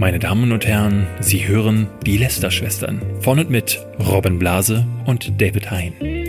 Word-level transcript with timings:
Meine 0.00 0.18
Damen 0.18 0.50
und 0.50 0.66
Herren, 0.66 1.06
Sie 1.20 1.46
hören 1.46 1.86
die 2.06 2.16
Lester-Schwestern. 2.16 3.02
Von 3.20 3.38
und 3.38 3.50
mit 3.50 3.78
Robin 3.98 4.38
Blase 4.38 4.86
und 5.04 5.38
David 5.38 5.70
Hein. 5.70 6.19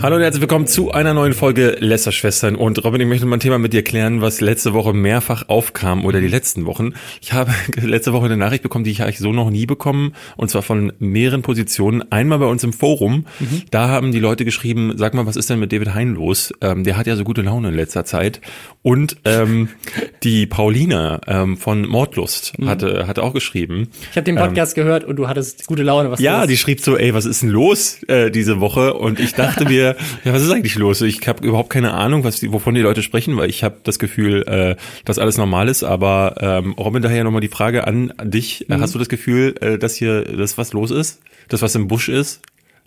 Hallo 0.00 0.14
und 0.14 0.22
herzlich 0.22 0.40
willkommen 0.40 0.68
zu 0.68 0.92
einer 0.92 1.12
neuen 1.12 1.32
Folge 1.32 1.76
Lästerschwestern. 1.80 2.54
Und 2.54 2.84
Robin, 2.84 3.00
ich 3.00 3.08
möchte 3.08 3.26
mal 3.26 3.38
ein 3.38 3.40
Thema 3.40 3.58
mit 3.58 3.72
dir 3.72 3.82
klären, 3.82 4.20
was 4.20 4.40
letzte 4.40 4.72
Woche 4.72 4.92
mehrfach 4.92 5.48
aufkam 5.48 6.04
oder 6.04 6.20
die 6.20 6.28
letzten 6.28 6.66
Wochen. 6.66 6.92
Ich 7.20 7.32
habe 7.32 7.52
letzte 7.82 8.12
Woche 8.12 8.26
eine 8.26 8.36
Nachricht 8.36 8.62
bekommen, 8.62 8.84
die 8.84 8.92
ich 8.92 9.02
eigentlich 9.02 9.18
so 9.18 9.32
noch 9.32 9.50
nie 9.50 9.66
bekommen, 9.66 10.14
und 10.36 10.50
zwar 10.50 10.62
von 10.62 10.92
mehreren 11.00 11.42
Positionen. 11.42 12.12
Einmal 12.12 12.38
bei 12.38 12.46
uns 12.46 12.62
im 12.62 12.72
Forum, 12.72 13.26
mhm. 13.40 13.62
da 13.72 13.88
haben 13.88 14.12
die 14.12 14.20
Leute 14.20 14.44
geschrieben, 14.44 14.92
sag 14.94 15.14
mal, 15.14 15.26
was 15.26 15.34
ist 15.34 15.50
denn 15.50 15.58
mit 15.58 15.72
David 15.72 15.94
Hein 15.94 16.14
los? 16.14 16.52
Ähm, 16.60 16.84
der 16.84 16.96
hat 16.96 17.08
ja 17.08 17.16
so 17.16 17.24
gute 17.24 17.42
Laune 17.42 17.70
in 17.70 17.74
letzter 17.74 18.04
Zeit. 18.04 18.40
Und 18.82 19.16
ähm, 19.24 19.68
die 20.22 20.46
Paulina 20.46 21.20
ähm, 21.26 21.56
von 21.56 21.88
Mordlust 21.88 22.56
mhm. 22.56 22.68
hatte, 22.68 23.08
hatte 23.08 23.24
auch 23.24 23.34
geschrieben. 23.34 23.88
Ich 24.12 24.16
habe 24.16 24.22
den 24.22 24.36
Podcast 24.36 24.78
ähm, 24.78 24.84
gehört 24.84 25.02
und 25.02 25.16
du 25.16 25.26
hattest 25.26 25.66
gute 25.66 25.82
Laune. 25.82 26.12
Was 26.12 26.20
ja, 26.20 26.46
die 26.46 26.56
schrieb 26.56 26.78
so, 26.78 26.96
ey, 26.96 27.14
was 27.14 27.26
ist 27.26 27.42
denn 27.42 27.50
los 27.50 28.00
äh, 28.04 28.30
diese 28.30 28.60
Woche? 28.60 28.94
Und 28.94 29.18
ich 29.18 29.34
dachte 29.34 29.64
mir, 29.64 29.87
ja, 30.24 30.32
was 30.32 30.42
ist 30.42 30.50
eigentlich 30.50 30.76
los? 30.76 31.00
Ich 31.02 31.26
habe 31.26 31.46
überhaupt 31.46 31.70
keine 31.70 31.92
Ahnung, 31.92 32.24
was 32.24 32.40
die, 32.40 32.52
wovon 32.52 32.74
die 32.74 32.80
Leute 32.80 33.02
sprechen, 33.02 33.36
weil 33.36 33.50
ich 33.50 33.64
habe 33.64 33.76
das 33.84 33.98
Gefühl, 33.98 34.42
äh, 34.42 34.76
dass 35.04 35.18
alles 35.18 35.36
normal 35.36 35.68
ist. 35.68 35.82
Aber 35.82 36.36
ähm, 36.40 36.72
Robin, 36.72 37.02
daher 37.02 37.24
nochmal 37.24 37.40
die 37.40 37.48
Frage 37.48 37.86
an 37.86 38.12
dich. 38.22 38.66
Mhm. 38.68 38.80
Hast 38.80 38.94
du 38.94 38.98
das 38.98 39.08
Gefühl, 39.08 39.54
äh, 39.60 39.78
dass 39.78 39.94
hier 39.94 40.24
das 40.24 40.58
was 40.58 40.72
los 40.72 40.90
ist? 40.90 41.20
Das, 41.48 41.62
was 41.62 41.74
im 41.74 41.88
Busch 41.88 42.08
ist? 42.08 42.40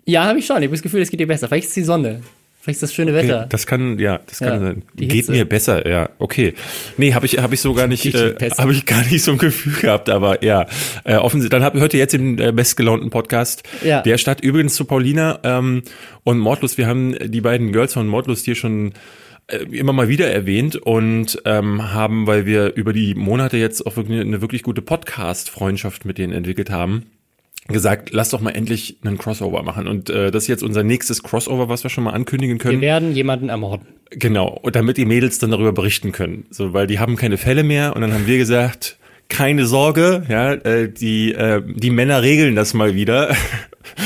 Ja, 0.04 0.24
habe 0.24 0.38
ich 0.38 0.46
schon. 0.46 0.56
Ich 0.58 0.64
habe 0.64 0.74
das 0.74 0.82
Gefühl, 0.82 1.00
es 1.00 1.10
geht 1.10 1.20
dir 1.20 1.26
besser. 1.26 1.48
Vielleicht 1.48 1.68
ist 1.68 1.76
die 1.76 1.82
Sonne. 1.82 2.22
Vielleicht 2.62 2.76
ist 2.76 2.82
das 2.84 2.94
schöne 2.94 3.12
Wetter. 3.12 3.40
Okay, 3.40 3.46
das 3.48 3.66
kann, 3.66 3.98
ja, 3.98 4.20
das 4.24 4.38
kann 4.38 4.52
ja, 4.52 4.58
sein. 4.60 4.82
Geht 4.94 5.28
mir 5.28 5.44
besser, 5.44 5.84
ja, 5.84 6.10
okay. 6.20 6.54
Nee, 6.96 7.12
habe 7.12 7.26
ich, 7.26 7.38
hab 7.38 7.52
ich 7.52 7.60
so 7.60 7.74
gar 7.74 7.88
nicht, 7.88 8.06
äh, 8.14 8.36
habe 8.56 8.70
ich 8.70 8.86
gar 8.86 9.04
nicht 9.04 9.24
so 9.24 9.32
ein 9.32 9.38
Gefühl 9.38 9.72
gehabt, 9.80 10.08
aber 10.08 10.44
ja, 10.44 10.66
äh, 11.02 11.16
offensichtlich. 11.16 11.50
Dann 11.50 11.64
hab, 11.64 11.74
hört 11.74 11.92
ihr 11.92 11.98
jetzt 11.98 12.12
den 12.12 12.38
äh, 12.38 12.52
bestgelaunten 12.52 13.10
Podcast 13.10 13.64
ja. 13.82 14.00
der 14.02 14.16
Stadt. 14.16 14.42
Übrigens 14.42 14.76
zu 14.76 14.84
Paulina 14.84 15.40
ähm, 15.42 15.82
und 16.22 16.38
Mordlust. 16.38 16.78
Wir 16.78 16.86
haben 16.86 17.16
die 17.20 17.40
beiden 17.40 17.72
Girls 17.72 17.94
von 17.94 18.06
Mordlust 18.06 18.44
hier 18.44 18.54
schon 18.54 18.92
äh, 19.48 19.56
immer 19.64 19.92
mal 19.92 20.06
wieder 20.06 20.30
erwähnt 20.30 20.76
und 20.76 21.42
ähm, 21.44 21.92
haben, 21.92 22.28
weil 22.28 22.46
wir 22.46 22.76
über 22.76 22.92
die 22.92 23.16
Monate 23.16 23.56
jetzt 23.56 23.84
auch 23.84 23.96
wirklich 23.96 24.20
eine 24.20 24.40
wirklich 24.40 24.62
gute 24.62 24.82
Podcast-Freundschaft 24.82 26.04
mit 26.04 26.16
denen 26.16 26.32
entwickelt 26.32 26.70
haben 26.70 27.06
gesagt, 27.68 28.10
lass 28.12 28.30
doch 28.30 28.40
mal 28.40 28.50
endlich 28.50 28.96
einen 29.04 29.18
Crossover 29.18 29.62
machen. 29.62 29.86
Und 29.86 30.10
äh, 30.10 30.30
das 30.30 30.44
ist 30.44 30.48
jetzt 30.48 30.62
unser 30.62 30.82
nächstes 30.82 31.22
Crossover, 31.22 31.68
was 31.68 31.84
wir 31.84 31.90
schon 31.90 32.04
mal 32.04 32.10
ankündigen 32.10 32.58
können. 32.58 32.80
Wir 32.80 32.88
werden 32.88 33.12
jemanden 33.12 33.48
ermorden. 33.48 33.86
Genau, 34.10 34.48
und 34.48 34.76
damit 34.76 34.96
die 34.96 35.04
Mädels 35.04 35.38
dann 35.38 35.50
darüber 35.50 35.72
berichten 35.72 36.12
können. 36.12 36.46
So, 36.50 36.72
weil 36.72 36.86
die 36.86 36.98
haben 36.98 37.16
keine 37.16 37.38
Fälle 37.38 37.62
mehr 37.62 37.94
und 37.94 38.02
dann 38.02 38.12
haben 38.12 38.26
wir 38.26 38.38
gesagt, 38.38 38.98
keine 39.28 39.64
Sorge, 39.66 40.24
ja, 40.28 40.52
äh, 40.52 40.90
die, 40.90 41.32
äh, 41.32 41.62
die 41.64 41.90
Männer 41.90 42.22
regeln 42.22 42.54
das 42.54 42.74
mal 42.74 42.94
wieder. 42.94 43.34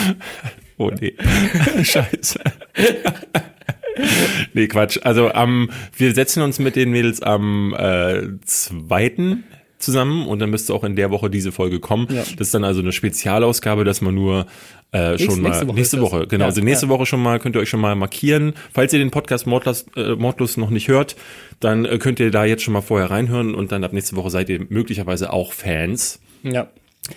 oh 0.77 0.91
nee. 1.01 1.15
Scheiße. 1.83 2.41
nee, 4.55 4.69
Quatsch. 4.69 5.01
Also 5.03 5.33
am, 5.33 5.71
wir 5.97 6.15
setzen 6.15 6.43
uns 6.43 6.59
mit 6.59 6.77
den 6.77 6.91
Mädels 6.91 7.23
am 7.23 7.75
äh, 7.77 8.23
zweiten 8.45 9.45
zusammen 9.79 10.27
und 10.27 10.39
dann 10.39 10.51
müsste 10.51 10.75
auch 10.75 10.85
in 10.85 10.97
der 10.97 11.11
Woche 11.11 11.31
diese 11.31 11.53
Folge 11.53 11.81
kommen. 11.81 12.07
Ja. 12.11 12.23
Das 12.23 12.49
ist 12.49 12.55
dann 12.55 12.65
also 12.65 12.81
eine 12.81 12.93
Spezialausgabe, 12.93 13.85
dass 13.85 14.01
man 14.01 14.15
nur 14.15 14.47
äh, 14.93 15.19
schon 15.19 15.41
mal 15.41 15.51
nächste 15.51 15.69
Woche, 15.69 15.77
nächste 15.77 16.01
Woche 16.01 16.27
genau, 16.27 16.45
ja, 16.45 16.49
also 16.49 16.61
nächste 16.61 16.87
ja. 16.87 16.91
Woche 16.91 17.07
schon 17.07 17.23
mal 17.23 17.39
könnt 17.39 17.57
ihr 17.57 17.61
euch 17.61 17.69
schon 17.69 17.81
mal 17.81 17.95
markieren. 17.95 18.55
Falls 18.73 18.93
ihr 18.93 18.99
den 18.99 19.11
Podcast 19.11 19.47
Mordlos, 19.47 19.87
äh, 19.97 20.15
Mordlos 20.15 20.57
noch 20.57 20.71
nicht 20.71 20.89
hört, 20.89 21.17
dann 21.61 21.85
äh, 21.85 21.99
könnt 21.99 22.21
ihr 22.21 22.31
da 22.31 22.45
jetzt 22.45 22.63
schon 22.63 22.73
mal 22.73 22.81
vorher 22.81 23.11
reinhören 23.11 23.55
und 23.55 23.73
dann 23.73 23.85
ab 23.85 23.93
nächste 23.93 24.17
Woche 24.17 24.31
seid 24.31 24.49
ihr 24.49 24.67
möglicherweise 24.69 25.33
auch 25.33 25.53
Fans. 25.53 26.21
Ja. 26.43 26.69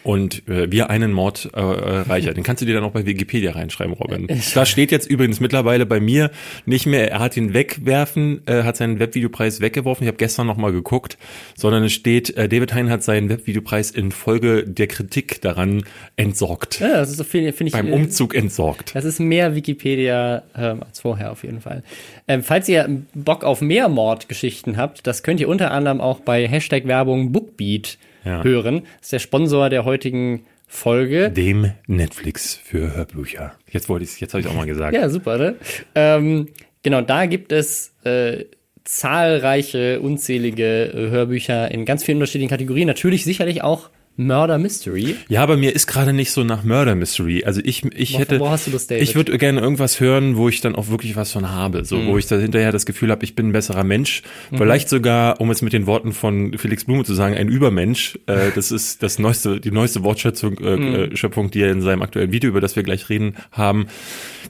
Und 0.04 0.48
äh, 0.48 0.72
wir 0.72 0.90
einen 0.90 1.12
Mord 1.12 1.50
äh, 1.54 1.60
äh, 1.60 2.00
reicher. 2.02 2.34
Den 2.34 2.44
kannst 2.44 2.62
du 2.62 2.66
dir 2.66 2.76
dann 2.76 2.84
auch 2.84 2.92
bei 2.92 3.06
Wikipedia 3.06 3.52
reinschreiben, 3.52 3.94
Robin. 3.94 4.28
Da 4.54 4.66
steht 4.66 4.92
jetzt 4.92 5.10
übrigens 5.10 5.40
mittlerweile 5.40 5.86
bei 5.86 6.00
mir 6.00 6.32
nicht 6.66 6.86
mehr, 6.86 7.12
er 7.12 7.20
hat 7.20 7.36
ihn 7.38 7.54
wegwerfen, 7.54 8.42
äh, 8.46 8.64
hat 8.64 8.78
seinen 8.78 9.00
Webvideopreis 9.00 9.62
weggeworfen. 9.62 10.04
Ich 10.04 10.08
habe 10.08 10.18
gestern 10.18 10.48
noch 10.48 10.58
mal 10.58 10.72
geguckt, 10.72 11.18
sondern 11.56 11.84
es 11.84 11.94
steht, 11.94 12.36
äh, 12.38 12.48
David 12.50 12.74
Hein 12.74 12.90
hat 12.90 13.04
seinen 13.04 13.30
Webvideopreis 13.30 13.92
in 13.92 14.12
Folge 14.12 14.64
der 14.66 14.88
Kritik 14.88 15.42
daran 15.42 15.84
entsorgt. 16.16 16.80
Ja, 16.80 16.98
das 16.98 17.12
ist 17.12 17.18
so 17.18 17.24
viel, 17.24 17.52
finde 17.52 17.70
ich. 17.70 17.74
Beim 17.74 17.92
Umzug 17.92 18.36
entsorgt. 18.36 18.96
Das 18.96 19.06
ist 19.06 19.20
mehr 19.20 19.56
Wikipedia 19.56 20.44
ähm, 20.58 20.84
als 20.84 21.00
vorher 21.00 21.32
auf 21.32 21.44
jeden 21.44 21.62
Fall. 21.62 21.84
Ähm, 22.28 22.44
falls 22.44 22.70
ihr 22.70 22.88
Bock 23.14 23.44
auf 23.44 23.62
mehr 23.62 23.90
Mordgeschichten 23.90 24.78
habt, 24.78 25.06
das 25.08 25.24
könnt 25.24 25.40
ihr 25.40 25.50
unter 25.50 25.72
anderem 25.72 26.02
auch 26.02 26.20
bei 26.20 26.48
Hashtag 26.48 26.88
Werbung 26.88 27.32
Bookbeat 27.32 27.98
ja. 28.24 28.44
hören. 28.44 28.84
Das 28.98 29.08
ist 29.08 29.14
der 29.14 29.20
Sponsor 29.20 29.70
der 29.70 29.86
heutigen 29.86 30.46
Folge. 30.68 31.32
Dem 31.32 31.72
Netflix 31.88 32.56
für 32.56 32.96
Hörbücher. 32.96 33.54
Jetzt 33.70 33.90
wollte 33.90 34.06
ich 34.06 34.20
jetzt 34.20 34.34
habe 34.34 34.42
ich 34.42 34.48
auch 34.48 34.54
mal 34.54 34.68
gesagt. 34.68 34.96
ja, 34.96 35.10
super, 35.10 35.38
ne? 35.38 35.56
Ähm, 35.96 36.48
genau, 36.84 37.02
da 37.02 37.26
gibt 37.26 37.52
es 37.52 37.96
äh, 38.04 38.46
zahlreiche, 38.84 40.00
unzählige 40.00 40.86
äh, 40.86 41.10
Hörbücher 41.10 41.72
in 41.72 41.86
ganz 41.86 42.04
vielen 42.04 42.18
unterschiedlichen 42.18 42.50
Kategorien. 42.50 42.88
Natürlich 42.88 43.24
sicherlich 43.24 43.64
auch 43.64 43.90
Murder 44.20 44.58
Mystery. 44.58 45.16
Ja, 45.30 45.42
aber 45.44 45.56
mir 45.56 45.74
ist 45.74 45.88
gerade 45.88 46.12
nicht 46.12 46.32
so 46.32 46.44
nach 46.44 46.64
Murder 46.66 46.94
Mystery. 46.94 47.46
Also 47.46 47.62
ich, 47.64 47.86
ich 47.86 48.16
wo, 48.16 48.20
hätte, 48.20 48.40
wo 48.42 48.50
hast 48.50 48.68
du 48.68 48.72
das, 48.72 48.88
David? 48.88 49.04
ich 49.04 49.16
würde 49.16 49.38
gerne 49.38 49.62
irgendwas 49.62 50.02
hören, 50.02 50.36
wo 50.36 50.50
ich 50.50 50.60
dann 50.60 50.76
auch 50.76 50.90
wirklich 50.90 51.16
was 51.16 51.32
von 51.32 51.50
habe. 51.50 51.86
So, 51.86 51.96
mhm. 51.96 52.08
wo 52.08 52.18
ich 52.18 52.28
da 52.28 52.38
hinterher 52.38 52.74
das 52.74 52.86
Gefühl 52.86 53.12
habe, 53.12 53.24
ich 53.24 53.36
bin 53.36 53.50
ein 53.50 53.52
besserer 53.54 53.86
Mensch. 53.86 54.24
Mhm. 54.52 54.58
Vielleicht 54.58 54.90
sogar, 54.90 55.40
um 55.40 55.50
es 55.52 55.62
mit 55.62 55.72
den 55.72 55.88
Worten 55.88 56.12
von 56.12 56.58
Felix 56.58 56.84
Blume 56.84 57.06
zu 57.06 57.14
sagen, 57.14 57.36
ein 57.36 57.48
Übermensch. 57.48 58.20
Äh, 58.26 58.52
das 58.54 58.72
ist 58.72 59.02
das 59.04 59.20
neueste, 59.20 59.62
die 59.62 59.72
neueste 59.72 60.04
Wortschöpfung, 60.04 60.58
äh, 60.58 60.76
mhm. 60.76 60.96
Äh, 60.96 61.16
Schöpfung, 61.16 61.50
die 61.50 61.62
er 61.62 61.72
in 61.72 61.82
seinem 61.82 62.02
aktuellen 62.02 62.34
Video, 62.34 62.50
über 62.50 62.60
das 62.60 62.76
wir 62.76 62.84
gleich 62.84 63.08
reden, 63.08 63.38
haben. 63.54 63.88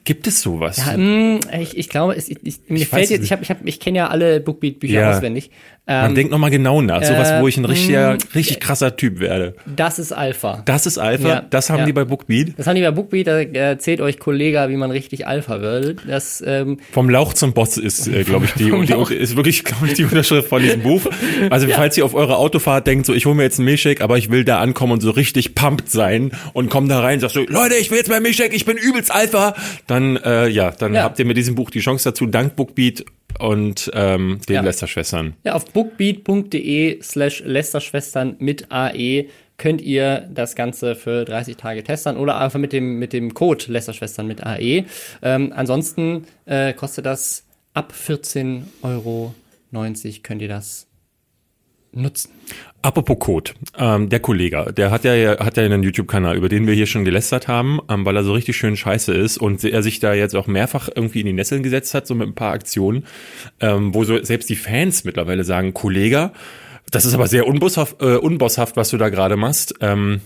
Gibt 0.04 0.26
es 0.26 0.40
sowas? 0.40 0.78
Ja, 0.78 0.96
mh, 0.96 1.36
mm, 1.36 1.40
ich, 1.60 1.76
ich 1.76 1.88
glaube, 1.88 2.16
es, 2.16 2.28
ich, 2.28 2.38
ich, 2.42 2.60
mir 2.68 2.78
ich 2.78 2.88
fällt 2.88 3.10
jetzt, 3.10 3.22
ich 3.22 3.32
habe, 3.32 3.42
ich, 3.42 3.50
hab, 3.50 3.64
ich 3.64 3.78
kenne 3.78 3.98
ja 3.98 4.08
alle 4.08 4.40
Bookbeat-Bücher 4.40 5.00
ja. 5.00 5.16
auswendig. 5.16 5.50
Man 5.90 6.10
ähm, 6.10 6.14
denkt 6.14 6.30
nochmal 6.30 6.50
genau 6.50 6.80
nach. 6.80 7.02
Sowas, 7.02 7.32
äh, 7.32 7.40
wo 7.40 7.48
ich 7.48 7.56
ein 7.56 7.64
richtiger, 7.64 8.12
mh, 8.12 8.14
mm, 8.14 8.34
richtig 8.36 8.60
krasser 8.60 8.94
Typ 8.94 9.18
werde. 9.18 9.56
Das 9.66 9.98
ist 9.98 10.12
Alpha. 10.12 10.62
Das 10.64 10.86
ist 10.86 10.98
Alpha? 10.98 11.28
Ja, 11.28 11.42
das 11.50 11.68
haben 11.68 11.80
ja. 11.80 11.86
die 11.86 11.92
bei 11.92 12.04
Bookbeat? 12.04 12.54
Das 12.56 12.68
haben 12.68 12.76
die 12.76 12.82
bei 12.82 12.92
Bookbeat. 12.92 13.26
Da 13.26 13.40
erzählt 13.40 14.00
euch 14.00 14.20
Kollega, 14.20 14.68
wie 14.68 14.76
man 14.76 14.92
richtig 14.92 15.26
Alpha 15.26 15.60
wird. 15.60 15.98
Das, 16.06 16.44
ähm, 16.46 16.78
Vom 16.92 17.10
Lauch 17.10 17.34
zum 17.34 17.54
Boss 17.54 17.76
ist, 17.76 18.06
äh, 18.06 18.22
glaube 18.22 18.44
ich, 18.44 18.52
die, 18.52 18.70
die, 18.86 19.14
ist 19.14 19.34
wirklich, 19.34 19.64
glaube 19.64 19.88
ich, 19.88 19.94
die 19.94 20.04
Unterschrift 20.04 20.48
von 20.48 20.62
diesem 20.62 20.82
Buch. 20.82 21.02
Also, 21.50 21.66
ja. 21.66 21.74
falls 21.74 21.96
ihr 21.96 22.04
auf 22.04 22.14
eure 22.14 22.36
Autofahrt 22.36 22.86
denkt, 22.86 23.06
so, 23.06 23.12
ich 23.12 23.26
hole 23.26 23.34
mir 23.34 23.42
jetzt 23.42 23.58
einen 23.58 23.64
Milchshake, 23.64 24.00
aber 24.00 24.16
ich 24.16 24.30
will 24.30 24.44
da 24.44 24.60
ankommen 24.60 24.92
und 24.92 25.00
so 25.00 25.10
richtig 25.10 25.56
pumped 25.56 25.90
sein 25.90 26.30
und 26.52 26.70
komm 26.70 26.88
da 26.88 27.00
rein 27.00 27.14
und 27.14 27.20
sagst 27.22 27.34
so, 27.34 27.40
Leute, 27.40 27.74
ich 27.74 27.90
will 27.90 27.98
jetzt 27.98 28.08
meinen 28.08 28.22
Milchshake, 28.22 28.54
ich 28.54 28.64
bin 28.64 28.76
übelst 28.76 29.12
Alpha. 29.12 29.54
Dann, 29.88 30.16
äh, 30.18 30.46
ja, 30.46 30.70
dann 30.70 30.96
habt 30.96 31.18
ihr 31.18 31.24
mit 31.24 31.36
diesem 31.36 31.56
Buch 31.56 31.70
die 31.70 31.80
Chance 31.80 32.10
dazu, 32.10 32.26
dank 32.26 32.54
Bookbeat 32.54 33.04
und 33.38 33.90
ähm, 33.94 34.40
den 34.48 34.54
ja. 34.54 34.60
Lästerschwestern. 34.62 35.34
Ja, 35.44 35.54
auf 35.54 35.66
bookbeat.de 35.66 37.02
slash 37.02 37.42
Lästerschwestern 37.44 38.36
mit 38.38 38.70
AE 38.70 39.26
könnt 39.56 39.82
ihr 39.82 40.28
das 40.32 40.56
Ganze 40.56 40.96
für 40.96 41.24
30 41.26 41.56
Tage 41.56 41.84
testen 41.84 42.16
oder 42.16 42.38
einfach 42.40 42.58
mit 42.58 42.72
dem, 42.72 42.98
mit 42.98 43.12
dem 43.12 43.34
Code 43.34 43.64
Lästerschwestern 43.68 44.26
mit 44.26 44.44
AE. 44.44 44.84
Ähm, 45.22 45.52
ansonsten 45.54 46.24
äh, 46.46 46.72
kostet 46.72 47.04
das 47.04 47.44
ab 47.74 47.92
14,90 47.94 48.62
Euro 48.82 49.34
könnt 50.22 50.42
ihr 50.42 50.48
das 50.48 50.86
nutzen. 51.92 52.30
Apropos 52.82 53.18
Code, 53.18 53.50
ähm, 53.76 54.08
der 54.08 54.20
Kollege, 54.20 54.72
der 54.76 54.90
hat 54.90 55.04
ja 55.04 55.38
hat 55.38 55.56
ja 55.56 55.64
einen 55.64 55.82
YouTube-Kanal, 55.82 56.36
über 56.36 56.48
den 56.48 56.66
wir 56.66 56.74
hier 56.74 56.86
schon 56.86 57.04
gelästert 57.04 57.46
haben, 57.46 57.78
ähm, 57.90 58.04
weil 58.04 58.16
er 58.16 58.24
so 58.24 58.32
richtig 58.32 58.56
schön 58.56 58.76
scheiße 58.76 59.12
ist 59.12 59.38
und 59.38 59.62
er 59.64 59.82
sich 59.82 60.00
da 60.00 60.14
jetzt 60.14 60.34
auch 60.34 60.46
mehrfach 60.46 60.88
irgendwie 60.94 61.20
in 61.20 61.26
die 61.26 61.32
Nesseln 61.32 61.62
gesetzt 61.62 61.92
hat, 61.94 62.06
so 62.06 62.14
mit 62.14 62.28
ein 62.28 62.34
paar 62.34 62.52
Aktionen, 62.52 63.04
ähm, 63.60 63.94
wo 63.94 64.04
so 64.04 64.22
selbst 64.22 64.48
die 64.48 64.56
Fans 64.56 65.04
mittlerweile 65.04 65.44
sagen, 65.44 65.74
Kollege, 65.74 66.32
das 66.90 67.04
ist 67.04 67.14
aber 67.14 67.26
sehr 67.26 67.46
unbosshaft, 67.46 68.00
äh, 68.00 68.16
unbosshaft 68.16 68.76
was 68.76 68.90
du 68.90 68.96
da 68.96 69.10
gerade 69.10 69.36
machst. 69.36 69.74
Ähm, 69.80 70.20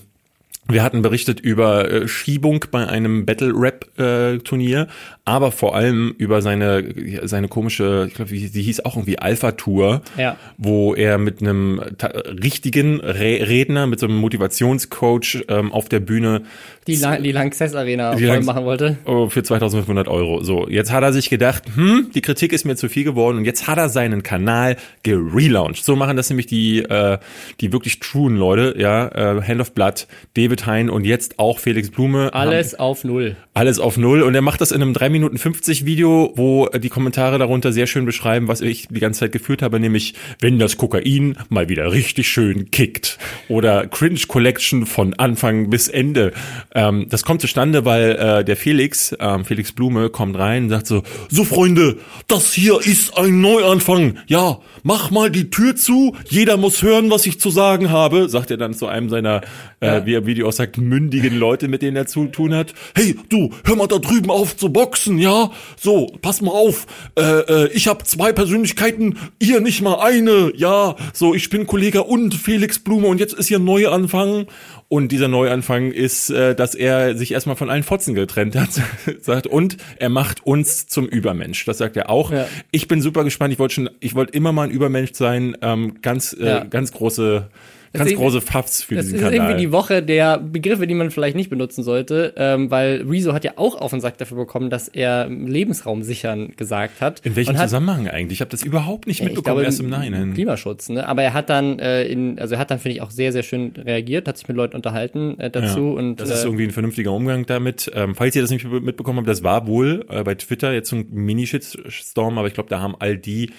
wir 0.67 0.83
hatten 0.83 1.01
berichtet 1.01 1.39
über 1.39 1.91
äh, 1.91 2.07
Schiebung 2.07 2.65
bei 2.71 2.87
einem 2.87 3.25
Battle 3.25 3.53
Rap 3.55 3.87
äh, 3.99 4.39
Turnier, 4.39 4.87
aber 5.23 5.51
vor 5.51 5.75
allem 5.75 6.15
über 6.17 6.41
seine 6.41 6.83
seine 7.23 7.47
komische, 7.47 8.05
ich 8.07 8.15
glaube, 8.15 8.31
die 8.31 8.61
hieß 8.61 8.85
auch 8.85 8.95
irgendwie 8.95 9.19
Alpha 9.19 9.51
Tour, 9.51 10.01
ja. 10.17 10.37
wo 10.57 10.95
er 10.95 11.17
mit 11.17 11.41
einem 11.41 11.79
richtigen 11.79 12.99
Re 12.99 13.47
Redner, 13.47 13.87
mit 13.87 13.99
so 13.99 14.07
einem 14.07 14.17
Motivationscoach 14.17 15.45
ähm, 15.47 15.71
auf 15.71 15.89
der 15.89 15.99
Bühne 15.99 16.43
die, 16.87 16.95
La 16.97 17.17
die 17.17 17.31
Lanxess 17.31 17.73
Arena 17.73 18.15
die 18.15 18.25
Lanx 18.25 18.45
machen 18.45 18.65
wollte. 18.65 18.97
Oh, 19.05 19.29
für 19.29 19.41
2500 19.43 20.07
Euro. 20.07 20.43
So, 20.43 20.67
jetzt 20.69 20.91
hat 20.91 21.03
er 21.03 21.13
sich 21.13 21.29
gedacht, 21.29 21.63
hm, 21.73 22.11
die 22.13 22.21
Kritik 22.21 22.53
ist 22.53 22.65
mir 22.65 22.75
zu 22.75 22.89
viel 22.89 23.03
geworden 23.03 23.37
und 23.37 23.45
jetzt 23.45 23.67
hat 23.67 23.77
er 23.77 23.89
seinen 23.89 24.23
Kanal 24.23 24.77
gelauncht. 25.03 25.83
So 25.83 25.95
machen 25.95 26.17
das 26.17 26.29
nämlich 26.29 26.45
die, 26.45 26.79
äh, 26.79 27.17
die 27.61 27.73
wirklich 27.73 27.99
truen 27.99 28.35
Leute, 28.37 28.75
ja, 28.77 29.07
äh, 29.07 29.41
Hand 29.41 29.61
of 29.61 29.73
Blood, 29.73 30.07
David 30.35 30.54
Hein 30.63 30.89
und 30.89 31.05
jetzt 31.05 31.39
auch 31.39 31.59
Felix 31.59 31.89
Blume. 31.89 32.33
Alles 32.33 32.73
haben, 32.73 32.79
auf 32.79 33.03
Null. 33.03 33.35
Alles 33.53 33.79
auf 33.79 33.97
Null. 33.97 34.21
Und 34.21 34.35
er 34.35 34.41
macht 34.41 34.61
das 34.61 34.71
in 34.71 34.81
einem 34.81 34.93
3 34.93 35.09
Minuten 35.09 35.37
50 35.37 35.85
Video, 35.85 36.33
wo 36.35 36.67
die 36.69 36.89
Kommentare 36.89 37.37
darunter 37.37 37.71
sehr 37.73 37.87
schön 37.87 38.05
beschreiben, 38.05 38.47
was 38.47 38.61
ich 38.61 38.87
die 38.89 38.99
ganze 38.99 39.21
Zeit 39.21 39.31
geführt 39.31 39.61
habe, 39.61 39.79
nämlich, 39.79 40.13
wenn 40.39 40.59
das 40.59 40.77
Kokain 40.77 41.37
mal 41.49 41.69
wieder 41.69 41.91
richtig 41.91 42.29
schön 42.29 42.71
kickt. 42.71 43.17
Oder 43.49 43.87
Cringe 43.87 44.19
Collection 44.27 44.85
von 44.85 45.13
Anfang 45.13 45.69
bis 45.69 45.87
Ende. 45.87 46.31
Ähm, 46.73 47.07
das 47.09 47.23
kommt 47.23 47.41
zustande, 47.41 47.85
weil 47.85 48.11
äh, 48.11 48.45
der 48.45 48.55
Felix, 48.55 49.15
ähm, 49.19 49.45
Felix 49.45 49.71
Blume, 49.71 50.09
kommt 50.09 50.37
rein 50.37 50.63
und 50.63 50.69
sagt 50.69 50.87
so, 50.87 51.03
so 51.29 51.43
Freunde, 51.43 51.97
das 52.27 52.53
hier 52.53 52.79
ist 52.79 53.17
ein 53.17 53.41
Neuanfang. 53.41 54.19
Ja, 54.27 54.59
mach 54.83 55.11
mal 55.11 55.29
die 55.29 55.49
Tür 55.49 55.75
zu, 55.75 56.15
jeder 56.29 56.57
muss 56.57 56.81
hören, 56.81 57.09
was 57.09 57.25
ich 57.25 57.39
zu 57.39 57.49
sagen 57.49 57.89
habe, 57.89 58.29
sagt 58.29 58.51
er 58.51 58.57
dann 58.57 58.73
zu 58.73 58.87
einem 58.87 59.09
seiner, 59.09 59.41
äh, 59.79 59.87
ja. 59.87 60.05
wie 60.05 60.13
er 60.13 60.25
Video 60.25 60.47
auch 60.47 60.53
sagt, 60.53 60.77
mündigen 60.77 61.37
Leute, 61.37 61.67
mit 61.67 61.81
denen 61.81 61.97
er 61.97 62.07
zu 62.07 62.25
tun 62.27 62.53
hat. 62.53 62.73
Hey, 62.95 63.15
du, 63.29 63.51
hör 63.63 63.75
mal 63.75 63.87
da 63.87 63.97
drüben 63.97 64.31
auf 64.31 64.55
zu 64.57 64.71
boxen, 64.71 65.17
ja? 65.19 65.51
So, 65.79 66.07
pass 66.21 66.41
mal 66.41 66.51
auf, 66.51 66.87
äh, 67.17 67.21
äh, 67.21 67.69
ich 67.73 67.87
habe 67.87 68.03
zwei 68.03 68.31
Persönlichkeiten, 68.31 69.17
ihr 69.39 69.61
nicht 69.61 69.81
mal 69.81 69.99
eine, 69.99 70.51
ja? 70.55 70.95
So, 71.13 71.33
ich 71.33 71.49
bin 71.49 71.67
Kollege 71.67 72.03
und 72.03 72.33
Felix 72.33 72.79
Blume 72.79 73.07
und 73.07 73.19
jetzt 73.19 73.33
ist 73.33 73.47
hier 73.47 73.59
Neuanfang 73.59 74.47
und 74.87 75.11
dieser 75.11 75.27
Neuanfang 75.27 75.91
ist, 75.91 76.29
äh, 76.29 76.55
dass 76.55 76.75
er 76.75 77.17
sich 77.17 77.31
erstmal 77.31 77.55
von 77.55 77.69
allen 77.69 77.83
Fotzen 77.83 78.13
getrennt 78.13 78.55
hat, 78.55 78.69
sagt, 79.21 79.47
und 79.47 79.77
er 79.97 80.09
macht 80.09 80.45
uns 80.45 80.87
zum 80.87 81.07
Übermensch. 81.07 81.65
Das 81.65 81.79
sagt 81.79 81.97
er 81.97 82.09
auch. 82.09 82.31
Ja. 82.31 82.47
Ich 82.71 82.87
bin 82.87 83.01
super 83.01 83.23
gespannt. 83.23 83.51
Ich 83.51 83.59
wollte 83.59 83.73
schon, 83.73 83.89
ich 83.99 84.15
wollte 84.15 84.33
immer 84.33 84.51
mal 84.51 84.63
ein 84.63 84.71
Übermensch 84.71 85.13
sein. 85.13 85.57
Ähm, 85.61 86.01
ganz, 86.01 86.33
äh, 86.33 86.45
ja. 86.45 86.63
ganz 86.63 86.91
große 86.91 87.49
ganz 87.97 88.11
ist, 88.11 88.17
große 88.17 88.41
Pfaffs 88.41 88.83
für 88.83 88.95
diesen 88.95 89.19
Kanal. 89.19 89.31
Das 89.31 89.33
ist 89.33 89.43
irgendwie 89.43 89.61
die 89.61 89.71
Woche 89.71 90.03
der 90.03 90.37
Begriffe, 90.39 90.87
die 90.87 90.93
man 90.93 91.11
vielleicht 91.11 91.35
nicht 91.35 91.49
benutzen 91.49 91.83
sollte, 91.83 92.33
ähm, 92.37 92.71
weil 92.71 93.03
Rezo 93.07 93.33
hat 93.33 93.43
ja 93.43 93.53
auch 93.55 93.75
auf 93.75 93.91
den 93.91 94.01
Sack 94.01 94.17
dafür 94.17 94.37
bekommen, 94.37 94.69
dass 94.69 94.87
er 94.87 95.27
Lebensraum 95.27 96.03
sichern 96.03 96.53
gesagt 96.55 97.01
hat. 97.01 97.21
In 97.25 97.35
welchem 97.35 97.57
hat, 97.57 97.69
Zusammenhang 97.69 98.07
eigentlich? 98.07 98.37
Ich 98.37 98.41
habe 98.41 98.51
das 98.51 98.63
überhaupt 98.63 99.07
nicht 99.07 99.21
mitbekommen, 99.21 99.43
glaube, 99.43 99.63
erst 99.63 99.79
im 99.79 99.89
Nein. 99.89 100.33
Klimaschutz, 100.33 100.89
ne? 100.89 101.07
Aber 101.07 101.23
er 101.23 101.33
hat 101.33 101.49
dann 101.49 101.79
äh, 101.79 102.03
in, 102.05 102.39
also 102.39 102.55
er 102.55 102.59
hat 102.59 102.71
dann, 102.71 102.79
finde 102.79 102.95
ich, 102.95 103.01
auch 103.01 103.11
sehr, 103.11 103.31
sehr 103.31 103.43
schön 103.43 103.73
reagiert, 103.77 104.27
hat 104.27 104.37
sich 104.37 104.47
mit 104.47 104.57
Leuten 104.57 104.75
unterhalten 104.75 105.39
äh, 105.39 105.49
dazu. 105.49 105.79
Ja, 105.79 105.99
und, 105.99 106.17
das 106.17 106.29
ist 106.29 106.43
äh, 106.43 106.47
irgendwie 106.47 106.65
ein 106.65 106.71
vernünftiger 106.71 107.11
Umgang 107.11 107.45
damit. 107.45 107.91
Ähm, 107.93 108.15
falls 108.15 108.35
ihr 108.35 108.41
das 108.41 108.51
nicht 108.51 108.65
mitbekommen 108.65 109.19
habt, 109.19 109.27
das 109.27 109.43
war 109.43 109.67
wohl 109.67 110.05
äh, 110.09 110.23
bei 110.23 110.35
Twitter 110.35 110.73
jetzt 110.73 110.89
so 110.89 110.97
ein 110.97 111.07
Mini-Shitstorm, 111.11 112.37
aber 112.37 112.47
ich 112.47 112.53
glaube, 112.53 112.69
da 112.69 112.79
haben 112.79 112.95
all 112.99 113.17
die 113.17 113.51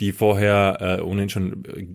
die 0.00 0.12
vorher 0.12 0.98
äh, 0.98 1.02
ohnehin 1.02 1.28
schon 1.28 1.64
äh, 1.64 1.86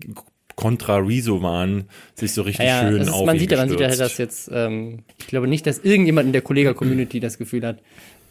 kontra 0.60 0.98
Rezo 0.98 1.42
waren, 1.42 1.86
sich 2.14 2.32
so 2.32 2.42
richtig 2.42 2.66
ja, 2.66 2.82
schön 2.82 3.08
auf 3.08 3.24
Man 3.24 3.38
sieht 3.38 3.50
ja, 3.50 3.56
man 3.56 3.70
sieht 3.70 3.80
ja, 3.80 3.88
dass 3.88 4.18
jetzt, 4.18 4.50
ähm, 4.52 4.98
ich 5.18 5.26
glaube 5.26 5.48
nicht, 5.48 5.66
dass 5.66 5.78
irgendjemand 5.78 6.26
in 6.26 6.32
der 6.34 6.42
Kollega-Community 6.42 7.18
das 7.18 7.38
Gefühl 7.38 7.66
hat, 7.66 7.78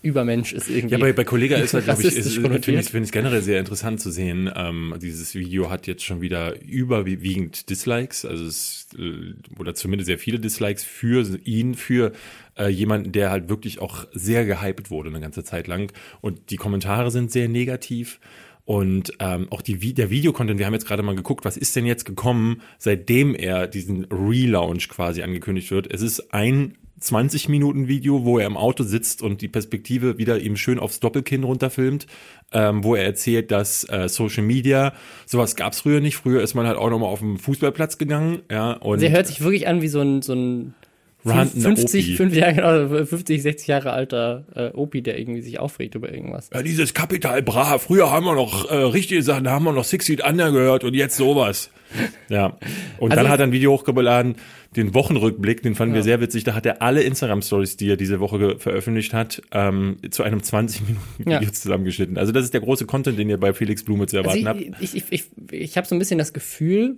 Übermensch 0.01 0.53
ist 0.53 0.69
irgendwie. 0.69 0.93
Ja, 0.93 0.99
bei, 0.99 1.11
bei 1.11 1.23
Kollega 1.25 1.57
ist 1.57 1.73
halt, 1.73 1.85
glaube 1.85 2.01
ich, 2.03 2.13
finde 2.13 2.79
ich, 2.79 2.89
find 2.89 3.05
ich 3.05 3.11
generell 3.11 3.41
sehr 3.41 3.59
interessant 3.59 3.99
zu 3.99 4.11
sehen. 4.11 4.49
Ähm, 4.55 4.93
dieses 5.01 5.35
Video 5.35 5.69
hat 5.69 5.87
jetzt 5.87 6.03
schon 6.05 6.21
wieder 6.21 6.61
überwiegend 6.61 7.69
Dislikes, 7.69 8.23
also 8.23 8.45
es, 8.45 8.87
äh, 8.97 9.33
oder 9.59 9.75
zumindest 9.75 10.05
sehr 10.05 10.19
viele 10.19 10.39
Dislikes 10.39 10.85
für 10.85 11.25
ihn, 11.43 11.73
für 11.73 12.13
äh, 12.57 12.69
jemanden, 12.69 13.11
der 13.11 13.31
halt 13.31 13.49
wirklich 13.49 13.79
auch 13.79 14.05
sehr 14.13 14.45
gehypt 14.45 14.89
wurde 14.89 15.09
eine 15.09 15.19
ganze 15.19 15.43
Zeit 15.43 15.67
lang. 15.67 15.91
Und 16.21 16.51
die 16.51 16.57
Kommentare 16.57 17.11
sind 17.11 17.31
sehr 17.31 17.49
negativ. 17.49 18.19
Und 18.69 19.13
ähm, 19.17 19.47
auch 19.49 19.63
die, 19.63 19.95
der 19.95 20.11
Videocontent, 20.11 20.59
wir 20.59 20.67
haben 20.67 20.75
jetzt 20.75 20.85
gerade 20.85 21.01
mal 21.01 21.15
geguckt, 21.15 21.43
was 21.43 21.57
ist 21.57 21.75
denn 21.75 21.87
jetzt 21.87 22.05
gekommen, 22.05 22.61
seitdem 22.77 23.33
er 23.33 23.65
diesen 23.65 24.05
Relaunch 24.11 24.89
quasi 24.89 25.23
angekündigt 25.23 25.71
wird. 25.71 25.91
Es 25.91 26.03
ist 26.03 26.35
ein 26.35 26.77
20 26.99 27.49
Minuten 27.49 27.87
Video, 27.87 28.25
wo 28.25 28.37
er 28.37 28.45
im 28.45 28.57
Auto 28.57 28.83
sitzt 28.83 29.23
und 29.23 29.41
die 29.41 29.47
Perspektive 29.47 30.19
wieder 30.19 30.39
ihm 30.39 30.55
schön 30.55 30.77
aufs 30.77 30.99
Doppelkinn 30.99 31.45
runterfilmt, 31.45 32.05
ähm, 32.51 32.83
wo 32.83 32.93
er 32.93 33.05
erzählt, 33.05 33.49
dass 33.49 33.89
äh, 33.89 34.07
Social 34.07 34.43
Media, 34.43 34.93
sowas 35.25 35.55
gab's 35.55 35.81
früher 35.81 35.99
nicht. 35.99 36.17
Früher 36.17 36.43
ist 36.43 36.53
man 36.53 36.67
halt 36.67 36.77
auch 36.77 36.91
nochmal 36.91 37.09
auf 37.09 37.21
den 37.21 37.39
Fußballplatz 37.39 37.97
gegangen. 37.97 38.43
Ja, 38.51 38.73
und 38.73 38.99
Sie 38.99 39.09
hört 39.09 39.25
sich 39.25 39.41
wirklich 39.41 39.67
an 39.67 39.81
wie 39.81 39.87
so 39.87 40.01
ein, 40.01 40.21
so 40.21 40.33
ein 40.33 40.75
50, 41.25 42.15
50, 42.15 42.39
Jahre, 42.39 43.05
50, 43.05 43.41
60 43.41 43.67
Jahre 43.67 43.91
alter 43.91 44.45
äh, 44.55 44.69
Opi, 44.69 45.01
der 45.01 45.19
irgendwie 45.19 45.41
sich 45.41 45.59
aufregt 45.59 45.95
über 45.95 46.13
irgendwas. 46.13 46.49
Ja, 46.53 46.63
dieses 46.63 46.93
Kapital 46.93 47.41
Bra. 47.43 47.77
Früher 47.77 48.09
haben 48.09 48.25
wir 48.25 48.35
noch 48.35 48.69
äh, 48.69 48.75
richtige 48.75 49.21
Sachen, 49.21 49.43
da 49.43 49.51
haben 49.51 49.65
wir 49.65 49.73
noch 49.73 49.83
Six 49.83 50.05
Feet 50.05 50.23
Under 50.25 50.51
gehört 50.51 50.83
und 50.83 50.93
jetzt 50.93 51.17
sowas. 51.17 51.71
Ja. 52.29 52.57
Und 52.99 53.11
also 53.11 53.23
dann 53.23 53.31
hat 53.31 53.39
er 53.39 53.47
ein 53.47 53.51
Video 53.51 53.71
hochgeladen, 53.71 54.35
den 54.75 54.93
Wochenrückblick, 54.93 55.63
den 55.63 55.75
fanden 55.75 55.95
ja. 55.95 55.99
wir 55.99 56.03
sehr 56.03 56.21
witzig. 56.21 56.43
Da 56.43 56.53
hat 56.53 56.65
er 56.65 56.81
alle 56.81 57.01
Instagram-Stories, 57.01 57.77
die 57.77 57.89
er 57.89 57.97
diese 57.97 58.19
Woche 58.19 58.59
veröffentlicht 58.59 59.13
hat, 59.13 59.41
ähm, 59.51 59.97
zu 60.11 60.23
einem 60.23 60.39
20-Minuten-Video 60.39 61.41
ja. 61.41 61.51
zusammengeschnitten. 61.51 62.17
Also 62.17 62.31
das 62.31 62.43
ist 62.43 62.53
der 62.53 62.61
große 62.61 62.85
Content, 62.85 63.17
den 63.17 63.29
ihr 63.29 63.39
bei 63.39 63.53
Felix 63.53 63.83
Blume 63.83 64.05
zu 64.07 64.17
erwarten 64.17 64.47
also 64.47 64.59
ich, 64.59 64.71
habt. 64.71 64.83
Ich, 64.83 64.95
ich, 64.95 65.03
ich, 65.09 65.25
ich 65.51 65.77
habe 65.77 65.87
so 65.87 65.95
ein 65.95 65.99
bisschen 65.99 66.19
das 66.19 66.33
Gefühl, 66.33 66.97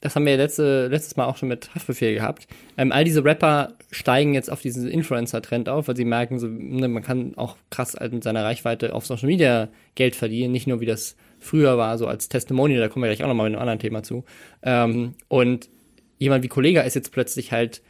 das 0.00 0.16
haben 0.16 0.24
wir 0.24 0.36
letzte, 0.36 0.88
letztes 0.88 1.16
Mal 1.16 1.26
auch 1.26 1.36
schon 1.36 1.48
mit 1.48 1.74
Haftbefehl 1.74 2.14
gehabt. 2.14 2.46
Ähm, 2.78 2.90
all 2.90 3.04
diese 3.04 3.24
Rapper 3.24 3.74
steigen 3.90 4.34
jetzt 4.34 4.50
auf 4.50 4.62
diesen 4.62 4.88
Influencer-Trend 4.88 5.68
auf, 5.68 5.88
weil 5.88 5.96
sie 5.96 6.06
merken, 6.06 6.38
so, 6.38 6.46
ne, 6.48 6.88
man 6.88 7.02
kann 7.02 7.34
auch 7.36 7.56
krass 7.70 7.96
halt 7.98 8.12
mit 8.12 8.24
seiner 8.24 8.44
Reichweite 8.44 8.94
auf 8.94 9.06
Social 9.06 9.28
Media 9.28 9.68
Geld 9.94 10.16
verdienen, 10.16 10.52
nicht 10.52 10.66
nur 10.66 10.80
wie 10.80 10.86
das 10.86 11.16
früher 11.38 11.76
war, 11.76 11.98
so 11.98 12.06
als 12.06 12.28
Testimonial, 12.28 12.80
da 12.80 12.88
kommen 12.88 13.02
wir 13.02 13.08
gleich 13.08 13.22
auch 13.22 13.28
nochmal 13.28 13.48
mit 13.48 13.56
einem 13.56 13.62
anderen 13.62 13.78
Thema 13.78 14.02
zu. 14.02 14.24
Ähm, 14.62 15.14
und 15.28 15.68
jemand 16.18 16.44
wie 16.44 16.48
Kollega 16.48 16.82
ist 16.82 16.94
jetzt 16.94 17.12
plötzlich 17.12 17.52
halt 17.52 17.82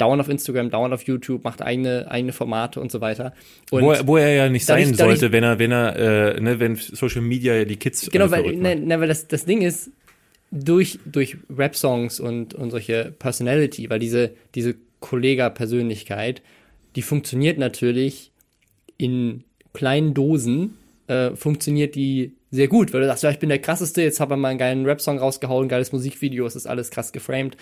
dauernd 0.00 0.20
auf 0.20 0.28
Instagram, 0.28 0.70
dauernd 0.70 0.94
auf 0.94 1.02
YouTube, 1.02 1.44
macht 1.44 1.62
eigene, 1.62 2.10
eigene 2.10 2.32
Formate 2.32 2.80
und 2.80 2.90
so 2.90 3.00
weiter. 3.00 3.34
Und 3.70 3.82
wo, 3.82 3.92
er, 3.92 4.06
wo 4.06 4.16
er 4.16 4.34
ja 4.34 4.48
nicht 4.48 4.64
sein 4.64 4.94
sollte, 4.94 5.32
wenn 5.32 5.44
er, 5.44 5.58
wenn 5.58 5.72
er, 5.72 5.96
äh, 6.36 6.40
ne, 6.40 6.58
wenn 6.58 6.76
Social 6.76 7.20
Media 7.20 7.54
ja 7.54 7.64
die 7.64 7.76
Kids. 7.76 8.10
Genau, 8.10 8.30
weil, 8.30 8.56
ne, 8.56 8.76
ne, 8.76 9.00
weil 9.00 9.08
das, 9.08 9.28
das 9.28 9.44
Ding 9.44 9.60
ist, 9.60 9.90
durch, 10.50 10.98
durch 11.06 11.36
Rap-Songs 11.48 12.20
und, 12.20 12.54
und 12.54 12.70
solche 12.70 13.14
Personality, 13.18 13.88
weil 13.88 13.98
diese, 13.98 14.32
diese 14.54 14.74
Kollega-Persönlichkeit, 15.00 16.42
die 16.96 17.02
funktioniert 17.02 17.58
natürlich 17.58 18.32
in 18.96 19.44
kleinen 19.72 20.14
Dosen, 20.14 20.76
äh, 21.06 21.34
funktioniert 21.36 21.94
die 21.94 22.34
sehr 22.50 22.68
gut, 22.68 22.92
weil 22.92 23.00
du 23.00 23.06
sagst, 23.06 23.22
ja, 23.22 23.30
ich 23.30 23.38
bin 23.38 23.48
der 23.48 23.60
krasseste, 23.60 24.02
jetzt 24.02 24.18
habe 24.18 24.34
ich 24.34 24.40
mal 24.40 24.48
einen 24.48 24.58
geilen 24.58 24.84
Rap-Song 24.84 25.18
rausgehauen, 25.18 25.68
geiles 25.68 25.92
Musikvideo, 25.92 26.46
es 26.46 26.56
ist 26.56 26.66
alles 26.66 26.90
krass 26.90 27.12
geframed. 27.12 27.56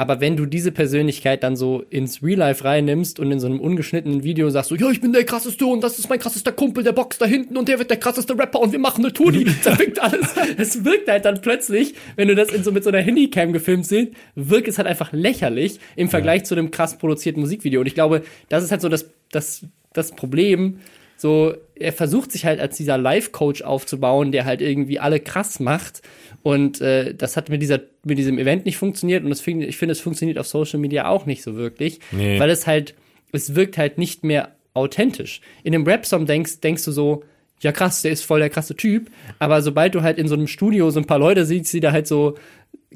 Aber 0.00 0.18
wenn 0.18 0.34
du 0.34 0.46
diese 0.46 0.72
Persönlichkeit 0.72 1.42
dann 1.42 1.56
so 1.56 1.84
ins 1.90 2.22
Real 2.22 2.38
Life 2.38 2.64
reinnimmst 2.64 3.20
und 3.20 3.30
in 3.30 3.38
so 3.38 3.46
einem 3.46 3.60
ungeschnittenen 3.60 4.24
Video 4.24 4.48
sagst 4.48 4.70
so, 4.70 4.74
ja, 4.74 4.88
ich 4.88 5.02
bin 5.02 5.12
der 5.12 5.24
krasseste 5.24 5.66
und 5.66 5.84
das 5.84 5.98
ist 5.98 6.08
mein 6.08 6.18
krassester 6.18 6.52
Kumpel, 6.52 6.82
der 6.82 6.92
boxt 6.92 7.20
da 7.20 7.26
hinten 7.26 7.58
und 7.58 7.68
der 7.68 7.78
wird 7.78 7.90
der 7.90 7.98
krasseste 7.98 8.32
Rapper 8.32 8.60
und 8.60 8.72
wir 8.72 8.78
machen 8.78 9.04
eine 9.04 9.12
Tour, 9.12 9.30
die 9.30 9.44
zerfickt 9.60 10.00
alles. 10.00 10.34
Es 10.56 10.86
wirkt 10.86 11.06
halt 11.06 11.26
dann 11.26 11.42
plötzlich, 11.42 11.92
wenn 12.16 12.28
du 12.28 12.34
das 12.34 12.48
in 12.48 12.64
so 12.64 12.72
mit 12.72 12.82
so 12.82 12.88
einer 12.88 13.02
Handycam 13.02 13.52
gefilmt 13.52 13.86
siehst, 13.86 14.12
wirkt 14.36 14.68
es 14.68 14.78
halt 14.78 14.88
einfach 14.88 15.12
lächerlich 15.12 15.80
im 15.96 16.08
Vergleich 16.08 16.40
ja. 16.40 16.44
zu 16.44 16.54
einem 16.54 16.70
krass 16.70 16.96
produzierten 16.96 17.42
Musikvideo. 17.42 17.80
Und 17.80 17.86
ich 17.86 17.94
glaube, 17.94 18.22
das 18.48 18.64
ist 18.64 18.70
halt 18.70 18.80
so 18.80 18.88
das, 18.88 19.10
das, 19.30 19.66
das 19.92 20.12
Problem, 20.12 20.80
so, 21.20 21.54
er 21.74 21.92
versucht 21.92 22.32
sich 22.32 22.44
halt 22.44 22.60
als 22.60 22.76
dieser 22.76 22.96
Life-Coach 22.98 23.62
aufzubauen, 23.62 24.32
der 24.32 24.44
halt 24.44 24.60
irgendwie 24.60 24.98
alle 24.98 25.20
krass 25.20 25.60
macht. 25.60 26.02
Und 26.42 26.80
äh, 26.80 27.14
das 27.14 27.36
hat 27.36 27.48
mit, 27.48 27.60
dieser, 27.60 27.80
mit 28.04 28.18
diesem 28.18 28.38
Event 28.38 28.64
nicht 28.64 28.76
funktioniert. 28.76 29.22
Und 29.22 29.30
das 29.30 29.46
ich 29.46 29.76
finde, 29.76 29.92
es 29.92 30.00
funktioniert 30.00 30.38
auf 30.38 30.46
Social 30.46 30.78
Media 30.78 31.08
auch 31.08 31.26
nicht 31.26 31.42
so 31.42 31.56
wirklich. 31.56 32.00
Nee. 32.12 32.40
Weil 32.40 32.50
es 32.50 32.66
halt, 32.66 32.94
es 33.32 33.54
wirkt 33.54 33.76
halt 33.76 33.98
nicht 33.98 34.24
mehr 34.24 34.52
authentisch. 34.72 35.40
In 35.62 35.74
einem 35.74 35.86
Rap-Song 35.86 36.26
denkst, 36.26 36.60
denkst 36.60 36.84
du 36.84 36.92
so, 36.92 37.24
ja 37.60 37.72
krass, 37.72 38.02
der 38.02 38.12
ist 38.12 38.24
voll 38.24 38.40
der 38.40 38.50
krasse 38.50 38.74
Typ. 38.74 39.10
Aber 39.38 39.62
sobald 39.62 39.94
du 39.94 40.02
halt 40.02 40.18
in 40.18 40.28
so 40.28 40.34
einem 40.34 40.46
Studio 40.46 40.90
so 40.90 41.00
ein 41.00 41.06
paar 41.06 41.18
Leute 41.18 41.44
siehst, 41.44 41.72
die 41.72 41.80
da 41.80 41.92
halt 41.92 42.06
so 42.06 42.36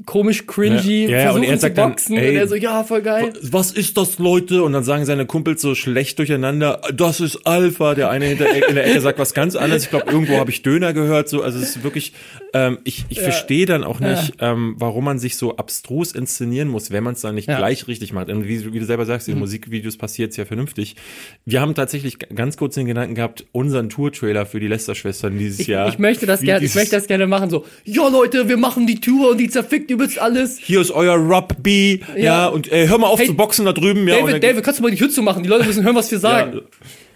komisch 0.07 0.47
cringy 0.47 1.05
ja, 1.05 1.11
ja, 1.11 1.23
versuchen 1.23 1.45
und 1.45 1.51
er 1.51 1.59
sagt 1.59 1.77
zu 1.77 1.83
boxen 1.83 2.15
dann, 2.17 2.25
ey, 2.25 2.31
und 2.31 2.37
er 2.37 2.49
so, 2.49 2.57
ja, 2.57 2.83
voll 2.83 3.03
geil. 3.03 3.33
Was 3.43 3.71
ist 3.71 3.97
das, 3.97 4.19
Leute? 4.19 4.65
Und 4.65 4.73
dann 4.73 4.83
sagen 4.83 5.05
seine 5.05 5.25
Kumpels 5.25 5.63
so 5.63 5.77
schlecht 5.77 6.19
durcheinander, 6.19 6.81
das 6.93 7.21
ist 7.21 7.47
Alpha. 7.47 7.95
Der 7.95 8.11
eine 8.11 8.27
hinter, 8.27 8.53
in 8.69 8.75
der 8.75 8.89
Ecke 8.89 9.01
sagt 9.01 9.21
was 9.21 9.35
ganz 9.35 9.55
anderes. 9.55 9.85
Ich 9.85 9.91
glaube, 9.91 10.11
irgendwo 10.11 10.37
habe 10.37 10.51
ich 10.51 10.63
Döner 10.63 10.93
gehört. 10.95 11.29
So, 11.29 11.43
also 11.43 11.61
es 11.61 11.77
ist 11.77 11.85
wirklich, 11.85 12.13
ähm, 12.55 12.79
ich, 12.83 13.05
ich 13.09 13.19
ja. 13.19 13.23
verstehe 13.23 13.67
dann 13.67 13.85
auch 13.85 14.01
nicht, 14.01 14.35
ähm, 14.41 14.75
warum 14.79 15.05
man 15.05 15.21
sich 15.21 15.37
so 15.37 15.57
abstrus 15.57 16.11
inszenieren 16.11 16.69
muss, 16.69 16.91
wenn 16.91 17.05
man 17.05 17.15
es 17.15 17.21
dann 17.21 17.37
nicht 17.37 17.47
gleich 17.47 17.87
richtig 17.87 18.13
macht. 18.13 18.31
Und 18.31 18.49
wie, 18.49 18.73
wie 18.73 18.81
du 18.81 18.87
selber 18.87 19.07
sagst, 19.07 19.29
in 19.29 19.35
mhm. 19.35 19.41
Musikvideos 19.41 19.97
passiert 19.97 20.33
es 20.33 20.37
ja 20.37 20.45
vernünftig. 20.45 20.97
Wir 21.45 21.61
haben 21.61 21.77
tatsächlich 21.77 22.19
ganz 22.19 22.57
kurz 22.57 22.75
den 22.75 22.87
Gedanken 22.87 23.15
gehabt, 23.15 23.47
unseren 23.53 23.91
Tour-Trailer 23.91 24.45
für 24.45 24.59
die 24.59 24.67
Lester-Schwestern 24.67 25.39
dieses 25.39 25.61
ich, 25.61 25.69
Jahr. 25.69 25.89
Ich 25.89 26.01
möchte 26.01 26.27
das 26.27 26.41
gerne, 26.41 26.67
ich 26.67 26.75
möchte 26.75 26.97
das 26.97 27.07
gerne 27.07 27.29
machen, 27.29 27.49
so, 27.49 27.65
ja 27.85 28.09
Leute, 28.09 28.49
wir 28.49 28.57
machen 28.57 28.89
die 28.89 29.01
Tour 29.01 29.31
und 29.31 29.39
die 29.39 29.49
zerfickt 29.49 29.84
kriegt 29.85 29.91
übelst 29.91 30.19
alles. 30.19 30.59
Hier 30.59 30.81
ist 30.81 30.91
euer 30.91 31.17
Rugby, 31.17 32.01
ja, 32.17 32.23
ja 32.23 32.47
und 32.49 32.71
äh, 32.73 32.89
hör 32.89 32.99
mal 32.99 33.09
auf 33.09 33.19
hey, 33.19 33.27
zu 33.27 33.35
boxen 33.35 33.67
da 33.67 33.73
drüben. 33.73 34.09
Ja, 34.09 34.21
David, 34.21 34.43
David, 34.43 34.65
kannst 34.65 34.81
du 34.81 34.83
mal 34.83 34.91
die 34.91 35.01
Hütze 35.01 35.23
machen? 35.23 35.43
Die 35.43 35.49
Leute 35.49 35.65
müssen 35.65 35.85
hören, 35.85 35.97
was 35.97 36.11
wir 36.11 36.19
sagen. 36.19 36.55
Ja. 36.55 36.61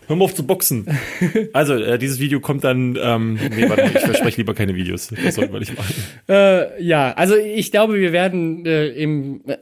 Hör 0.07 0.17
mal 0.17 0.25
auf 0.25 0.35
zu 0.35 0.47
boxen. 0.47 0.87
Also, 1.53 1.75
äh, 1.75 1.99
dieses 1.99 2.19
Video 2.19 2.41
kommt 2.41 2.65
dann, 2.65 2.99
ähm, 3.01 3.39
nee, 3.55 3.69
warte, 3.69 3.91
ich 3.95 4.01
verspreche 4.01 4.39
lieber 4.39 4.55
keine 4.55 4.75
Videos. 4.75 5.09
Das 5.09 5.35
sollten 5.35 5.53
wir 5.53 5.61
nicht 5.61 5.77
machen. 5.77 5.95
Äh, 6.29 6.83
ja, 6.83 7.13
also 7.13 7.35
ich 7.37 7.71
glaube, 7.71 7.99
wir 7.99 8.13
werden 8.13 8.65
äh, 8.65 8.89
im, 8.89 9.41
äh, 9.47 9.57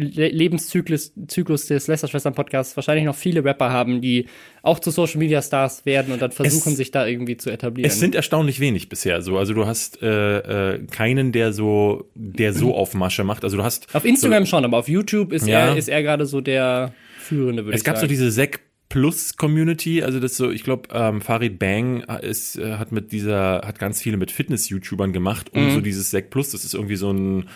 Le 0.00 0.28
Lebenszyklus 0.28 1.12
Zyklus 1.26 1.66
des 1.66 1.88
Lästerschwestern-Podcasts 1.88 2.76
wahrscheinlich 2.76 3.04
noch 3.04 3.16
viele 3.16 3.44
Rapper 3.44 3.70
haben, 3.70 4.00
die 4.00 4.26
auch 4.62 4.78
zu 4.78 4.92
Social 4.92 5.18
Media 5.18 5.42
Stars 5.42 5.84
werden 5.86 6.12
und 6.12 6.22
dann 6.22 6.30
versuchen, 6.30 6.70
es, 6.70 6.76
sich 6.76 6.92
da 6.92 7.04
irgendwie 7.04 7.36
zu 7.36 7.50
etablieren. 7.50 7.90
Es 7.90 7.98
sind 7.98 8.14
erstaunlich 8.14 8.60
wenig 8.60 8.88
bisher 8.88 9.22
so. 9.22 9.38
Also 9.38 9.54
du 9.54 9.66
hast 9.66 10.00
äh, 10.00 10.74
äh, 10.74 10.86
keinen, 10.86 11.32
der 11.32 11.52
so, 11.52 12.08
der 12.14 12.52
so 12.52 12.76
auf 12.76 12.94
Masche 12.94 13.24
macht. 13.24 13.42
Also 13.42 13.56
du 13.56 13.64
hast. 13.64 13.92
Auf 13.92 14.04
Instagram 14.04 14.44
so, 14.44 14.50
schon, 14.50 14.64
aber 14.64 14.78
auf 14.78 14.88
YouTube 14.88 15.32
ist 15.32 15.48
ja. 15.48 15.70
er, 15.70 15.76
ist 15.76 15.88
er 15.88 16.00
gerade 16.04 16.26
so 16.26 16.40
der 16.40 16.94
führende, 17.18 17.64
würde 17.64 17.76
ich 17.76 17.82
sagen. 17.82 17.96
Es 17.96 18.00
gab 18.00 18.00
so 18.00 18.06
diese 18.06 18.30
Sek 18.30 18.60
Plus 18.88 19.36
Community, 19.36 20.02
also 20.02 20.20
das 20.20 20.36
so, 20.36 20.50
ich 20.50 20.62
glaube, 20.62 20.88
ähm, 20.92 21.20
Farid 21.20 21.58
Bang 21.58 22.04
ist, 22.22 22.56
äh, 22.56 22.76
hat 22.76 22.92
mit 22.92 23.10
dieser, 23.10 23.62
hat 23.64 23.80
ganz 23.80 24.00
viele 24.00 24.16
mit 24.16 24.30
Fitness-YouTubern 24.30 25.12
gemacht, 25.12 25.50
um 25.52 25.66
mhm. 25.66 25.74
so 25.74 25.80
dieses 25.80 26.10
Sec 26.10 26.30
Plus, 26.30 26.52
das 26.52 26.64
ist 26.64 26.74
irgendwie 26.74 26.96
so 26.96 27.12
ein 27.12 27.48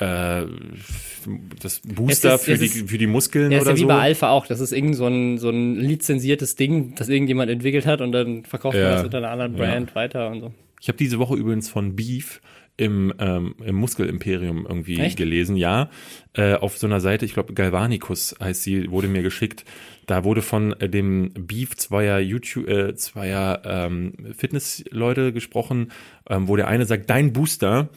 äh, 0.00 0.46
das 1.60 1.80
Booster 1.80 2.34
ist, 2.36 2.44
für, 2.44 2.56
die, 2.56 2.64
ist, 2.64 2.88
für 2.88 2.98
die 2.98 3.06
Muskeln 3.06 3.52
ja, 3.52 3.60
oder 3.60 3.72
ist 3.72 3.78
ja 3.78 3.84
wie 3.84 3.88
bei 3.88 3.98
Alpha 3.98 4.30
auch. 4.30 4.46
Das 4.46 4.60
ist 4.60 4.72
irgend 4.72 4.96
so 4.96 5.06
ein, 5.06 5.38
so 5.38 5.50
ein 5.50 5.76
lizenziertes 5.76 6.56
Ding, 6.56 6.94
das 6.96 7.08
irgendjemand 7.08 7.50
entwickelt 7.50 7.86
hat 7.86 8.00
und 8.00 8.12
dann 8.12 8.44
verkauft 8.44 8.76
ja. 8.76 8.84
man 8.84 8.92
das 8.92 9.04
unter 9.04 9.18
einer 9.18 9.30
anderen 9.30 9.54
Brand 9.54 9.90
ja. 9.90 9.94
weiter 9.94 10.30
und 10.30 10.40
so. 10.40 10.54
Ich 10.80 10.88
habe 10.88 10.96
diese 10.96 11.18
Woche 11.18 11.36
übrigens 11.36 11.68
von 11.68 11.94
Beef 11.94 12.40
im, 12.78 13.12
ähm, 13.18 13.54
im 13.62 13.74
Muskelimperium 13.76 14.64
irgendwie 14.66 14.98
Echt? 14.98 15.18
gelesen, 15.18 15.56
ja. 15.56 15.90
Äh, 16.32 16.54
auf 16.54 16.78
so 16.78 16.86
einer 16.86 17.00
Seite, 17.00 17.26
ich 17.26 17.34
glaube 17.34 17.52
Galvanicus 17.52 18.34
heißt 18.40 18.62
sie, 18.62 18.90
wurde 18.90 19.08
mir 19.08 19.22
geschickt. 19.22 19.66
Da 20.10 20.24
wurde 20.24 20.42
von 20.42 20.72
äh, 20.80 20.88
dem 20.88 21.30
Beef 21.34 21.76
zweier 21.76 22.18
YouTube, 22.18 22.68
äh, 22.68 22.96
zweier 22.96 23.62
ähm, 23.64 24.14
Fitnessleute 24.36 25.32
gesprochen, 25.32 25.92
ähm, 26.28 26.48
wo 26.48 26.56
der 26.56 26.66
eine 26.66 26.84
sagt, 26.84 27.08
dein 27.08 27.32
Booster 27.32 27.90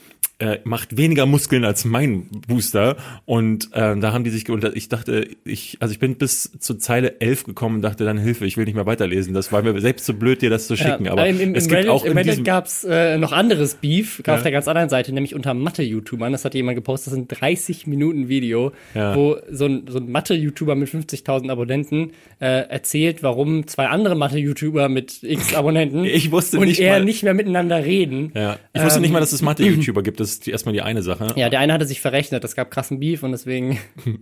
äh, 0.44 0.60
macht 0.64 0.98
weniger 0.98 1.26
Muskeln 1.26 1.64
als 1.64 1.86
mein 1.86 2.28
Booster. 2.48 2.98
Und 3.26 3.70
äh, 3.74 3.98
da 3.98 4.14
haben 4.14 4.24
die 4.24 4.30
sich, 4.30 4.50
und 4.50 4.64
ich 4.76 4.90
dachte, 4.90 5.28
ich, 5.46 5.78
also 5.80 5.94
ich 5.94 6.00
bin 6.00 6.16
bis 6.16 6.52
zur 6.60 6.80
Zeile 6.80 7.22
11 7.22 7.46
gekommen 7.46 7.76
und 7.78 7.82
dachte 7.82 8.04
dann, 8.04 8.18
Hilfe, 8.18 8.46
ich 8.46 8.58
will 8.58 8.66
nicht 8.66 8.76
mehr 8.76 8.86
weiterlesen. 8.86 9.34
Das 9.34 9.52
war 9.52 9.62
mir 9.62 9.80
selbst 9.80 10.06
zu 10.06 10.12
so 10.12 10.18
blöd, 10.18 10.42
dir 10.42 10.50
das 10.50 10.68
zu 10.68 10.76
schicken. 10.76 11.06
Ja, 11.06 11.14
aber 11.14 11.28
im, 11.28 11.40
im, 11.40 11.56
es 11.56 11.66
im 11.66 11.70
gibt 11.70 11.80
Reddit, 11.80 11.92
auch 11.92 12.04
im 12.04 12.18
Reddit 12.18 12.44
gab's 12.44 12.84
äh, 12.84 13.18
noch 13.18 13.32
anderes 13.32 13.76
Beef, 13.76 14.22
ja. 14.26 14.36
auf 14.36 14.44
der 14.44 14.52
ganz 14.52 14.68
anderen 14.68 14.90
Seite, 14.90 15.14
nämlich 15.14 15.34
unter 15.34 15.54
Mathe-YouTubern. 15.54 16.32
Das 16.32 16.46
hat 16.46 16.56
jemand 16.56 16.76
gepostet, 16.76 17.14
das 17.14 17.14
ist 17.14 17.20
ein 17.20 17.28
30 17.28 17.88
Minuten 17.88 18.28
Video, 18.28 18.74
ja. 18.96 19.16
wo 19.16 19.38
so 19.50 19.66
ein, 19.66 19.86
so 19.88 20.00
ein 20.00 20.12
Mathe-YouTuber 20.12 20.76
mit 20.76 20.90
50.000 20.90 21.50
Abonnenten 21.50 22.03
äh, 22.40 22.68
erzählt, 22.70 23.24
warum 23.24 23.68
zwei 23.68 23.88
andere 23.88 24.16
Mathe-YouTuber 24.16 24.90
mit 24.90 25.24
x 25.24 25.54
Abonnenten 25.54 26.04
ich 26.06 26.32
wusste 26.32 26.60
und 26.60 26.68
nicht 26.68 26.80
er 26.80 27.00
mal, 27.00 27.06
nicht 27.06 27.24
mehr 27.24 27.34
miteinander 27.34 27.86
reden. 27.86 28.32
Ja. 28.36 28.58
Ich 28.74 28.84
wusste 28.84 28.98
ähm, 28.98 29.04
nicht 29.04 29.12
mal, 29.12 29.20
dass 29.20 29.32
es 29.32 29.42
Mathe-YouTuber 29.42 30.04
gibt. 30.04 30.20
Das 30.20 30.32
ist 30.32 30.48
erstmal 30.48 30.74
die 30.74 30.82
eine 30.82 31.04
Sache. 31.04 31.28
Ja, 31.36 31.50
der 31.50 31.60
eine 31.60 31.74
hatte 31.74 31.86
sich 31.86 32.02
verrechnet, 32.02 32.44
es 32.44 32.56
gab 32.56 32.72
krassen 32.72 33.00
Beef 33.00 33.24
und 33.24 33.32
deswegen. 33.32 33.80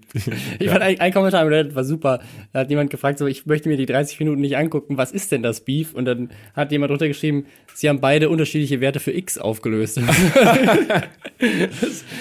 ich 0.60 0.70
fand 0.70 0.82
ein, 0.82 1.00
ein 1.00 1.14
Kommentar 1.14 1.42
im 1.42 1.48
Reddit 1.48 1.76
war 1.76 1.84
super. 1.84 2.20
Da 2.54 2.60
hat 2.60 2.70
jemand 2.70 2.90
gefragt, 2.90 3.18
so, 3.18 3.28
ich 3.28 3.46
möchte 3.46 3.70
mir 3.70 3.78
die 3.78 3.86
30 3.86 4.20
Minuten 4.20 4.42
nicht 4.42 4.58
angucken, 4.58 4.98
was 4.98 5.12
ist 5.12 5.32
denn 5.32 5.42
das 5.42 5.62
Beef? 5.62 5.94
Und 5.94 6.06
dann 6.06 6.30
hat 6.54 6.72
jemand 6.72 6.92
drunter 6.92 7.08
geschrieben, 7.08 7.46
sie 7.74 7.90
haben 7.90 8.02
beide 8.02 8.30
unterschiedliche 8.30 8.82
Werte 8.82 9.00
für 9.00 9.12
X 9.12 9.38
aufgelöst. 9.38 10.00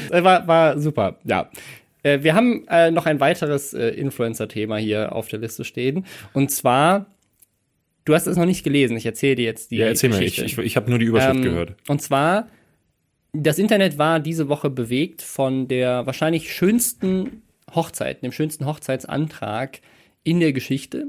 das 0.09 0.25
war, 0.25 0.47
war 0.47 0.79
super, 0.79 1.19
ja. 1.25 1.50
Äh, 2.02 2.23
wir 2.23 2.35
haben 2.35 2.66
äh, 2.69 2.90
noch 2.90 3.07
ein 3.07 3.21
weiteres 3.21 3.75
äh, 3.75 3.88
Influencer-Thema 3.88 4.76
hier 4.76 5.14
auf 5.14 5.28
der 5.28 5.38
Liste 5.38 5.64
stehen. 5.64 6.07
Und 6.33 6.50
zwar 6.50 7.07
Du 8.07 8.14
hast 8.14 8.26
es 8.26 8.38
noch 8.38 8.47
nicht 8.47 8.64
gelesen. 8.64 8.97
Ich 8.97 9.04
erzähle 9.04 9.37
dir 9.37 9.45
jetzt 9.45 9.71
die 9.71 9.76
Ja, 9.76 9.87
erzähl 9.87 10.11
Geschichte. 10.11 10.40
mir. 10.40 10.47
Ich, 10.47 10.59
ich, 10.59 10.64
ich 10.64 10.76
habe 10.76 10.88
nur 10.88 10.99
die 10.99 11.04
Überschrift 11.04 11.37
ähm, 11.37 11.42
gehört. 11.42 11.76
Und 11.87 12.00
zwar 12.00 12.49
das 13.33 13.59
Internet 13.59 13.99
war 13.99 14.21
diese 14.21 14.49
Woche 14.49 14.71
bewegt 14.71 15.23
von 15.23 15.69
der 15.69 16.07
wahrscheinlich 16.07 16.52
schönsten 16.52 17.42
Hochzeit, 17.75 18.23
dem 18.23 18.33
schönsten 18.33 18.66
Hochzeitsantrag 18.66 19.80
in 20.25 20.40
der 20.40 20.52
Geschichte. 20.52 21.07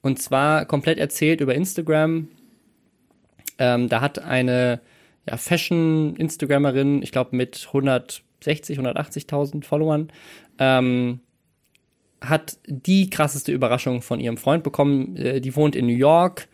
Und 0.00 0.20
zwar 0.20 0.66
komplett 0.66 0.98
erzählt 0.98 1.40
über 1.40 1.54
Instagram. 1.54 2.28
Ähm, 3.58 3.88
da 3.88 4.00
hat 4.00 4.18
eine 4.18 4.80
ja, 5.28 5.36
Fashion-Instagrammerin, 5.36 7.02
ich 7.02 7.12
glaube 7.12 7.36
mit 7.36 7.68
160, 8.46 8.78
180.000 8.78 9.64
Followern, 9.64 10.08
ähm, 10.58 11.20
hat 12.20 12.58
die 12.66 13.10
krasseste 13.10 13.52
Überraschung 13.52 14.02
von 14.02 14.20
ihrem 14.20 14.36
Freund 14.36 14.62
bekommen. 14.62 15.16
Äh, 15.16 15.40
die 15.40 15.54
wohnt 15.56 15.76
in 15.76 15.86
New 15.86 15.92
York 15.94 16.48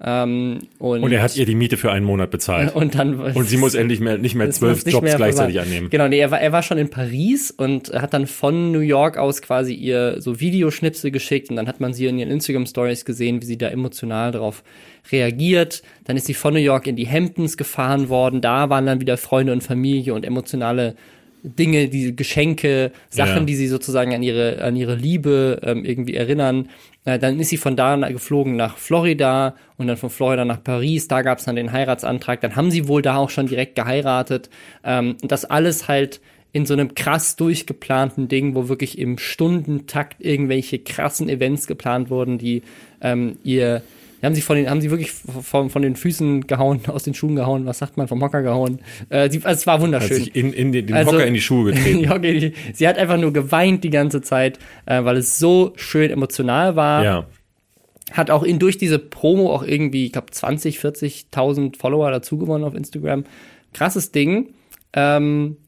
ähm, 0.00 0.58
und, 0.78 1.04
und, 1.04 1.12
er 1.12 1.22
hat 1.22 1.36
ihr 1.36 1.46
die 1.46 1.54
Miete 1.54 1.76
für 1.76 1.92
einen 1.92 2.04
Monat 2.04 2.30
bezahlt. 2.30 2.74
Und 2.74 2.96
dann 2.96 3.14
und 3.18 3.48
sie 3.48 3.56
muss 3.56 3.74
endlich 3.74 4.00
mehr, 4.00 4.18
nicht 4.18 4.34
mehr 4.34 4.50
zwölf 4.50 4.84
Jobs 4.84 5.02
mehr 5.02 5.16
gleichzeitig 5.16 5.60
annehmen. 5.60 5.88
Genau, 5.88 6.08
nee, 6.08 6.18
er 6.18 6.32
war, 6.32 6.40
er 6.40 6.50
war 6.50 6.62
schon 6.62 6.78
in 6.78 6.90
Paris 6.90 7.52
und 7.52 7.92
hat 7.92 8.12
dann 8.12 8.26
von 8.26 8.72
New 8.72 8.80
York 8.80 9.16
aus 9.16 9.40
quasi 9.40 9.72
ihr 9.72 10.20
so 10.20 10.40
Videoschnipsel 10.40 11.12
geschickt 11.12 11.48
und 11.48 11.56
dann 11.56 11.68
hat 11.68 11.80
man 11.80 11.94
sie 11.94 12.06
in 12.06 12.18
ihren 12.18 12.30
Instagram 12.30 12.66
Stories 12.66 13.04
gesehen, 13.04 13.40
wie 13.40 13.46
sie 13.46 13.56
da 13.56 13.68
emotional 13.68 14.32
darauf 14.32 14.64
reagiert. 15.12 15.82
Dann 16.04 16.16
ist 16.16 16.26
sie 16.26 16.34
von 16.34 16.54
New 16.54 16.60
York 16.60 16.86
in 16.88 16.96
die 16.96 17.08
Hamptons 17.08 17.56
gefahren 17.56 18.08
worden. 18.08 18.40
Da 18.40 18.68
waren 18.70 18.86
dann 18.86 19.00
wieder 19.00 19.16
Freunde 19.16 19.52
und 19.52 19.62
Familie 19.62 20.12
und 20.12 20.26
emotionale 20.26 20.96
Dinge, 21.44 21.88
diese 21.88 22.14
Geschenke, 22.14 22.90
Sachen, 23.10 23.40
ja. 23.40 23.44
die 23.44 23.54
sie 23.54 23.68
sozusagen 23.68 24.14
an 24.14 24.22
ihre, 24.22 24.62
an 24.62 24.76
ihre 24.76 24.94
Liebe 24.94 25.60
ähm, 25.62 25.84
irgendwie 25.84 26.14
erinnern. 26.14 26.70
Äh, 27.04 27.18
dann 27.18 27.38
ist 27.38 27.50
sie 27.50 27.58
von 27.58 27.76
da 27.76 27.96
geflogen 28.08 28.56
nach 28.56 28.78
Florida 28.78 29.54
und 29.76 29.86
dann 29.86 29.98
von 29.98 30.08
Florida 30.08 30.44
nach 30.46 30.64
Paris. 30.64 31.06
Da 31.06 31.22
gab 31.22 31.38
es 31.38 31.44
dann 31.44 31.56
den 31.56 31.70
Heiratsantrag. 31.70 32.40
Dann 32.40 32.56
haben 32.56 32.70
sie 32.70 32.88
wohl 32.88 33.02
da 33.02 33.16
auch 33.16 33.30
schon 33.30 33.46
direkt 33.46 33.76
geheiratet. 33.76 34.48
Ähm, 34.82 35.16
das 35.20 35.44
alles 35.44 35.86
halt 35.86 36.20
in 36.52 36.64
so 36.66 36.72
einem 36.72 36.94
krass 36.94 37.36
durchgeplanten 37.36 38.28
Ding, 38.28 38.54
wo 38.54 38.68
wirklich 38.68 38.98
im 38.98 39.18
Stundentakt 39.18 40.24
irgendwelche 40.24 40.78
krassen 40.78 41.28
Events 41.28 41.66
geplant 41.66 42.10
wurden, 42.10 42.38
die 42.38 42.62
ähm, 43.02 43.36
ihr 43.44 43.82
die 44.24 44.26
haben 44.26 44.34
sie 44.34 44.40
von 44.40 44.56
den, 44.56 44.70
haben 44.70 44.80
sie 44.80 44.90
wirklich 44.90 45.12
von, 45.12 45.68
von 45.68 45.82
den 45.82 45.96
Füßen 45.96 46.46
gehauen, 46.46 46.80
aus 46.86 47.02
den 47.02 47.12
Schuhen 47.12 47.36
gehauen, 47.36 47.66
was 47.66 47.78
sagt 47.78 47.98
man, 47.98 48.08
vom 48.08 48.22
Hocker 48.22 48.40
gehauen. 48.40 48.80
Äh, 49.10 49.28
sie, 49.28 49.44
also 49.44 49.58
es 49.58 49.66
war 49.66 49.82
wunderschön. 49.82 50.16
Hat 50.16 50.24
sich 50.24 50.34
in, 50.34 50.54
in 50.54 50.72
den, 50.72 50.86
den 50.86 50.96
also, 50.96 51.12
Hocker 51.12 51.26
in 51.26 51.34
die 51.34 51.42
Schuhe 51.42 51.72
getreten. 51.72 52.22
die, 52.22 52.54
sie 52.72 52.88
hat 52.88 52.96
einfach 52.96 53.18
nur 53.18 53.34
geweint 53.34 53.84
die 53.84 53.90
ganze 53.90 54.22
Zeit, 54.22 54.58
äh, 54.86 55.04
weil 55.04 55.18
es 55.18 55.38
so 55.38 55.74
schön 55.76 56.10
emotional 56.10 56.74
war. 56.74 57.04
Ja. 57.04 57.26
Hat 58.12 58.30
auch 58.30 58.44
in, 58.44 58.58
durch 58.58 58.78
diese 58.78 58.98
Promo 58.98 59.52
auch 59.52 59.62
irgendwie, 59.62 60.06
ich 60.06 60.12
glaube, 60.12 60.30
20, 60.30 60.78
40.000 60.78 61.76
Follower 61.76 62.10
dazu 62.10 62.38
gewonnen 62.38 62.64
auf 62.64 62.74
Instagram. 62.74 63.24
Krasses 63.74 64.10
Ding. 64.10 64.54
Ähm, 64.94 65.58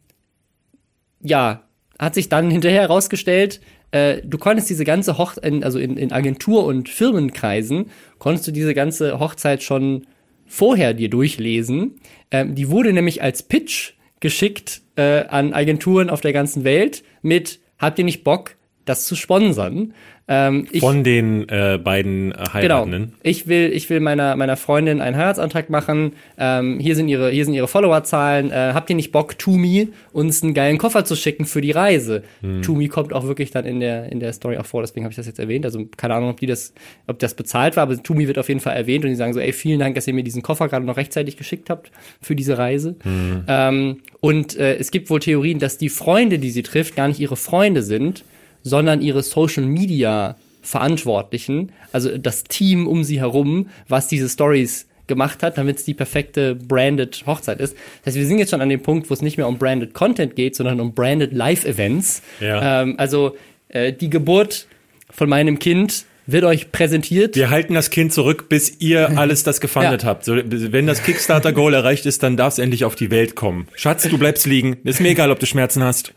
ja, 1.21 1.63
hat 1.99 2.15
sich 2.15 2.31
dann 2.31 2.51
hinterher 2.51 2.83
herausgestellt, 2.83 3.61
äh, 3.97 4.23
du 4.23 4.37
konntest 4.37 4.69
diese 4.69 4.85
ganze 4.85 5.17
Hochzeit, 5.17 5.65
also 5.65 5.79
in, 5.79 5.97
in 5.97 6.13
Agentur- 6.13 6.67
und 6.67 6.89
Firmenkreisen, 6.89 7.87
konntest 8.19 8.47
du 8.49 8.53
diese 8.53 8.75
ganze 8.75 9.19
Hochzeit 9.19 9.63
schon 9.63 10.07
vorher 10.45 10.93
dir 10.93 11.09
durchlesen. 11.09 11.97
Ähm, 12.31 12.55
die 12.55 12.69
wurde 12.69 12.93
nämlich 12.93 13.23
als 13.23 13.43
Pitch 13.43 13.93
geschickt 14.21 14.83
äh, 14.97 15.25
an 15.27 15.53
Agenturen 15.53 16.11
auf 16.11 16.21
der 16.21 16.33
ganzen 16.33 16.65
Welt 16.65 17.05
mit, 17.23 17.61
habt 17.79 17.99
ihr 17.99 18.05
nicht 18.05 18.23
Bock, 18.23 18.56
das 18.87 19.05
zu 19.05 19.17
sponsern? 19.17 19.93
Ähm, 20.29 20.67
ich, 20.73 20.81
Von 20.81 21.05
den 21.05 21.49
äh, 21.49 21.79
beiden 21.83 22.35
Heiratenden. 22.53 23.03
Genau. 23.03 23.17
Ich 23.23 23.47
will, 23.47 23.71
ich 23.73 23.89
will 23.91 24.01
meiner, 24.01 24.35
meiner 24.35 24.57
Freundin 24.57 25.01
einen 25.01 25.17
Heiratsantrag 25.17 25.71
machen. 25.71 26.15
Ähm, 26.37 26.81
hier 26.81 26.97
sind 26.97 27.07
ihre, 27.07 27.31
hier 27.31 27.45
sind 27.45 27.55
ihre 27.55 27.69
Followerzahlen. 27.69 28.51
Äh, 28.51 28.73
habt 28.75 28.91
ihr 28.91 28.97
nicht 28.97 29.13
Bock, 29.13 29.39
Tumi 29.39 29.89
uns 30.13 30.43
einen 30.43 30.53
geilen 30.53 30.79
Koffer 30.79 31.05
zu 31.05 31.15
schicken 31.15 31.45
für 31.45 31.61
die 31.61 31.71
Reise? 31.71 32.25
Hm. 32.41 32.63
Tumi 32.63 32.89
kommt 32.89 33.13
auch 33.13 33.25
wirklich 33.25 33.53
dann 33.53 33.65
in 33.67 33.79
der, 33.79 34.11
in 34.11 34.19
der 34.19 34.33
Story 34.33 34.57
auch 34.57 34.67
vor, 34.67 34.83
deswegen 34.83 35.05
habe 35.05 35.13
ich 35.13 35.17
das 35.17 35.27
jetzt 35.27 35.39
erwähnt. 35.39 35.65
Also 35.65 35.87
keine 35.97 36.15
Ahnung, 36.15 36.31
ob 36.31 36.41
die 36.41 36.47
das, 36.47 36.75
ob 37.07 37.21
das 37.21 37.35
bezahlt 37.35 37.77
war, 37.77 37.85
aber 37.85 38.03
Tumi 38.03 38.27
wird 38.27 38.39
auf 38.39 38.49
jeden 38.49 38.61
Fall 38.61 38.75
erwähnt 38.75 39.05
und 39.05 39.11
die 39.11 39.17
sagen 39.17 39.33
so, 39.33 39.39
ey, 39.39 39.53
vielen 39.53 39.79
Dank, 39.79 39.95
dass 39.95 40.09
ihr 40.09 40.15
mir 40.15 40.25
diesen 40.25 40.43
Koffer 40.43 40.69
gerade 40.69 40.85
noch 40.85 40.97
rechtzeitig 40.97 41.37
geschickt 41.37 41.71
habt 41.71 41.93
für 42.21 42.35
diese 42.35 42.59
Reise. 42.59 42.97
Hm. 43.03 43.45
Ähm, 43.47 43.99
und 44.19 44.57
äh, 44.57 44.75
es 44.75 44.91
gibt 44.91 45.09
wohl 45.09 45.21
Theorien, 45.21 45.61
dass 45.61 45.79
die 45.79 45.89
Freunde, 45.89 46.41
die 46.41 46.51
sie 46.51 46.65
trifft, 46.65 46.97
gar 46.97 47.07
nicht 47.07 47.21
ihre 47.21 47.37
Freunde 47.37 47.83
sind, 47.83 48.25
sondern 48.67 49.01
ihre 49.01 49.23
Social 49.23 49.65
Media 49.65 50.37
Verantwortlichen, 50.61 51.71
also 51.93 52.19
das 52.19 52.43
Team 52.43 52.89
um 52.89 53.05
sie 53.05 53.21
herum, 53.21 53.69
was 53.87 54.09
diese 54.09 54.29
Stories 54.29 54.89
gemacht 55.07 55.45
hat, 55.45 55.57
damit 55.57 55.77
es 55.77 55.85
die 55.85 55.95
perfekte 55.95 56.57
branded 56.57 57.23
Hochzeit 57.27 57.61
ist. 57.61 57.77
Das 58.03 58.07
heißt, 58.07 58.17
wir 58.17 58.27
sind 58.27 58.41
jetzt 58.41 58.51
schon 58.51 58.61
an 58.61 58.69
dem 58.69 58.83
Punkt, 58.83 59.09
wo 59.09 59.15
es 59.15 59.23
nicht 59.23 59.37
mehr 59.37 59.47
um 59.47 59.59
branded 59.59 59.95
Content 59.95 60.35
geht, 60.35 60.57
sondern 60.57 60.81
um 60.81 60.93
branded 60.93 61.33
Live-Events. 61.33 62.23
Ja. 62.41 62.83
Ähm, 62.83 62.97
also 62.99 63.37
äh, 63.69 63.93
die 63.93 64.11
Geburt 64.11 64.67
von 65.09 65.29
meinem 65.29 65.61
Kind 65.61 66.05
wird 66.27 66.43
euch 66.43 66.73
präsentiert. 66.73 67.37
Wir 67.37 67.51
halten 67.51 67.75
das 67.75 67.91
Kind 67.91 68.13
zurück, 68.13 68.49
bis 68.49 68.81
ihr 68.81 69.11
alles 69.17 69.45
das 69.45 69.61
gefundet 69.61 70.03
ja. 70.03 70.09
habt. 70.09 70.25
So, 70.25 70.35
wenn 70.35 70.89
das 70.89 71.05
Kickstarter-Goal 71.05 71.75
erreicht 71.75 72.07
ist, 72.07 72.25
dann 72.25 72.37
darf 72.37 72.55
es 72.55 72.59
endlich 72.59 72.85
auf 72.85 72.97
die 72.97 73.13
Welt 73.13 73.37
kommen. 73.37 73.69
Schatz, 73.77 74.03
du 74.09 74.19
bleibst 74.19 74.45
liegen. 74.47 74.79
Ist 74.83 75.01
mir 75.01 75.11
egal, 75.11 75.31
ob 75.31 75.39
du 75.39 75.47
Schmerzen 75.47 75.85
hast. 75.85 76.13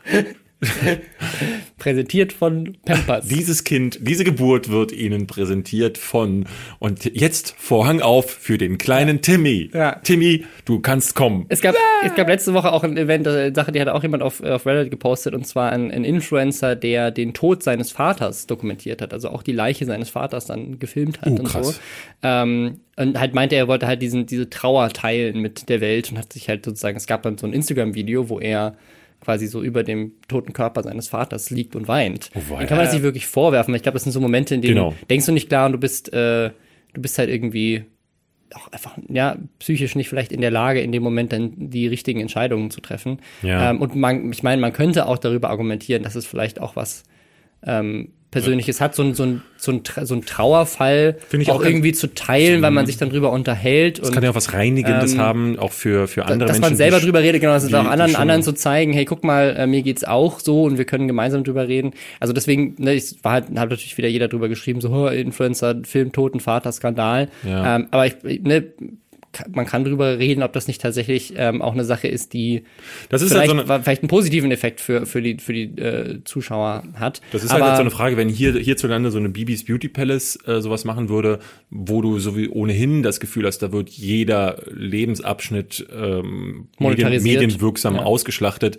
Präsentiert 1.77 2.33
von 2.33 2.77
Pampers. 2.83 3.27
Dieses 3.27 3.63
Kind, 3.63 3.99
diese 4.01 4.23
Geburt 4.25 4.69
wird 4.69 4.91
Ihnen 4.91 5.27
präsentiert 5.27 5.97
von 5.97 6.45
und 6.79 7.05
jetzt 7.05 7.55
Vorhang 7.57 8.01
auf 8.01 8.29
für 8.29 8.57
den 8.57 8.77
kleinen 8.77 9.21
Timmy. 9.21 9.69
Ja. 9.73 9.95
Timmy, 10.03 10.45
du 10.65 10.79
kannst 10.81 11.15
kommen. 11.15 11.45
Es 11.47 11.61
gab, 11.61 11.75
es 12.05 12.13
gab 12.15 12.27
letzte 12.27 12.53
Woche 12.53 12.73
auch 12.73 12.83
ein 12.83 12.97
Event, 12.97 13.27
eine 13.27 13.53
Sache, 13.55 13.71
die 13.71 13.79
hat 13.79 13.87
auch 13.87 14.03
jemand 14.03 14.23
auf, 14.23 14.41
auf 14.41 14.65
Reddit 14.65 14.91
gepostet, 14.91 15.33
und 15.33 15.47
zwar 15.47 15.71
ein, 15.71 15.89
ein 15.91 16.03
Influencer, 16.03 16.75
der 16.75 17.11
den 17.11 17.33
Tod 17.33 17.63
seines 17.63 17.91
Vaters 17.91 18.45
dokumentiert 18.45 19.01
hat, 19.01 19.13
also 19.13 19.29
auch 19.29 19.43
die 19.43 19.53
Leiche 19.53 19.85
seines 19.85 20.09
Vaters 20.09 20.45
dann 20.45 20.79
gefilmt 20.79 21.21
hat 21.21 21.29
Oh, 21.29 21.35
und 21.35 21.43
krass. 21.45 21.67
so. 21.67 21.73
Ähm, 22.23 22.81
und 22.97 23.17
halt 23.17 23.33
meinte, 23.33 23.55
er 23.55 23.69
wollte 23.69 23.87
halt 23.87 24.01
diesen, 24.01 24.25
diese 24.25 24.49
Trauer 24.49 24.89
teilen 24.89 25.39
mit 25.39 25.69
der 25.69 25.79
Welt 25.79 26.11
und 26.11 26.17
hat 26.17 26.33
sich 26.33 26.49
halt 26.49 26.65
sozusagen, 26.65 26.97
es 26.97 27.07
gab 27.07 27.23
dann 27.23 27.37
so 27.37 27.47
ein 27.47 27.53
Instagram-Video, 27.53 28.27
wo 28.27 28.39
er 28.39 28.75
quasi 29.21 29.47
so 29.47 29.61
über 29.61 29.83
dem 29.83 30.13
toten 30.27 30.53
Körper 30.53 30.83
seines 30.83 31.07
Vaters 31.09 31.49
liegt 31.49 31.75
und 31.75 31.87
weint. 31.87 32.29
Oh, 32.35 32.55
Dann 32.57 32.67
kann 32.67 32.77
man 32.77 32.85
das 32.85 32.93
nicht 32.93 33.03
wirklich 33.03 33.27
vorwerfen, 33.27 33.73
weil 33.73 33.77
ich 33.77 33.83
glaube, 33.83 33.95
das 33.97 34.03
sind 34.03 34.13
so 34.13 34.19
Momente, 34.21 34.55
in 34.55 34.61
denen 34.61 34.75
Genau. 34.75 34.95
du 34.99 35.05
denkst 35.07 35.25
du 35.25 35.31
nicht 35.31 35.49
klar 35.49 35.65
und 35.65 35.73
du 35.73 35.77
bist, 35.77 36.11
äh, 36.13 36.51
du 36.93 37.01
bist 37.01 37.17
halt 37.17 37.29
irgendwie 37.29 37.83
auch 38.55 38.67
einfach, 38.71 38.97
ja, 39.07 39.37
psychisch 39.59 39.95
nicht 39.95 40.09
vielleicht 40.09 40.31
in 40.31 40.41
der 40.41 40.49
Lage, 40.51 40.81
in 40.81 40.91
dem 40.91 41.03
Moment 41.03 41.31
dann 41.33 41.53
die 41.69 41.85
richtigen 41.87 42.19
Entscheidungen 42.19 42.71
zu 42.71 42.81
treffen. 42.81 43.19
Ja. 43.43 43.69
Ähm, 43.69 43.79
und 43.81 43.95
man, 43.95 44.31
ich 44.31 44.41
meine, 44.41 44.59
man 44.59 44.73
könnte 44.73 45.05
auch 45.05 45.17
darüber 45.19 45.49
argumentieren, 45.51 46.01
dass 46.01 46.15
es 46.15 46.25
vielleicht 46.25 46.59
auch 46.59 46.75
was 46.75 47.03
ähm, 47.63 48.09
Persönliches 48.31 48.79
hat, 48.79 48.93
so 48.93 49.01
ein, 49.01 49.15
so 49.15 49.23
ein, 49.23 49.41
so 49.57 49.71
ein, 49.71 49.81
so 50.03 50.13
ein 50.13 50.23
Trauerfall 50.23 51.17
Finde 51.29 51.43
ich 51.43 51.51
auch, 51.51 51.55
auch 51.61 51.65
irgendwie 51.65 51.93
zu 51.93 52.13
teilen, 52.13 52.61
weil 52.61 52.69
man 52.69 52.85
sich 52.85 52.97
dann 52.97 53.09
drüber 53.09 53.31
unterhält. 53.31 53.97
Das 53.99 54.09
und 54.09 54.13
kann 54.13 54.23
ja 54.23 54.29
auch 54.29 54.35
was 54.35 54.53
Reinigendes 54.53 55.13
ähm, 55.13 55.19
haben, 55.19 55.57
auch 55.59 55.71
für, 55.71 56.07
für 56.07 56.25
andere 56.25 56.47
dass 56.47 56.57
Menschen. 56.59 56.61
man 56.73 56.75
selber 56.77 56.99
die- 56.99 57.05
drüber 57.05 57.21
redet, 57.21 57.41
genau, 57.41 57.53
dass 57.53 57.63
es 57.63 57.69
die- 57.69 57.75
auch 57.75 57.85
anderen, 57.85 58.15
anderen 58.15 58.43
zu 58.43 58.53
zeigen, 58.53 58.93
hey, 58.93 59.05
guck 59.05 59.23
mal, 59.23 59.55
äh, 59.57 59.65
mir 59.65 59.81
geht's 59.81 60.03
auch 60.03 60.39
so 60.39 60.63
und 60.63 60.77
wir 60.77 60.85
können 60.85 61.07
gemeinsam 61.07 61.43
drüber 61.43 61.67
reden. 61.67 61.91
Also 62.19 62.31
deswegen, 62.33 62.75
ne, 62.77 62.93
ich 62.93 63.15
war 63.23 63.31
halt, 63.33 63.45
hat 63.45 63.69
natürlich 63.71 63.97
wieder 63.97 64.07
jeder 64.07 64.27
drüber 64.27 64.47
geschrieben, 64.47 64.79
so, 64.79 64.89
oh, 64.89 65.07
Influencer, 65.07 65.77
Film, 65.83 66.11
Toten, 66.11 66.39
Vater, 66.39 66.71
Skandal. 66.71 67.29
Ja. 67.43 67.77
Ähm, 67.77 67.87
aber 67.89 68.05
ich, 68.05 68.15
ne, 68.43 68.63
man 69.53 69.65
kann 69.65 69.83
drüber 69.83 70.17
reden, 70.17 70.43
ob 70.43 70.53
das 70.53 70.67
nicht 70.67 70.81
tatsächlich 70.81 71.33
ähm, 71.35 71.61
auch 71.61 71.73
eine 71.73 71.85
Sache 71.85 72.07
ist, 72.07 72.33
die 72.33 72.63
Das 73.09 73.21
ist 73.21 73.31
halt 73.31 73.45
vielleicht, 73.49 73.67
so 73.67 73.73
eine, 73.73 73.83
vielleicht 73.83 74.01
einen 74.01 74.09
positiven 74.09 74.51
Effekt 74.51 74.81
für, 74.81 75.05
für 75.05 75.21
die, 75.21 75.37
für 75.37 75.53
die 75.53 75.65
äh, 75.79 76.23
Zuschauer 76.23 76.83
hat. 76.95 77.21
Das 77.31 77.43
ist 77.43 77.51
aber, 77.51 77.61
halt 77.61 77.71
jetzt 77.71 77.77
so 77.77 77.81
eine 77.81 77.91
Frage, 77.91 78.17
wenn 78.17 78.29
hier 78.29 78.53
hierzulande 78.53 79.11
so 79.11 79.17
eine 79.19 79.29
Bibis 79.29 79.65
Beauty 79.65 79.89
Palace 79.89 80.39
äh, 80.45 80.61
sowas 80.61 80.85
machen 80.85 81.09
würde, 81.09 81.39
wo 81.69 82.01
du 82.01 82.19
so 82.19 82.35
wie 82.35 82.49
ohnehin 82.49 83.03
das 83.03 83.19
Gefühl 83.19 83.45
hast, 83.45 83.59
da 83.59 83.71
wird 83.71 83.89
jeder 83.89 84.63
Lebensabschnitt 84.71 85.87
ähm, 85.95 86.67
medienwirksam 86.79 87.95
Ja. 87.95 88.01
ausgeschlachtet, 88.03 88.77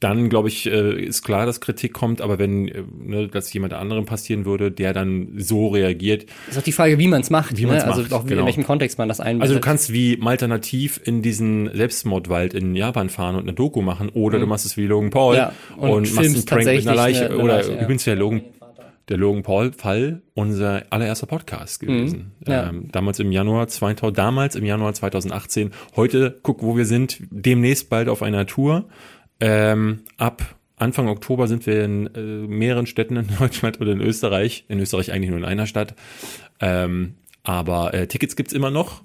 dann 0.00 0.28
glaube 0.28 0.48
ich, 0.48 0.66
äh, 0.66 1.02
ist 1.02 1.22
klar, 1.22 1.46
dass 1.46 1.60
Kritik 1.60 1.94
kommt, 1.94 2.20
aber 2.20 2.38
wenn 2.38 2.68
äh, 2.68 2.82
ne, 2.98 3.28
das 3.28 3.52
jemand 3.52 3.72
anderem 3.72 4.04
passieren 4.04 4.44
würde, 4.44 4.70
der 4.70 4.92
dann 4.92 5.28
so 5.38 5.68
reagiert, 5.68 6.26
ist 6.50 6.58
auch 6.58 6.62
die 6.62 6.72
Frage, 6.72 6.98
wie 6.98 7.08
man 7.08 7.22
es 7.22 7.30
macht. 7.30 7.56
Wie 7.56 7.64
ne? 7.64 7.82
Also 7.82 8.02
macht, 8.02 8.12
auch 8.12 8.24
wie, 8.24 8.30
genau. 8.30 8.40
in 8.40 8.46
welchem 8.46 8.64
Kontext 8.64 8.98
man 8.98 9.08
das 9.08 9.20
einbindet. 9.20 9.42
Also 9.42 9.54
du 9.54 9.60
kannst 9.60 9.92
wie 9.92 10.20
alternativ 10.22 11.00
in 11.02 11.22
diesen 11.22 11.70
Selbstmordwald 11.74 12.52
in 12.52 12.74
Japan 12.74 13.08
fahren 13.08 13.36
und 13.36 13.42
eine 13.42 13.54
Doku 13.54 13.80
machen 13.80 14.10
oder 14.10 14.38
du 14.38 14.46
machst 14.46 14.66
es 14.66 14.76
wie 14.76 14.86
Logan 14.86 15.10
Paul 15.10 15.36
Mhm. 15.36 15.36
Ja, 15.36 15.52
und 15.76 15.90
und, 15.90 16.14
machst 16.14 16.34
einen 16.34 16.44
Prank 16.44 16.64
mit 16.66 16.86
einer 16.86 16.94
Leiche. 16.94 17.26
eine- 17.26 17.38
oder 17.38 17.56
Leiche, 17.56 17.72
ja. 17.72 17.82
übrigens 17.82 18.04
der 18.04 18.16
Logan, 18.16 18.42
der 19.08 19.16
Logan 19.16 19.42
Paul 19.42 19.72
Fall 19.72 20.22
unser 20.34 20.84
allererster 20.90 21.26
Podcast 21.26 21.80
gewesen. 21.80 22.32
Mhm. 22.40 22.52
Ja. 22.52 22.68
Ähm, 22.68 22.88
damals 22.92 23.18
im 23.20 23.32
Januar 23.32 23.68
2000, 23.68 24.18
damals 24.18 24.56
im 24.56 24.64
Januar 24.64 24.92
2018. 24.94 25.70
Heute 25.94 26.38
guck, 26.42 26.62
wo 26.62 26.76
wir 26.76 26.84
sind. 26.84 27.18
Demnächst 27.30 27.88
bald 27.88 28.08
auf 28.08 28.22
einer 28.22 28.46
Tour. 28.46 28.84
Ähm, 29.40 30.00
ab 30.18 30.56
Anfang 30.76 31.08
Oktober 31.08 31.48
sind 31.48 31.66
wir 31.66 31.84
in 31.84 32.06
äh, 32.14 32.20
mehreren 32.20 32.86
Städten 32.86 33.16
in 33.16 33.28
Deutschland 33.38 33.80
oder 33.80 33.92
in 33.92 34.00
Österreich. 34.00 34.64
In 34.68 34.78
Österreich 34.80 35.12
eigentlich 35.12 35.30
nur 35.30 35.38
in 35.38 35.44
einer 35.44 35.66
Stadt. 35.66 35.94
Ähm, 36.60 37.14
aber 37.44 37.94
äh, 37.94 38.06
Tickets 38.06 38.36
gibt's 38.36 38.52
immer 38.52 38.70
noch 38.70 39.02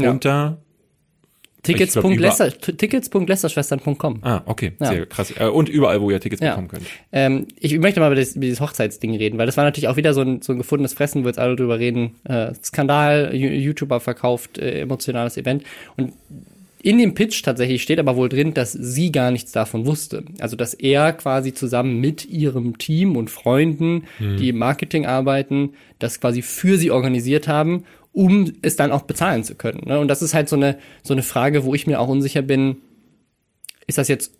Ja. 0.00 0.10
unter 0.10 0.58
Tickets. 1.64 1.96
Lester- 1.96 2.52
Tickets.lästerschwestern.com. 2.60 4.20
Ah, 4.22 4.42
okay, 4.46 4.72
Ja. 4.80 4.86
sehr 4.86 5.06
krass. 5.06 5.32
Äh, 5.38 5.46
und 5.48 5.68
überall, 5.68 6.00
wo 6.00 6.10
ihr 6.10 6.20
Tickets 6.20 6.40
Ja. 6.40 6.50
bekommen 6.50 6.68
könnt. 6.68 6.86
Ähm, 7.12 7.46
ich 7.58 7.76
möchte 7.78 7.98
mal 8.00 8.06
über, 8.06 8.14
das, 8.14 8.36
über 8.36 8.44
dieses 8.44 8.60
Hochzeitsding 8.60 9.14
reden, 9.16 9.38
weil 9.38 9.46
das 9.46 9.56
war 9.56 9.64
natürlich 9.64 9.88
auch 9.88 9.96
wieder 9.96 10.14
so 10.14 10.20
ein, 10.22 10.40
so 10.40 10.52
ein 10.52 10.58
gefundenes 10.58 10.94
Fressen, 10.94 11.24
wo 11.24 11.26
jetzt 11.28 11.38
alle 11.38 11.56
drüber 11.56 11.78
reden. 11.78 12.14
Äh, 12.24 12.54
Skandal, 12.62 13.34
YouTuber 13.34 13.98
verkauft, 14.00 14.58
äh, 14.58 14.80
emotionales 14.80 15.36
Event. 15.36 15.64
Und 15.96 16.12
in 16.82 16.98
dem 16.98 17.14
Pitch 17.14 17.42
tatsächlich 17.42 17.82
steht 17.82 17.98
aber 17.98 18.16
wohl 18.16 18.28
drin, 18.28 18.54
dass 18.54 18.72
sie 18.72 19.10
gar 19.10 19.30
nichts 19.30 19.52
davon 19.52 19.86
wusste. 19.86 20.24
Also, 20.38 20.56
dass 20.56 20.74
er 20.74 21.12
quasi 21.12 21.52
zusammen 21.52 22.00
mit 22.00 22.26
ihrem 22.26 22.78
Team 22.78 23.16
und 23.16 23.30
Freunden, 23.30 24.04
die 24.20 24.50
im 24.50 24.58
Marketing 24.58 25.04
arbeiten, 25.04 25.70
das 25.98 26.20
quasi 26.20 26.42
für 26.42 26.78
sie 26.78 26.90
organisiert 26.90 27.48
haben, 27.48 27.84
um 28.12 28.52
es 28.62 28.76
dann 28.76 28.92
auch 28.92 29.02
bezahlen 29.02 29.44
zu 29.44 29.54
können. 29.54 29.82
Ne? 29.86 29.98
Und 29.98 30.08
das 30.08 30.22
ist 30.22 30.34
halt 30.34 30.48
so 30.48 30.56
eine, 30.56 30.78
so 31.02 31.14
eine 31.14 31.22
Frage, 31.22 31.64
wo 31.64 31.74
ich 31.74 31.86
mir 31.86 32.00
auch 32.00 32.08
unsicher 32.08 32.42
bin, 32.42 32.76
ist 33.86 33.98
das 33.98 34.08
jetzt 34.08 34.32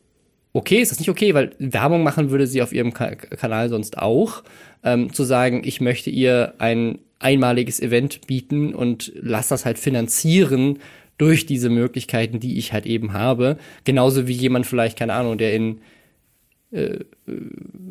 okay, 0.52 0.80
ist 0.80 0.90
das 0.90 0.98
nicht 0.98 1.10
okay, 1.10 1.34
weil 1.34 1.52
Werbung 1.58 2.02
machen 2.02 2.30
würde 2.30 2.46
sie 2.46 2.62
auf 2.62 2.72
ihrem 2.72 2.92
Ka 2.92 3.14
Kanal 3.14 3.68
sonst 3.68 3.98
auch, 3.98 4.42
ähm, 4.82 5.12
zu 5.12 5.24
sagen, 5.24 5.62
ich 5.64 5.80
möchte 5.80 6.10
ihr 6.10 6.54
ein 6.58 6.98
einmaliges 7.18 7.80
Event 7.80 8.26
bieten 8.26 8.74
und 8.74 9.12
lass 9.14 9.48
das 9.48 9.64
halt 9.64 9.78
finanzieren 9.78 10.78
durch 11.18 11.46
diese 11.46 11.68
Möglichkeiten, 11.68 12.40
die 12.40 12.58
ich 12.58 12.72
halt 12.72 12.86
eben 12.86 13.12
habe. 13.12 13.58
Genauso 13.84 14.26
wie 14.28 14.32
jemand 14.32 14.66
vielleicht, 14.66 14.98
keine 14.98 15.14
Ahnung, 15.14 15.36
der 15.36 15.52
in 15.54 15.80
äh, 16.70 17.00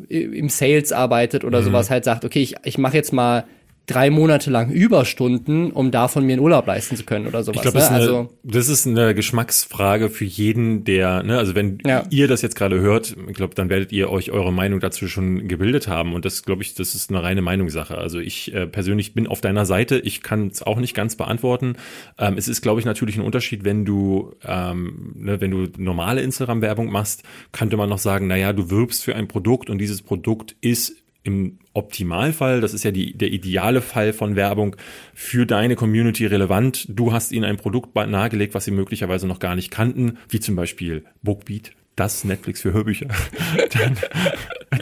äh, 0.08 0.16
im 0.18 0.48
Sales 0.48 0.92
arbeitet 0.92 1.44
oder 1.44 1.62
sowas 1.62 1.90
halt 1.90 2.04
sagt, 2.04 2.24
okay, 2.24 2.40
ich, 2.40 2.54
ich 2.64 2.78
mache 2.78 2.96
jetzt 2.96 3.12
mal 3.12 3.44
drei 3.88 4.10
Monate 4.10 4.50
lang 4.50 4.70
Überstunden, 4.70 5.72
um 5.72 5.90
davon 5.90 6.24
mir 6.24 6.34
einen 6.34 6.42
Urlaub 6.42 6.66
leisten 6.66 6.94
zu 6.96 7.04
können 7.04 7.26
oder 7.26 7.42
sowas. 7.42 7.56
Ich 7.56 7.62
glaube, 7.62 7.78
ne? 7.78 7.80
das, 7.80 7.88
ist 7.88 7.92
eine- 7.92 8.00
also, 8.02 8.28
das 8.44 8.68
ist 8.68 8.86
eine 8.86 9.14
Geschmacksfrage 9.14 10.10
für 10.10 10.24
jeden, 10.24 10.84
der, 10.84 11.22
ne, 11.22 11.38
also 11.38 11.54
wenn 11.54 11.78
Ja. 11.86 12.04
ihr 12.10 12.28
das 12.28 12.42
jetzt 12.42 12.54
gerade 12.54 12.80
hört, 12.80 13.16
ich 13.28 13.34
glaube, 13.34 13.54
dann 13.54 13.68
werdet 13.70 13.90
ihr 13.90 14.10
euch 14.10 14.30
eure 14.30 14.52
Meinung 14.52 14.78
dazu 14.80 15.08
schon 15.08 15.48
gebildet 15.48 15.88
haben. 15.88 16.14
Und 16.14 16.24
das, 16.24 16.44
glaube 16.44 16.62
ich, 16.62 16.74
das 16.74 16.94
ist 16.94 17.10
eine 17.10 17.22
reine 17.22 17.42
Meinungssache. 17.42 17.98
Also 17.98 18.18
ich 18.20 18.54
äh, 18.54 18.66
persönlich 18.66 19.14
bin 19.14 19.26
auf 19.26 19.40
deiner 19.40 19.64
Seite. 19.66 19.98
Ich 19.98 20.22
kann 20.22 20.48
es 20.48 20.62
auch 20.62 20.78
nicht 20.78 20.94
ganz 20.94 21.16
beantworten. 21.16 21.74
Ähm, 22.18 22.34
es 22.36 22.46
ist, 22.46 22.60
glaube 22.62 22.80
ich, 22.80 22.86
natürlich 22.86 23.16
ein 23.16 23.22
Unterschied, 23.22 23.64
wenn 23.64 23.84
du, 23.84 24.34
ähm, 24.44 25.12
ne, 25.16 25.40
wenn 25.40 25.50
du 25.50 25.66
normale 25.78 26.20
Instagram-Werbung 26.20 26.90
machst, 26.92 27.22
könnte 27.52 27.76
man 27.76 27.88
noch 27.88 27.98
sagen, 27.98 28.26
naja, 28.26 28.52
du 28.52 28.70
wirbst 28.70 29.02
für 29.02 29.16
ein 29.16 29.28
Produkt 29.28 29.70
und 29.70 29.78
dieses 29.78 30.02
Produkt 30.02 30.54
ist 30.60 30.92
im 31.28 31.58
Optimalfall, 31.74 32.62
das 32.62 32.72
ist 32.72 32.84
ja 32.84 32.90
die, 32.90 33.12
der 33.12 33.30
ideale 33.30 33.82
Fall 33.82 34.14
von 34.14 34.34
Werbung, 34.34 34.76
für 35.14 35.44
deine 35.44 35.76
Community 35.76 36.24
relevant. 36.24 36.86
Du 36.88 37.12
hast 37.12 37.32
ihnen 37.32 37.44
ein 37.44 37.58
Produkt 37.58 37.94
nahegelegt, 37.94 38.54
was 38.54 38.64
sie 38.64 38.70
möglicherweise 38.70 39.26
noch 39.26 39.38
gar 39.38 39.54
nicht 39.54 39.70
kannten, 39.70 40.16
wie 40.30 40.40
zum 40.40 40.56
Beispiel 40.56 41.04
Bookbeat, 41.22 41.72
das 41.96 42.24
Netflix 42.24 42.62
für 42.62 42.72
Hörbücher. 42.72 43.08
dann, 43.74 43.98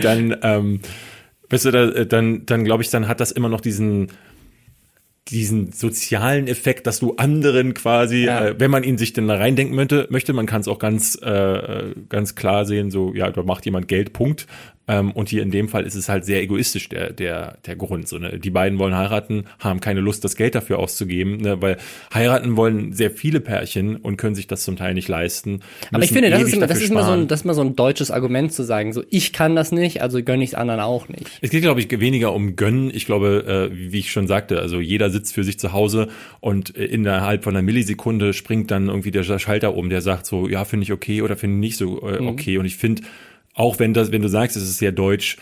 dann, 0.00 0.36
ähm, 0.42 0.80
weißt 1.50 1.64
du, 1.64 1.70
da, 1.72 2.04
dann, 2.04 2.46
dann 2.46 2.64
glaube 2.64 2.84
ich, 2.84 2.90
dann 2.90 3.08
hat 3.08 3.18
das 3.18 3.32
immer 3.32 3.48
noch 3.48 3.60
diesen, 3.60 4.12
diesen 5.28 5.72
sozialen 5.72 6.46
Effekt, 6.46 6.86
dass 6.86 7.00
du 7.00 7.16
anderen 7.16 7.74
quasi, 7.74 8.26
Ja. 8.26 8.46
äh, 8.46 8.60
wenn 8.60 8.70
man 8.70 8.84
ihn 8.84 8.98
sich 8.98 9.12
denn 9.12 9.26
da 9.26 9.34
reindenken 9.34 9.74
möchte, 9.74 10.06
möchte 10.10 10.32
man 10.32 10.46
kann 10.46 10.60
es 10.60 10.68
auch 10.68 10.78
ganz, 10.78 11.20
äh, 11.20 11.94
ganz 12.08 12.36
klar 12.36 12.64
sehen, 12.64 12.92
so, 12.92 13.12
ja, 13.14 13.32
da 13.32 13.42
macht 13.42 13.64
jemand 13.64 13.88
Geld, 13.88 14.12
Punkt. 14.12 14.46
Ähm, 14.88 15.10
und 15.12 15.28
hier 15.28 15.42
in 15.42 15.50
dem 15.50 15.68
Fall 15.68 15.84
ist 15.84 15.94
es 15.94 16.08
halt 16.08 16.24
sehr 16.24 16.40
egoistisch, 16.42 16.88
der, 16.88 17.12
der, 17.12 17.58
der 17.66 17.76
Grund. 17.76 18.06
So, 18.08 18.18
ne? 18.18 18.38
Die 18.38 18.50
beiden 18.50 18.78
wollen 18.78 18.96
heiraten, 18.96 19.44
haben 19.58 19.80
keine 19.80 20.00
Lust, 20.00 20.24
das 20.24 20.36
Geld 20.36 20.54
dafür 20.54 20.78
auszugeben, 20.78 21.38
ne? 21.38 21.60
weil 21.60 21.76
heiraten 22.14 22.56
wollen 22.56 22.92
sehr 22.92 23.10
viele 23.10 23.40
Pärchen 23.40 23.96
und 23.96 24.16
können 24.16 24.34
sich 24.34 24.46
das 24.46 24.62
zum 24.62 24.76
Teil 24.76 24.94
nicht 24.94 25.08
leisten. 25.08 25.60
Aber 25.92 26.04
ich 26.04 26.12
finde, 26.12 26.30
das 26.30 26.42
ist, 26.42 26.54
immer, 26.54 26.66
das, 26.66 26.80
ist 26.80 26.90
immer 26.90 27.04
so 27.04 27.12
ein, 27.12 27.28
das 27.28 27.40
ist 27.40 27.44
immer 27.44 27.54
so 27.54 27.62
ein 27.62 27.74
deutsches 27.74 28.10
Argument 28.10 28.52
zu 28.52 28.62
sagen, 28.62 28.92
so 28.92 29.02
ich 29.10 29.32
kann 29.32 29.56
das 29.56 29.72
nicht, 29.72 30.02
also 30.02 30.22
gönne 30.22 30.44
ich 30.44 30.50
es 30.50 30.54
anderen 30.54 30.80
auch 30.80 31.08
nicht. 31.08 31.26
Es 31.40 31.50
geht, 31.50 31.62
glaube 31.62 31.80
ich, 31.80 31.90
weniger 32.00 32.32
um 32.32 32.54
Gönnen. 32.54 32.90
Ich 32.94 33.06
glaube, 33.06 33.70
äh, 33.72 33.76
wie 33.92 33.98
ich 33.98 34.12
schon 34.12 34.28
sagte, 34.28 34.60
also 34.60 34.78
jeder 34.80 35.10
sitzt 35.10 35.34
für 35.34 35.42
sich 35.42 35.58
zu 35.58 35.72
Hause 35.72 36.08
und 36.40 36.76
äh, 36.76 36.84
innerhalb 36.84 37.42
von 37.42 37.54
einer 37.56 37.62
Millisekunde 37.62 38.32
springt 38.32 38.70
dann 38.70 38.88
irgendwie 38.88 39.10
der 39.10 39.24
Schalter 39.24 39.74
um, 39.74 39.90
der 39.90 40.00
sagt 40.00 40.26
so, 40.26 40.48
ja, 40.48 40.64
finde 40.64 40.84
ich 40.84 40.92
okay 40.92 41.22
oder 41.22 41.36
finde 41.36 41.56
ich 41.56 41.60
nicht 41.60 41.76
so 41.76 42.08
äh, 42.08 42.20
okay. 42.20 42.58
Und 42.58 42.66
ich 42.66 42.76
finde, 42.76 43.02
auch 43.56 43.80
wenn 43.80 43.92
das, 43.92 44.12
wenn 44.12 44.22
du 44.22 44.28
sagst, 44.28 44.56
es 44.56 44.62
ist 44.62 44.78
sehr 44.78 44.92
deutsch, 44.92 45.36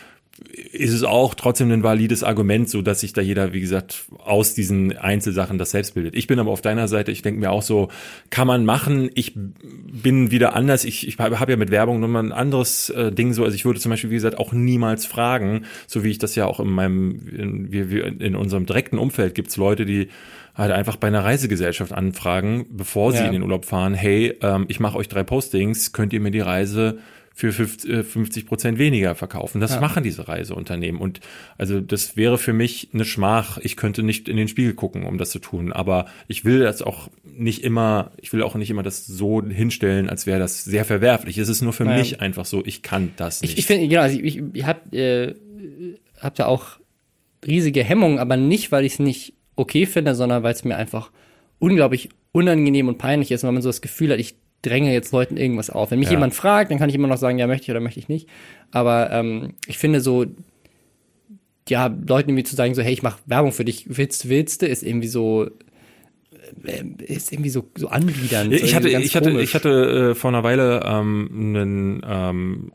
ist 0.72 0.92
es 0.92 1.04
auch 1.04 1.34
trotzdem 1.34 1.70
ein 1.70 1.84
valides 1.84 2.24
Argument, 2.24 2.68
so 2.68 2.82
dass 2.82 3.00
sich 3.00 3.12
da 3.12 3.20
jeder, 3.20 3.52
wie 3.52 3.60
gesagt, 3.60 4.06
aus 4.18 4.52
diesen 4.54 4.96
Einzelsachen 4.96 5.58
das 5.58 5.70
selbst 5.70 5.94
bildet. 5.94 6.16
Ich 6.16 6.26
bin 6.26 6.40
aber 6.40 6.50
auf 6.50 6.60
deiner 6.60 6.88
Seite, 6.88 7.12
ich 7.12 7.22
denke 7.22 7.38
mir 7.38 7.52
auch 7.52 7.62
so, 7.62 7.88
kann 8.30 8.48
man 8.48 8.64
machen. 8.64 9.10
Ich 9.14 9.32
bin 9.36 10.32
wieder 10.32 10.56
anders. 10.56 10.84
Ich, 10.84 11.06
ich 11.06 11.18
habe 11.18 11.52
ja 11.52 11.56
mit 11.56 11.70
Werbung 11.70 12.00
nochmal 12.00 12.24
ein 12.24 12.32
anderes 12.32 12.90
äh, 12.90 13.12
Ding 13.12 13.32
so. 13.32 13.44
Also 13.44 13.54
ich 13.54 13.64
würde 13.64 13.78
zum 13.78 13.90
Beispiel, 13.90 14.10
wie 14.10 14.14
gesagt, 14.14 14.38
auch 14.38 14.52
niemals 14.52 15.06
fragen, 15.06 15.66
so 15.86 16.02
wie 16.02 16.10
ich 16.10 16.18
das 16.18 16.34
ja 16.34 16.46
auch 16.46 16.58
in 16.58 16.68
meinem, 16.68 17.28
in, 17.28 17.72
wir, 17.72 18.04
in 18.20 18.34
unserem 18.34 18.66
direkten 18.66 18.98
Umfeld 18.98 19.36
gibt's 19.36 19.56
Leute, 19.56 19.84
die 19.84 20.08
halt 20.56 20.72
einfach 20.72 20.96
bei 20.96 21.06
einer 21.08 21.24
Reisegesellschaft 21.24 21.92
anfragen, 21.92 22.66
bevor 22.70 23.12
sie 23.12 23.18
Ja. 23.18 23.26
in 23.26 23.32
den 23.34 23.42
Urlaub 23.42 23.64
fahren, 23.64 23.94
hey, 23.94 24.36
ähm, 24.42 24.64
ich 24.68 24.80
mache 24.80 24.98
euch 24.98 25.08
drei 25.08 25.22
Postings, 25.22 25.92
könnt 25.92 26.12
ihr 26.12 26.20
mir 26.20 26.32
die 26.32 26.40
Reise 26.40 26.98
für 27.36 27.52
50 27.52 28.46
Prozent 28.46 28.78
weniger 28.78 29.16
verkaufen. 29.16 29.60
Das 29.60 29.74
ja. 29.74 29.80
machen 29.80 30.04
diese 30.04 30.28
Reiseunternehmen. 30.28 31.00
Und 31.00 31.18
also 31.58 31.80
das 31.80 32.16
wäre 32.16 32.38
für 32.38 32.52
mich 32.52 32.90
eine 32.94 33.04
Schmach. 33.04 33.58
Ich 33.58 33.76
könnte 33.76 34.04
nicht 34.04 34.28
in 34.28 34.36
den 34.36 34.46
Spiegel 34.46 34.74
gucken, 34.74 35.04
um 35.04 35.18
das 35.18 35.30
zu 35.30 35.40
tun. 35.40 35.72
Aber 35.72 36.06
ich 36.28 36.44
will 36.44 36.60
das 36.60 36.80
auch 36.80 37.08
nicht 37.24 37.64
immer, 37.64 38.12
ich 38.18 38.32
will 38.32 38.42
auch 38.44 38.54
nicht 38.54 38.70
immer 38.70 38.84
das 38.84 39.04
so 39.08 39.42
hinstellen, 39.42 40.08
als 40.08 40.26
wäre 40.26 40.38
das 40.38 40.64
sehr 40.64 40.84
verwerflich. 40.84 41.36
Es 41.36 41.48
ist 41.48 41.60
nur 41.60 41.72
für 41.72 41.84
ja. 41.84 41.96
mich 41.96 42.20
einfach 42.20 42.44
so, 42.44 42.64
ich 42.64 42.82
kann 42.82 43.12
das 43.16 43.42
nicht. 43.42 43.54
Ich, 43.54 43.58
ich 43.58 43.66
finde, 43.66 43.88
genau, 43.88 44.02
also 44.02 44.16
ich, 44.20 44.40
ich, 44.52 44.64
habe 44.64 44.96
äh, 44.96 45.34
hab 46.20 46.38
ja 46.38 46.46
auch 46.46 46.78
riesige 47.44 47.82
Hemmungen, 47.82 48.20
aber 48.20 48.36
nicht, 48.36 48.70
weil 48.70 48.84
ich 48.84 48.94
es 48.94 48.98
nicht 49.00 49.34
okay 49.56 49.86
finde, 49.86 50.14
sondern 50.14 50.44
weil 50.44 50.54
es 50.54 50.62
mir 50.62 50.76
einfach 50.76 51.10
unglaublich 51.58 52.10
unangenehm 52.30 52.86
und 52.86 52.98
peinlich 52.98 53.32
ist, 53.32 53.42
weil 53.42 53.52
man 53.52 53.62
so 53.62 53.68
das 53.68 53.80
Gefühl 53.80 54.12
hat, 54.12 54.20
ich 54.20 54.36
dränge 54.64 54.92
jetzt 54.92 55.12
Leuten 55.12 55.36
irgendwas 55.36 55.70
auf. 55.70 55.90
Wenn 55.90 55.98
mich 55.98 56.08
ja. 56.08 56.14
jemand 56.14 56.34
fragt, 56.34 56.70
dann 56.70 56.78
kann 56.78 56.88
ich 56.88 56.94
immer 56.94 57.08
noch 57.08 57.16
sagen, 57.16 57.38
ja, 57.38 57.46
möchte 57.46 57.64
ich 57.64 57.70
oder 57.70 57.80
möchte 57.80 58.00
ich 58.00 58.08
nicht. 58.08 58.28
Aber 58.70 59.10
ähm, 59.10 59.54
ich 59.66 59.78
finde 59.78 60.00
so, 60.00 60.26
ja, 61.68 61.86
Leuten 61.86 62.30
irgendwie 62.30 62.44
zu 62.44 62.56
sagen, 62.56 62.74
so, 62.74 62.82
hey, 62.82 62.92
ich 62.92 63.02
mache 63.02 63.20
Werbung 63.26 63.52
für 63.52 63.64
dich, 63.64 63.86
willst, 63.88 64.28
willst 64.28 64.62
du, 64.62 64.66
ist 64.66 64.82
irgendwie 64.82 65.08
so, 65.08 65.46
äh, 66.64 66.84
ist 67.04 67.32
irgendwie 67.32 67.50
so, 67.50 67.70
so 67.76 67.88
anbiedernd. 67.88 68.52
Ich 68.52 68.74
hatte, 68.74 68.88
ich 68.88 69.16
hatte, 69.16 69.40
ich 69.40 69.54
hatte 69.54 70.10
äh, 70.10 70.14
vor 70.14 70.30
einer 70.30 70.42
Weile 70.42 70.82
ähm, 70.84 71.30
einen, 71.32 72.02
ähm, 72.06 72.72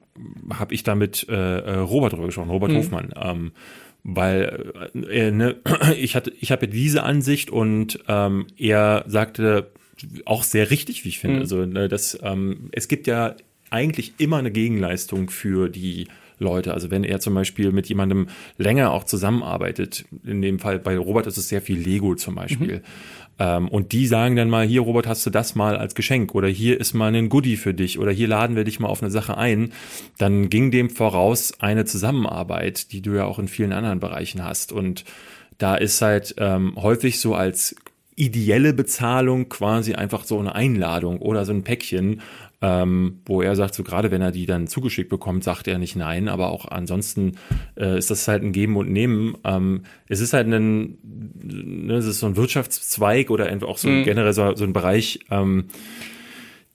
habe 0.52 0.74
ich 0.74 0.84
damit 0.84 1.28
äh, 1.30 1.34
äh, 1.34 1.76
Robert 1.78 2.14
drüber 2.14 2.26
gesprochen, 2.26 2.50
Robert 2.50 2.72
mhm. 2.72 2.78
Hofmann. 2.78 3.14
Ähm, 3.16 3.52
weil 4.04 4.74
äh, 4.96 5.28
äh 5.28 5.32
ne, 5.32 5.58
ich 5.98 6.16
hatte, 6.16 6.32
ich 6.40 6.52
habe 6.52 6.68
diese 6.68 7.04
Ansicht 7.04 7.50
und 7.50 8.00
ähm, 8.08 8.48
er 8.58 9.04
sagte, 9.08 9.72
auch 10.26 10.44
sehr 10.44 10.72
richtig, 10.72 11.06
wie 11.06 11.10
ich 11.10 11.20
finde. 11.20 11.38
Mhm. 11.38 11.42
Also, 11.42 11.66
ne, 11.66 11.88
das, 11.88 12.18
ähm, 12.24 12.70
es 12.72 12.88
gibt 12.88 13.08
ja 13.08 13.36
eigentlich 13.70 14.14
immer 14.18 14.38
eine 14.38 14.52
Gegenleistung 14.52 15.30
für 15.30 15.70
die 15.70 16.08
Leute. 16.40 16.74
Also 16.74 16.90
wenn 16.90 17.04
er 17.04 17.20
zum 17.20 17.36
Beispiel 17.36 17.72
mit 17.72 17.88
jemandem 17.88 18.28
länger 18.58 18.92
auch 18.92 19.04
zusammenarbeitet, 19.04 20.06
in 20.26 20.42
dem 20.42 20.60
Fall 20.60 20.80
bei 20.80 20.98
Robert 20.98 21.28
ist 21.28 21.38
es 21.38 21.50
sehr 21.50 21.62
viel 21.62 21.80
Lego 21.80 22.16
zum 22.16 22.36
Beispiel. 22.36 22.78
Mhm. 22.78 22.82
Ähm, 23.40 23.68
und 23.68 23.92
die 23.92 24.08
sagen 24.08 24.36
dann 24.36 24.50
mal, 24.50 24.66
hier 24.66 24.82
Robert, 24.82 25.08
hast 25.08 25.26
du 25.26 25.30
das 25.30 25.56
mal 25.56 25.78
als 25.78 25.96
Geschenk 25.96 26.36
oder 26.36 26.48
hier 26.48 26.80
ist 26.80 26.94
mal 26.94 27.14
ein 27.14 27.30
Goodie 27.30 27.58
für 27.58 27.74
dich 27.74 28.00
oder 28.00 28.12
hier 28.12 28.28
laden 28.28 28.56
wir 28.56 28.64
dich 28.64 28.80
mal 28.80 28.88
auf 28.88 29.02
eine 29.02 29.12
Sache 29.12 29.38
ein. 29.38 29.72
Dann 30.18 30.50
ging 30.50 30.72
dem 30.72 30.90
voraus 30.90 31.54
eine 31.60 31.86
Zusammenarbeit, 31.86 32.92
die 32.92 33.02
du 33.02 33.12
ja 33.12 33.26
auch 33.26 33.40
in 33.40 33.48
vielen 33.48 33.74
anderen 33.74 34.00
Bereichen 34.00 34.44
hast. 34.44 34.72
Und 34.72 35.06
da 35.58 35.76
ist 35.76 36.02
halt 36.02 36.36
ähm, 36.38 36.74
häufig 36.78 37.20
so 37.20 37.36
als 37.36 37.76
ideelle 38.20 38.74
Bezahlung 38.74 39.50
quasi 39.50 39.94
einfach 39.94 40.26
so 40.26 40.40
eine 40.40 40.54
Einladung 40.54 41.20
oder 41.20 41.46
so 41.46 41.54
ein 41.54 41.64
Päckchen, 41.64 42.22
ähm, 42.62 43.20
wo 43.26 43.42
er 43.42 43.56
sagt, 43.56 43.74
so 43.74 43.84
gerade 43.84 44.12
wenn 44.12 44.22
er 44.22 44.32
die 44.32 44.46
dann 44.46 44.68
zugeschickt 44.68 45.10
bekommt, 45.10 45.44
sagt 45.44 45.68
er 45.68 45.78
nicht 45.78 45.96
nein, 45.96 46.28
aber 46.28 46.52
auch 46.52 46.66
ansonsten 46.66 47.38
äh, 47.78 47.98
ist 47.98 48.12
das 48.12 48.28
halt 48.28 48.44
ein 48.44 48.52
Geben 48.52 48.76
und 48.76 48.92
Nehmen. 48.92 49.36
Ähm, 49.46 49.84
es 50.08 50.20
ist 50.20 50.34
halt 50.34 50.48
ein, 50.48 50.98
ne, 51.04 51.94
es 51.94 52.06
ist 52.06 52.20
so 52.20 52.28
ein 52.28 52.36
Wirtschaftszweig 52.36 53.30
oder 53.30 53.46
einfach 53.46 53.68
auch 53.70 53.78
so 53.78 53.88
mhm. 53.88 54.04
generell 54.04 54.34
so, 54.34 54.54
so 54.56 54.66
ein 54.66 54.74
Bereich, 54.74 55.22
ähm, 55.32 55.68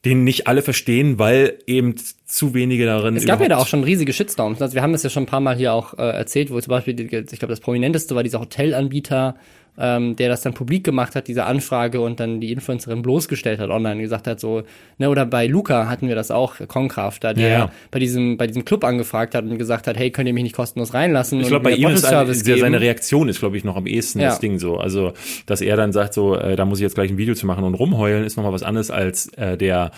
den 0.07 0.25
nicht 0.25 0.47
alle 0.47 0.63
verstehen, 0.63 1.19
weil 1.19 1.59
eben 1.67 1.95
zu 2.27 2.55
wenige 2.55 2.87
darin. 2.87 3.17
Es 3.17 3.27
gab 3.27 3.41
ja 3.41 3.49
da 3.49 3.57
auch 3.59 3.67
schon 3.67 3.85
riesige 3.85 4.13
Shitstorms. 4.13 4.61
Also 4.61 4.75
wir 4.75 4.83
haben 4.83 4.93
das 4.93 5.03
ja 5.03 5.11
schon 5.11 5.25
ein 5.25 5.27
paar 5.27 5.41
Mal 5.41 5.57
hier 5.57 5.73
auch 5.73 5.95
äh, 5.99 6.03
erzählt, 6.03 6.51
wo 6.51 6.61
zum 6.61 6.71
Beispiel, 6.71 6.99
ich 7.01 7.39
glaube, 7.39 7.49
das 7.53 7.61
prominenteste 7.61 8.15
war 8.15 8.23
dieser 8.23 8.41
Hotelanbieter, 8.41 9.37
ähm, 9.79 10.17
der 10.17 10.29
das 10.29 10.43
dann 10.43 10.55
publik 10.55 10.85
gemacht 10.85 11.17
hat, 11.17 11.27
diese 11.29 11.45
Anfrage 11.45 12.01
und 12.01 12.21
dann 12.21 12.41
die 12.41 12.53
Influencerin 12.53 13.03
bloßgestellt 13.03 13.59
hat 13.59 13.71
online, 13.71 14.01
gesagt 14.01 14.27
hat 14.27 14.39
so, 14.39 14.63
ne, 14.99 15.11
oder 15.11 15.27
bei 15.27 15.47
Luca 15.47 15.89
hatten 15.89 16.09
wir 16.09 16.15
das 16.15 16.31
auch, 16.31 16.57
Konkraft, 16.69 17.25
da 17.25 17.35
der 17.35 17.49
ja, 17.49 17.59
ja. 17.59 17.73
bei 17.91 17.99
diesem, 17.99 18.37
bei 18.37 18.47
diesem 18.47 18.65
Club 18.65 18.85
angefragt 18.85 19.35
hat 19.35 19.45
und 19.45 19.59
gesagt 19.59 19.87
hat, 19.87 19.97
hey, 19.97 20.11
könnt 20.11 20.29
ihr 20.29 20.35
mich 20.35 20.45
nicht 20.45 20.57
kostenlos 20.57 20.95
reinlassen? 20.95 21.41
Ich 21.41 21.49
glaube, 21.49 21.65
bei 21.65 21.73
ihm 21.73 21.89
ist 21.89 22.05
eine, 22.05 22.35
seine 22.35 22.81
Reaktion 22.81 23.29
ist, 23.29 23.41
glaube 23.41 23.57
ich, 23.57 23.65
noch 23.65 23.77
am 23.77 23.87
ehesten 23.87 24.21
ja. 24.21 24.29
das 24.29 24.41
Ding 24.41 24.59
so. 24.59 24.77
Also, 24.77 25.13
dass 25.47 25.61
er 25.61 25.77
dann 25.77 25.93
sagt 25.93 26.15
so, 26.15 26.37
äh, 26.37 26.57
da 26.57 26.65
muss 26.65 26.79
ich 26.79 26.83
jetzt 26.83 26.95
gleich 26.95 27.11
ein 27.11 27.19
Video 27.19 27.35
zu 27.35 27.47
machen 27.47 27.65
und 27.65 27.75
rumheulen, 27.75 28.25
ist 28.25 28.37
nochmal 28.37 28.53
was 28.53 28.63
anderes 28.63 28.91
als 28.91 29.27
äh, 29.35 29.57
der 29.57 29.91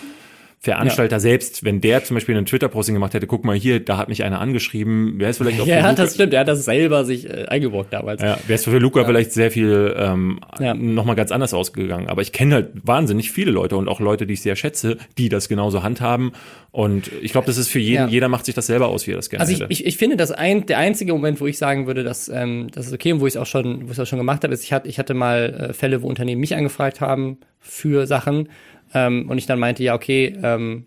Veranstalter 0.59 1.17
ja. 1.17 1.19
selbst, 1.19 1.63
wenn 1.63 1.81
der 1.81 2.03
zum 2.03 2.15
Beispiel 2.15 2.35
einen 2.35 2.47
Twitter-Posting 2.47 2.95
gemacht 2.95 3.13
hätte, 3.13 3.27
guck 3.27 3.45
mal 3.45 3.55
hier, 3.55 3.79
da 3.79 3.97
hat 3.97 4.09
mich 4.09 4.23
einer 4.23 4.41
angeschrieben, 4.41 5.19
wäre 5.19 5.29
es 5.29 5.37
vielleicht 5.37 5.61
auch 5.61 5.67
Ja, 5.67 5.93
das 5.93 6.15
stimmt, 6.15 6.33
er 6.33 6.39
hat 6.39 6.47
das 6.47 6.65
selber 6.65 7.05
sich 7.05 7.29
äh, 7.29 7.45
eingebrockt 7.45 7.93
damals. 7.93 8.23
Ja, 8.23 8.39
wäre 8.47 8.55
es 8.55 8.63
für 8.63 8.79
Luca 8.79 9.01
ja. 9.01 9.05
vielleicht 9.05 9.33
sehr 9.33 9.51
viel 9.51 9.95
ähm, 9.95 10.39
ja. 10.59 10.73
nochmal 10.73 11.15
ganz 11.15 11.31
anders 11.31 11.53
ausgegangen. 11.53 12.07
Aber 12.07 12.23
ich 12.23 12.31
kenne 12.31 12.55
halt 12.55 12.69
wahnsinnig 12.83 13.31
viele 13.31 13.51
Leute 13.51 13.77
und 13.77 13.87
auch 13.87 13.99
Leute, 13.99 14.25
die 14.25 14.33
ich 14.33 14.41
sehr 14.41 14.55
schätze, 14.55 14.97
die 15.19 15.29
das 15.29 15.47
genauso 15.47 15.83
handhaben. 15.83 16.31
Und 16.71 17.11
ich 17.21 17.31
glaube, 17.31 17.45
das 17.45 17.57
ist 17.57 17.69
für 17.69 17.79
jeden, 17.79 18.05
ja. 18.05 18.07
jeder 18.07 18.27
macht 18.27 18.45
sich 18.45 18.55
das 18.55 18.65
selber 18.65 18.87
aus, 18.87 19.05
wie 19.05 19.11
er 19.11 19.17
das 19.17 19.29
gerne 19.29 19.41
Also 19.41 19.53
ich, 19.53 19.69
ich, 19.69 19.85
ich 19.85 19.97
finde, 19.97 20.17
dass 20.17 20.31
ein, 20.31 20.65
der 20.65 20.79
einzige 20.79 21.13
Moment, 21.13 21.39
wo 21.39 21.45
ich 21.45 21.59
sagen 21.59 21.85
würde, 21.85 22.03
dass 22.03 22.29
ähm, 22.29 22.69
das 22.73 22.87
ist 22.87 22.93
okay 22.93 23.13
und 23.13 23.19
wo 23.19 23.27
ich 23.27 23.33
es 23.33 23.37
auch 23.37 23.45
schon, 23.45 23.81
wo 23.81 23.85
ich 23.85 23.91
es 23.91 23.99
auch 23.99 24.07
schon 24.07 24.19
gemacht 24.19 24.43
habe, 24.43 24.55
ist, 24.55 24.63
ich 24.63 24.73
hatte, 24.73 24.89
ich 24.89 24.97
hatte 24.97 25.13
mal 25.13 25.69
äh, 25.69 25.73
Fälle, 25.73 26.01
wo 26.01 26.07
Unternehmen 26.07 26.41
mich 26.41 26.55
angefragt 26.55 26.99
haben 26.99 27.37
für 27.59 28.07
Sachen 28.07 28.49
ähm, 28.93 29.29
und 29.29 29.37
ich 29.37 29.45
dann 29.45 29.59
meinte, 29.59 29.83
ja, 29.83 29.95
okay, 29.95 30.33
ähm, 30.41 30.85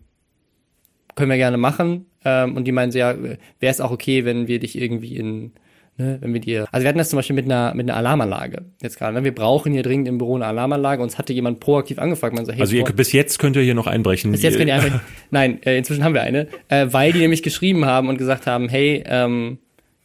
können 1.14 1.30
wir 1.30 1.36
gerne 1.36 1.58
machen. 1.58 2.06
Ähm, 2.24 2.56
und 2.56 2.64
die 2.64 2.72
meinen 2.72 2.92
so, 2.92 2.98
ja, 2.98 3.14
wäre 3.16 3.38
es 3.60 3.80
auch 3.80 3.90
okay, 3.90 4.24
wenn 4.24 4.46
wir 4.46 4.58
dich 4.58 4.78
irgendwie 4.80 5.16
in, 5.16 5.52
ne, 5.96 6.18
wenn 6.20 6.34
wir 6.34 6.40
dir, 6.40 6.66
also 6.70 6.84
wir 6.84 6.88
hatten 6.88 6.98
das 6.98 7.08
zum 7.08 7.16
Beispiel 7.16 7.36
mit 7.36 7.46
einer, 7.46 7.74
mit 7.74 7.88
einer 7.88 7.96
Alarmanlage 7.96 8.66
jetzt 8.82 8.98
gerade, 8.98 9.14
ne? 9.14 9.24
wir 9.24 9.34
brauchen 9.34 9.72
hier 9.72 9.82
dringend 9.82 10.06
im 10.06 10.18
Büro 10.18 10.34
eine 10.34 10.46
Alarmanlage, 10.46 11.02
uns 11.02 11.16
hatte 11.16 11.32
jemand 11.32 11.60
proaktiv 11.60 11.98
angefragt, 11.98 12.34
man 12.34 12.44
so, 12.44 12.52
hey, 12.52 12.60
also 12.60 12.76
ihr, 12.76 12.84
bis 12.84 13.12
jetzt 13.12 13.38
könnt 13.38 13.56
ihr 13.56 13.62
hier 13.62 13.74
noch 13.74 13.86
einbrechen. 13.86 14.32
Bis 14.32 14.42
jetzt 14.42 14.58
könnt 14.58 14.68
ihr 14.68 14.74
einbrechen. 14.74 15.00
Nein, 15.30 15.62
äh, 15.62 15.78
inzwischen 15.78 16.04
haben 16.04 16.14
wir 16.14 16.22
eine, 16.22 16.48
äh, 16.68 16.88
weil 16.90 17.12
die 17.12 17.20
nämlich 17.20 17.42
geschrieben 17.42 17.86
haben 17.86 18.08
und 18.08 18.18
gesagt 18.18 18.46
haben, 18.46 18.68
hey, 18.68 19.02
ähm, 19.06 19.58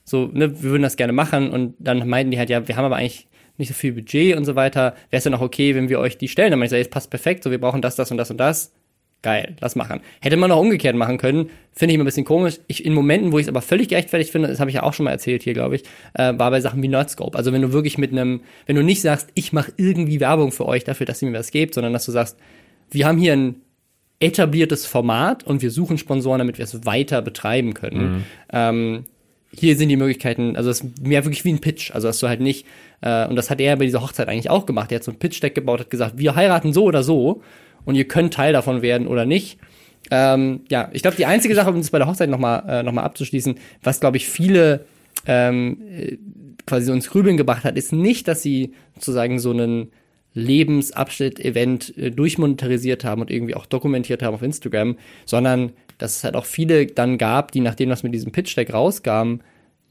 so, 0.06 0.30
ne, 0.32 0.62
wir 0.62 0.70
würden 0.70 0.84
das 0.84 0.96
gerne 0.96 1.14
machen 1.14 1.50
und 1.50 1.76
dann 1.80 2.08
meinten 2.08 2.32
die 2.32 2.38
halt, 2.38 2.50
ja, 2.50 2.66
wir 2.66 2.78
haben 2.78 2.86
aber 2.86 2.96
eigentlich 2.96 3.28
nicht 3.58 3.70
so 3.70 3.74
viel 3.74 3.94
Budget 3.94 4.36
und 4.36 4.46
so 4.46 4.56
weiter, 4.56 4.96
wäre 5.10 5.18
es 5.18 5.24
dann 5.24 5.34
auch 5.34 5.42
okay, 5.42 5.76
wenn 5.76 5.90
wir 5.90 6.00
euch 6.00 6.18
die 6.18 6.28
stellen. 6.28 6.52
Dann 6.52 6.60
meine 6.60 6.74
ich, 6.74 6.82
es 6.82 6.90
passt 6.90 7.10
perfekt, 7.10 7.44
so 7.44 7.52
wir 7.52 7.60
brauchen 7.60 7.82
das, 7.82 7.96
das 7.96 8.12
und 8.12 8.18
das 8.18 8.32
und 8.32 8.38
das. 8.38 8.72
Geil, 9.22 9.56
lass 9.60 9.76
machen. 9.76 10.02
Hätte 10.22 10.38
man 10.38 10.52
auch 10.52 10.60
umgekehrt 10.60 10.96
machen 10.96 11.18
können, 11.18 11.50
finde 11.74 11.92
ich 11.92 11.96
immer 11.96 12.04
ein 12.04 12.06
bisschen 12.06 12.26
komisch. 12.26 12.60
Ich, 12.68 12.86
in 12.86 12.94
Momenten, 12.94 13.32
wo 13.32 13.40
ich 13.40 13.46
es 13.46 13.50
aber 13.50 13.64
völlig 13.64 13.88
gerechtfertigt 13.88 14.32
finde, 14.32 14.50
das 14.50 14.60
habe 14.60 14.70
ich 14.70 14.76
ja 14.76 14.84
auch 14.84 14.94
schon 14.94 15.06
mal 15.06 15.12
erzählt 15.12 15.42
hier, 15.42 15.54
glaube 15.54 15.78
ich, 15.78 15.84
äh, 16.14 16.38
war 16.38 16.52
bei 16.52 16.62
Sachen 16.62 16.84
wie 16.84 16.88
Nerdscope. 16.88 17.36
Also 17.36 17.52
wenn 17.52 17.64
du 17.64 17.74
wirklich 17.74 17.98
mit 17.98 18.12
einem, 18.12 18.42
wenn 18.68 18.76
du 18.76 18.84
nicht 18.84 19.02
sagst, 19.02 19.30
ich 19.34 19.52
mache 19.52 19.74
irgendwie 19.78 20.20
Werbung 20.20 20.52
für 20.52 20.68
euch 20.68 20.84
dafür, 20.84 21.08
dass 21.08 21.24
ihr 21.24 21.30
mir 21.30 21.40
was 21.40 21.50
gebt, 21.50 21.74
sondern 21.74 21.92
dass 21.92 22.06
du 22.06 22.12
sagst, 22.12 22.38
wir 22.92 23.08
haben 23.08 23.18
hier 23.18 23.34
ein 23.34 23.56
etabliertes 24.20 24.86
Format 24.86 25.44
und 25.44 25.62
wir 25.64 25.72
suchen 25.72 25.98
Sponsoren, 25.98 26.40
damit 26.40 26.60
wir 26.60 26.66
es 26.66 26.86
weiter 26.86 27.24
betreiben 27.24 27.74
können. 27.74 28.12
Mhm. 28.12 28.24
Ähm, 28.54 29.06
hier 29.58 29.78
sind 29.78 29.90
die 29.90 29.96
Möglichkeiten, 29.96 30.56
also 30.56 30.70
es 30.70 30.82
ist 30.82 31.06
mehr 31.06 31.24
wirklich 31.26 31.46
wie 31.46 31.54
ein 31.54 31.62
Pitch. 31.62 31.92
Also 31.92 32.08
dass 32.08 32.20
du 32.20 32.28
halt 32.28 32.42
nicht, 32.42 32.66
äh, 33.02 33.28
und 33.28 33.36
das 33.36 33.50
hat 33.50 33.62
er 33.62 33.76
bei 33.78 33.86
dieser 33.86 34.02
Hochzeit 34.02 34.28
eigentlich 34.28 34.50
auch 34.50 34.66
gemacht. 34.66 34.92
Er 34.92 34.98
hat 34.98 35.04
so 35.04 35.12
ein 35.12 35.20
Pitch-Deck 35.20 35.56
gebaut, 35.56 35.80
hat 35.80 35.90
gesagt, 35.90 36.18
wir 36.18 36.36
heiraten 36.36 36.74
so 36.74 36.84
oder 36.84 37.04
so 37.04 37.42
und 37.86 37.96
ihr 37.96 38.08
könnt 38.08 38.34
Teil 38.34 38.54
davon 38.54 38.82
werden 38.82 39.08
oder 39.08 39.26
nicht. 39.26 39.60
Ähm, 40.12 40.62
ja, 40.70 40.90
ich 40.94 41.02
glaube, 41.02 41.18
die 41.18 41.26
einzige 41.26 41.56
Sache, 41.56 41.70
um 41.70 41.78
das 41.78 41.90
bei 41.90 41.98
der 41.98 42.08
Hochzeit 42.08 42.30
nochmal 42.30 42.64
äh, 42.68 42.84
noch 42.84 42.96
abzuschließen, 42.96 43.56
was, 43.82 44.00
glaube 44.00 44.18
ich, 44.18 44.28
viele 44.28 44.86
ähm, 45.26 45.82
äh, 45.90 46.18
quasi 46.66 46.86
so 46.86 46.94
ins 46.94 47.10
Grübeln 47.10 47.38
gebracht 47.38 47.64
hat, 47.64 47.78
ist 47.78 47.94
nicht, 47.94 48.28
dass 48.28 48.42
sie 48.42 48.74
sozusagen 48.96 49.40
so 49.40 49.52
einen 49.52 49.92
Lebensabschnitt-Event 50.34 51.98
äh, 51.98 52.12
durchmonetarisiert 52.12 53.04
haben 53.04 53.22
und 53.22 53.32
irgendwie 53.32 53.56
auch 53.56 53.66
dokumentiert 53.66 54.22
haben 54.22 54.36
auf 54.36 54.42
Instagram, 54.42 54.98
sondern 55.26 55.72
dass 55.98 56.18
es 56.18 56.24
halt 56.24 56.36
auch 56.36 56.46
viele 56.46 56.88
dann 56.88 57.18
gab, 57.18 57.52
die 57.52 57.62
nachdem 57.62 57.90
das 57.90 58.04
mit 58.04 58.14
diesem 58.14 58.32
Pitch-Deck 58.32 58.74
rauskam, 58.74 59.40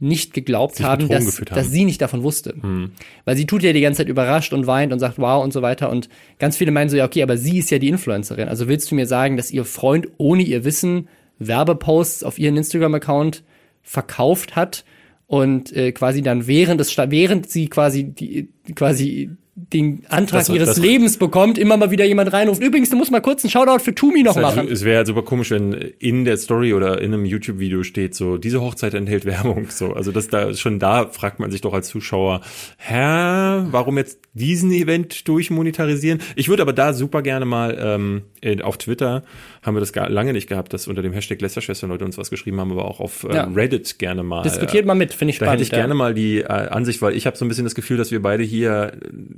nicht 0.01 0.35
geglaubt 0.35 0.83
haben 0.83 1.09
dass, 1.09 1.39
haben, 1.39 1.45
dass 1.47 1.71
sie 1.71 1.85
nicht 1.85 2.03
davon 2.03 2.23
wusste. 2.23 2.55
Hm. 2.61 2.93
Weil 3.25 3.37
sie 3.37 3.47
tut 3.47 3.63
ja 3.63 3.73
die 3.73 3.81
ganze 3.81 3.99
Zeit 3.99 4.09
überrascht 4.09 4.53
und 4.53 4.67
weint 4.67 4.93
und 4.93 4.99
sagt 4.99 5.19
wow 5.19 5.43
und 5.43 5.53
so 5.53 5.63
weiter. 5.63 5.89
Und 5.91 6.09
ganz 6.39 6.57
viele 6.57 6.73
meinen 6.73 6.91
so, 6.91 6.97
ja, 6.97 7.05
okay, 7.05 7.23
aber 7.23 7.37
sie 7.37 7.59
ist 7.59 7.71
ja 7.71 7.79
die 7.79 7.89
Influencerin. 7.89 8.49
Also 8.49 8.69
willst 8.69 8.91
du 8.91 8.97
mir 8.97 9.07
sagen, 9.07 9.37
dass 9.37 9.51
ihr 9.51 9.65
Freund 9.65 10.09
ohne 10.19 10.43
ihr 10.43 10.65
Wissen 10.65 11.09
Werbeposts 11.39 12.25
auf 12.25 12.39
ihren 12.39 12.57
Instagram-Account 12.57 13.45
verkauft 13.83 14.57
hat 14.57 14.85
und 15.27 15.73
äh, 15.73 15.93
quasi 15.93 16.23
dann 16.23 16.47
während 16.47 16.81
des 16.81 16.97
während 16.97 17.51
sie 17.51 17.69
quasi 17.69 18.05
die 18.05 18.49
quasi 18.75 19.31
den 19.57 20.05
Antrag 20.09 20.41
das, 20.41 20.49
ihres 20.49 20.69
das, 20.71 20.79
Lebens 20.79 21.17
bekommt, 21.17 21.59
immer 21.59 21.77
mal 21.77 21.93
wieder 21.93 22.05
jemand 22.05 22.33
reinruft. 22.33 22.61
Übrigens, 22.61 22.91
du 22.91 22.97
musst 22.97 23.13
mal 23.13 23.21
kurz 23.21 23.45
einen 23.45 23.51
Shoutout 23.51 23.85
für 23.85 23.95
Tumi 23.95 24.25
noch 24.25 24.35
machen. 24.35 24.67
Es 24.69 24.85
wäre 24.85 24.99
halt 24.99 25.07
super 25.07 25.23
komisch, 25.23 25.53
wenn 25.53 25.73
in 25.73 26.25
der 26.25 26.37
Story 26.39 26.75
oder 26.75 27.01
in 27.01 27.15
einem 27.15 27.25
YouTube-Video 27.25 27.85
steht, 27.85 28.17
so, 28.17 28.37
diese 28.37 28.61
Hochzeit 28.61 28.95
enthält 28.95 29.25
Werbung. 29.27 29.69
So, 29.71 29.93
also 29.93 30.11
das 30.11 30.29
da 30.29 30.55
schon 30.55 30.81
da 30.81 31.07
fragt 31.07 31.39
man 31.39 31.53
sich 31.53 31.61
doch 31.61 31.73
als 31.73 31.89
Zuschauer, 31.89 32.41
hä, 32.79 33.65
warum 33.71 33.97
jetzt 33.97 34.19
diesen 34.33 34.73
Event 34.73 35.29
durchmonetarisieren? 35.29 36.21
Ich 36.35 36.49
würde 36.49 36.63
aber 36.63 36.73
da 36.73 36.93
super 36.93 37.23
gerne 37.23 37.45
mal 37.45 37.79
ähm, 37.81 38.23
auf 38.63 38.79
Twitter 38.79 39.23
haben 39.63 39.77
wir 39.77 39.81
das 39.81 39.93
gar 39.93 40.11
lange 40.11 40.33
nicht 40.33 40.49
gehabt, 40.49 40.73
dass 40.73 40.89
unter 40.89 41.01
dem 41.01 41.13
Hashtag 41.13 41.41
Lästerschwestern 41.41 41.89
Leute 41.89 42.05
uns 42.05 42.19
was 42.19 42.29
geschrieben 42.29 42.61
haben, 42.61 42.73
aber 42.73 42.85
auch 42.85 43.01
auf 43.01 43.25
äh, 43.25 43.35
ja. 43.35 43.45
Reddit 43.45 43.99
gerne 43.99 44.23
mal. 44.23 44.43
Diskutiert 44.43 44.85
mal 44.85 44.95
mit, 44.95 45.15
finde 45.15 45.31
ich 45.31 45.39
da 45.39 45.47
spannend. 45.47 45.49
Da 45.49 45.53
hätte 45.53 45.63
ich 45.63 45.71
ja. 45.71 45.79
gerne 45.79 45.95
mal 45.95 46.13
die 46.13 46.41
äh, 46.41 46.47
Ansicht, 46.47 47.01
weil 47.01 47.17
ich 47.17 47.27
habe 47.27 47.37
so 47.37 47.45
ein 47.45 47.49
bisschen 47.49 47.65
das 47.65 47.75
Gefühl, 47.75 47.97
dass 47.97 48.11
wir 48.11 48.21
beide 48.21 48.43
hier 48.43 48.93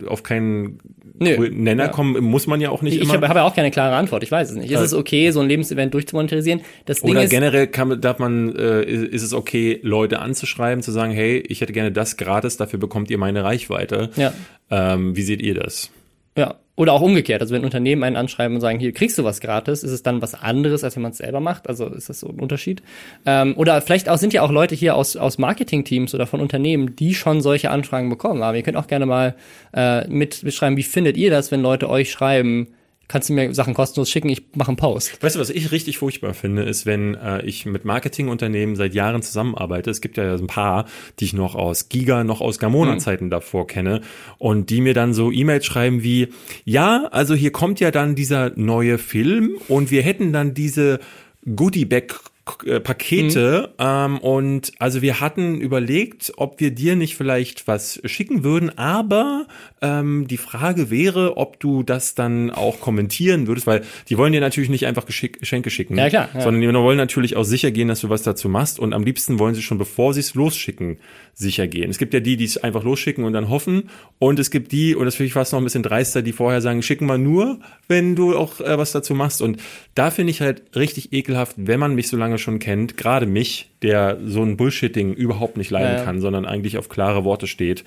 auf 0.08 0.22
keinen 0.22 0.78
Nö, 1.18 1.48
Nenner 1.50 1.84
ja. 1.84 1.88
kommen, 1.88 2.22
muss 2.22 2.46
man 2.46 2.60
ja 2.60 2.70
auch 2.70 2.82
nicht 2.82 2.94
ich 2.94 3.02
immer. 3.02 3.14
Ich 3.14 3.16
habe 3.16 3.28
hab 3.28 3.36
ja 3.36 3.44
auch 3.44 3.54
keine 3.54 3.70
klare 3.70 3.96
Antwort, 3.96 4.22
ich 4.22 4.30
weiß 4.30 4.50
es 4.50 4.56
nicht. 4.56 4.70
Ist 4.70 4.80
es 4.80 4.94
okay, 4.94 5.30
so 5.30 5.40
ein 5.40 5.48
Lebensevent 5.48 5.94
durchzumonetarisieren? 5.94 6.60
Das 6.84 7.00
Ding 7.00 7.10
Oder 7.10 7.24
ist, 7.24 7.30
generell 7.30 7.66
kann, 7.66 8.00
darf 8.00 8.18
man, 8.18 8.54
äh, 8.54 8.82
ist 8.82 9.22
es 9.22 9.32
okay, 9.32 9.80
Leute 9.82 10.20
anzuschreiben, 10.20 10.82
zu 10.82 10.92
sagen, 10.92 11.12
hey, 11.12 11.38
ich 11.38 11.60
hätte 11.60 11.72
gerne 11.72 11.92
das 11.92 12.16
gratis, 12.16 12.56
dafür 12.56 12.78
bekommt 12.78 13.10
ihr 13.10 13.18
meine 13.18 13.44
Reichweite. 13.44 14.10
Ja. 14.16 14.32
Ähm, 14.70 15.16
wie 15.16 15.22
seht 15.22 15.40
ihr 15.40 15.54
das? 15.54 15.90
Ja, 16.36 16.56
oder 16.76 16.92
auch 16.92 17.00
umgekehrt. 17.00 17.40
Also 17.40 17.54
wenn 17.54 17.64
Unternehmen 17.64 18.04
einen 18.04 18.16
anschreiben 18.16 18.54
und 18.54 18.60
sagen, 18.60 18.78
hier 18.78 18.92
kriegst 18.92 19.16
du 19.16 19.24
was 19.24 19.40
gratis, 19.40 19.82
ist 19.82 19.90
es 19.90 20.02
dann 20.02 20.20
was 20.20 20.34
anderes, 20.34 20.84
als 20.84 20.94
wenn 20.94 21.02
man 21.02 21.12
es 21.12 21.18
selber 21.18 21.40
macht. 21.40 21.68
Also 21.68 21.86
ist 21.86 22.10
das 22.10 22.20
so 22.20 22.28
ein 22.28 22.38
Unterschied. 22.38 22.82
Ähm, 23.24 23.54
oder 23.56 23.80
vielleicht 23.80 24.10
auch 24.10 24.18
sind 24.18 24.34
ja 24.34 24.42
auch 24.42 24.50
Leute 24.50 24.74
hier 24.74 24.94
aus, 24.94 25.16
aus 25.16 25.38
Marketing-Teams 25.38 26.14
oder 26.14 26.26
von 26.26 26.40
Unternehmen, 26.40 26.94
die 26.94 27.14
schon 27.14 27.40
solche 27.40 27.70
Anfragen 27.70 28.10
bekommen. 28.10 28.42
Aber 28.42 28.56
ihr 28.56 28.62
könnt 28.62 28.76
auch 28.76 28.88
gerne 28.88 29.06
mal 29.06 29.34
äh, 29.74 30.06
mit 30.08 30.42
beschreiben, 30.42 30.76
wie 30.76 30.82
findet 30.82 31.16
ihr 31.16 31.30
das, 31.30 31.50
wenn 31.50 31.62
Leute 31.62 31.88
euch 31.88 32.10
schreiben, 32.10 32.68
kannst 33.08 33.28
du 33.28 33.34
mir 33.34 33.54
Sachen 33.54 33.74
kostenlos 33.74 34.10
schicken, 34.10 34.28
ich 34.28 34.42
mache 34.54 34.68
einen 34.68 34.76
Post. 34.76 35.22
Weißt 35.22 35.36
du, 35.36 35.40
was 35.40 35.50
ich 35.50 35.70
richtig 35.72 35.98
furchtbar 35.98 36.34
finde, 36.34 36.62
ist, 36.62 36.86
wenn 36.86 37.14
äh, 37.14 37.44
ich 37.44 37.66
mit 37.66 37.84
Marketingunternehmen 37.84 38.76
seit 38.76 38.94
Jahren 38.94 39.22
zusammenarbeite. 39.22 39.90
Es 39.90 40.00
gibt 40.00 40.16
ja 40.16 40.34
ein 40.34 40.46
paar, 40.46 40.86
die 41.18 41.26
ich 41.26 41.32
noch 41.32 41.54
aus 41.54 41.88
Giga, 41.88 42.24
noch 42.24 42.40
aus 42.40 42.58
Gamona-Zeiten 42.58 43.26
mhm. 43.26 43.30
davor 43.30 43.66
kenne 43.66 44.00
und 44.38 44.70
die 44.70 44.80
mir 44.80 44.94
dann 44.94 45.14
so 45.14 45.30
E-Mails 45.30 45.66
schreiben 45.66 46.02
wie, 46.02 46.28
ja, 46.64 47.08
also 47.10 47.34
hier 47.34 47.52
kommt 47.52 47.80
ja 47.80 47.90
dann 47.90 48.14
dieser 48.14 48.52
neue 48.56 48.98
Film 48.98 49.58
und 49.68 49.90
wir 49.90 50.02
hätten 50.02 50.32
dann 50.32 50.54
diese 50.54 51.00
Goodie-Bag 51.44 52.20
äh, 52.64 52.80
Pakete 52.80 53.70
mhm. 53.78 53.84
ähm, 53.84 54.18
und 54.18 54.72
also 54.78 55.02
wir 55.02 55.20
hatten 55.20 55.60
überlegt, 55.60 56.32
ob 56.36 56.60
wir 56.60 56.70
dir 56.70 56.94
nicht 56.94 57.16
vielleicht 57.16 57.66
was 57.66 58.00
schicken 58.04 58.44
würden, 58.44 58.76
aber 58.78 59.46
ähm, 59.82 60.26
die 60.28 60.36
Frage 60.36 60.90
wäre, 60.90 61.36
ob 61.36 61.58
du 61.58 61.82
das 61.82 62.14
dann 62.14 62.50
auch 62.50 62.80
kommentieren 62.80 63.48
würdest, 63.48 63.66
weil 63.66 63.82
die 64.08 64.16
wollen 64.16 64.32
dir 64.32 64.40
natürlich 64.40 64.70
nicht 64.70 64.86
einfach 64.86 65.06
Geschick 65.06 65.40
Geschenke 65.40 65.70
schicken, 65.70 65.98
ja, 65.98 66.08
klar, 66.08 66.28
ja. 66.34 66.40
sondern 66.40 66.60
die 66.60 66.72
wollen 66.72 66.96
natürlich 66.96 67.36
auch 67.36 67.44
sicher 67.44 67.72
gehen, 67.72 67.88
dass 67.88 68.00
du 68.00 68.10
was 68.10 68.22
dazu 68.22 68.48
machst 68.48 68.78
und 68.78 68.92
am 68.92 69.02
liebsten 69.02 69.38
wollen 69.38 69.54
sie 69.54 69.62
schon, 69.62 69.78
bevor 69.78 70.14
sie 70.14 70.20
es 70.20 70.34
losschicken, 70.34 70.98
sicher 71.34 71.66
gehen. 71.66 71.90
Es 71.90 71.98
gibt 71.98 72.14
ja 72.14 72.20
die, 72.20 72.36
die 72.36 72.44
es 72.44 72.56
einfach 72.58 72.82
losschicken 72.84 73.24
und 73.24 73.32
dann 73.32 73.48
hoffen 73.48 73.90
und 74.18 74.38
es 74.38 74.50
gibt 74.50 74.72
die, 74.72 74.94
und 74.94 75.04
das 75.04 75.16
finde 75.16 75.26
ich 75.26 75.32
fast 75.34 75.52
noch 75.52 75.60
ein 75.60 75.64
bisschen 75.64 75.82
dreister, 75.82 76.22
die 76.22 76.32
vorher 76.32 76.60
sagen, 76.60 76.82
schicken 76.82 77.06
wir 77.06 77.18
nur, 77.18 77.58
wenn 77.88 78.14
du 78.14 78.36
auch 78.36 78.60
äh, 78.60 78.78
was 78.78 78.92
dazu 78.92 79.14
machst 79.14 79.42
und 79.42 79.60
da 79.94 80.10
finde 80.10 80.30
ich 80.30 80.40
halt 80.40 80.62
richtig 80.76 81.12
ekelhaft, 81.12 81.56
wenn 81.58 81.80
man 81.80 81.94
mich 81.94 82.08
so 82.08 82.16
lange 82.16 82.35
schon 82.38 82.58
kennt, 82.58 82.96
gerade 82.96 83.26
mich, 83.26 83.70
der 83.82 84.18
so 84.24 84.42
ein 84.42 84.56
Bullshitting 84.56 85.14
überhaupt 85.14 85.56
nicht 85.56 85.70
leiden 85.70 85.98
ja. 85.98 86.04
kann, 86.04 86.20
sondern 86.20 86.46
eigentlich 86.46 86.78
auf 86.78 86.88
klare 86.88 87.24
Worte 87.24 87.46
steht, 87.46 87.84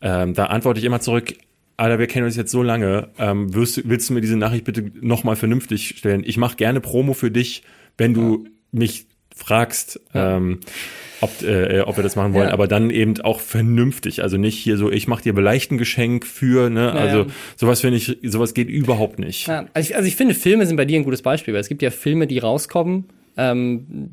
ähm, 0.00 0.34
da 0.34 0.46
antworte 0.46 0.80
ich 0.80 0.86
immer 0.86 1.00
zurück, 1.00 1.34
Alter, 1.76 1.98
wir 1.98 2.08
kennen 2.08 2.26
uns 2.26 2.36
jetzt 2.36 2.50
so 2.50 2.62
lange, 2.62 3.08
ähm, 3.18 3.54
wirst, 3.54 3.88
willst 3.88 4.10
du 4.10 4.14
mir 4.14 4.20
diese 4.20 4.36
Nachricht 4.36 4.64
bitte 4.64 4.92
nochmal 5.00 5.36
vernünftig 5.36 5.94
stellen? 5.96 6.22
Ich 6.26 6.36
mache 6.36 6.56
gerne 6.56 6.80
Promo 6.80 7.14
für 7.14 7.30
dich, 7.30 7.62
wenn 7.96 8.12
du 8.12 8.44
ja. 8.44 8.50
mich 8.72 9.06
fragst, 9.34 9.98
ja. 10.12 10.36
ähm, 10.36 10.60
ob, 11.22 11.42
äh, 11.42 11.80
ob 11.80 11.96
wir 11.96 12.02
das 12.02 12.16
machen 12.16 12.34
wollen, 12.34 12.48
ja. 12.48 12.52
aber 12.52 12.68
dann 12.68 12.90
eben 12.90 13.20
auch 13.22 13.40
vernünftig. 13.40 14.22
Also 14.22 14.36
nicht 14.36 14.58
hier 14.58 14.76
so, 14.76 14.90
ich 14.90 15.08
mache 15.08 15.22
dir 15.22 15.34
vielleicht 15.34 15.70
ein 15.70 15.78
Geschenk 15.78 16.26
für, 16.26 16.70
ne? 16.70 16.86
Ja, 16.86 16.92
also 16.92 17.26
sowas 17.56 17.80
finde 17.80 17.96
ich, 17.96 18.18
sowas 18.22 18.54
geht 18.54 18.68
überhaupt 18.68 19.18
nicht. 19.18 19.46
Ja, 19.48 19.66
also, 19.74 19.90
ich, 19.90 19.96
also 19.96 20.06
ich 20.06 20.16
finde, 20.16 20.34
Filme 20.34 20.66
sind 20.66 20.76
bei 20.76 20.84
dir 20.84 20.98
ein 20.98 21.04
gutes 21.04 21.22
Beispiel, 21.22 21.54
weil 21.54 21.60
es 21.60 21.68
gibt 21.68 21.82
ja 21.82 21.90
Filme, 21.90 22.26
die 22.26 22.38
rauskommen, 22.38 23.04
ähm, 23.40 24.10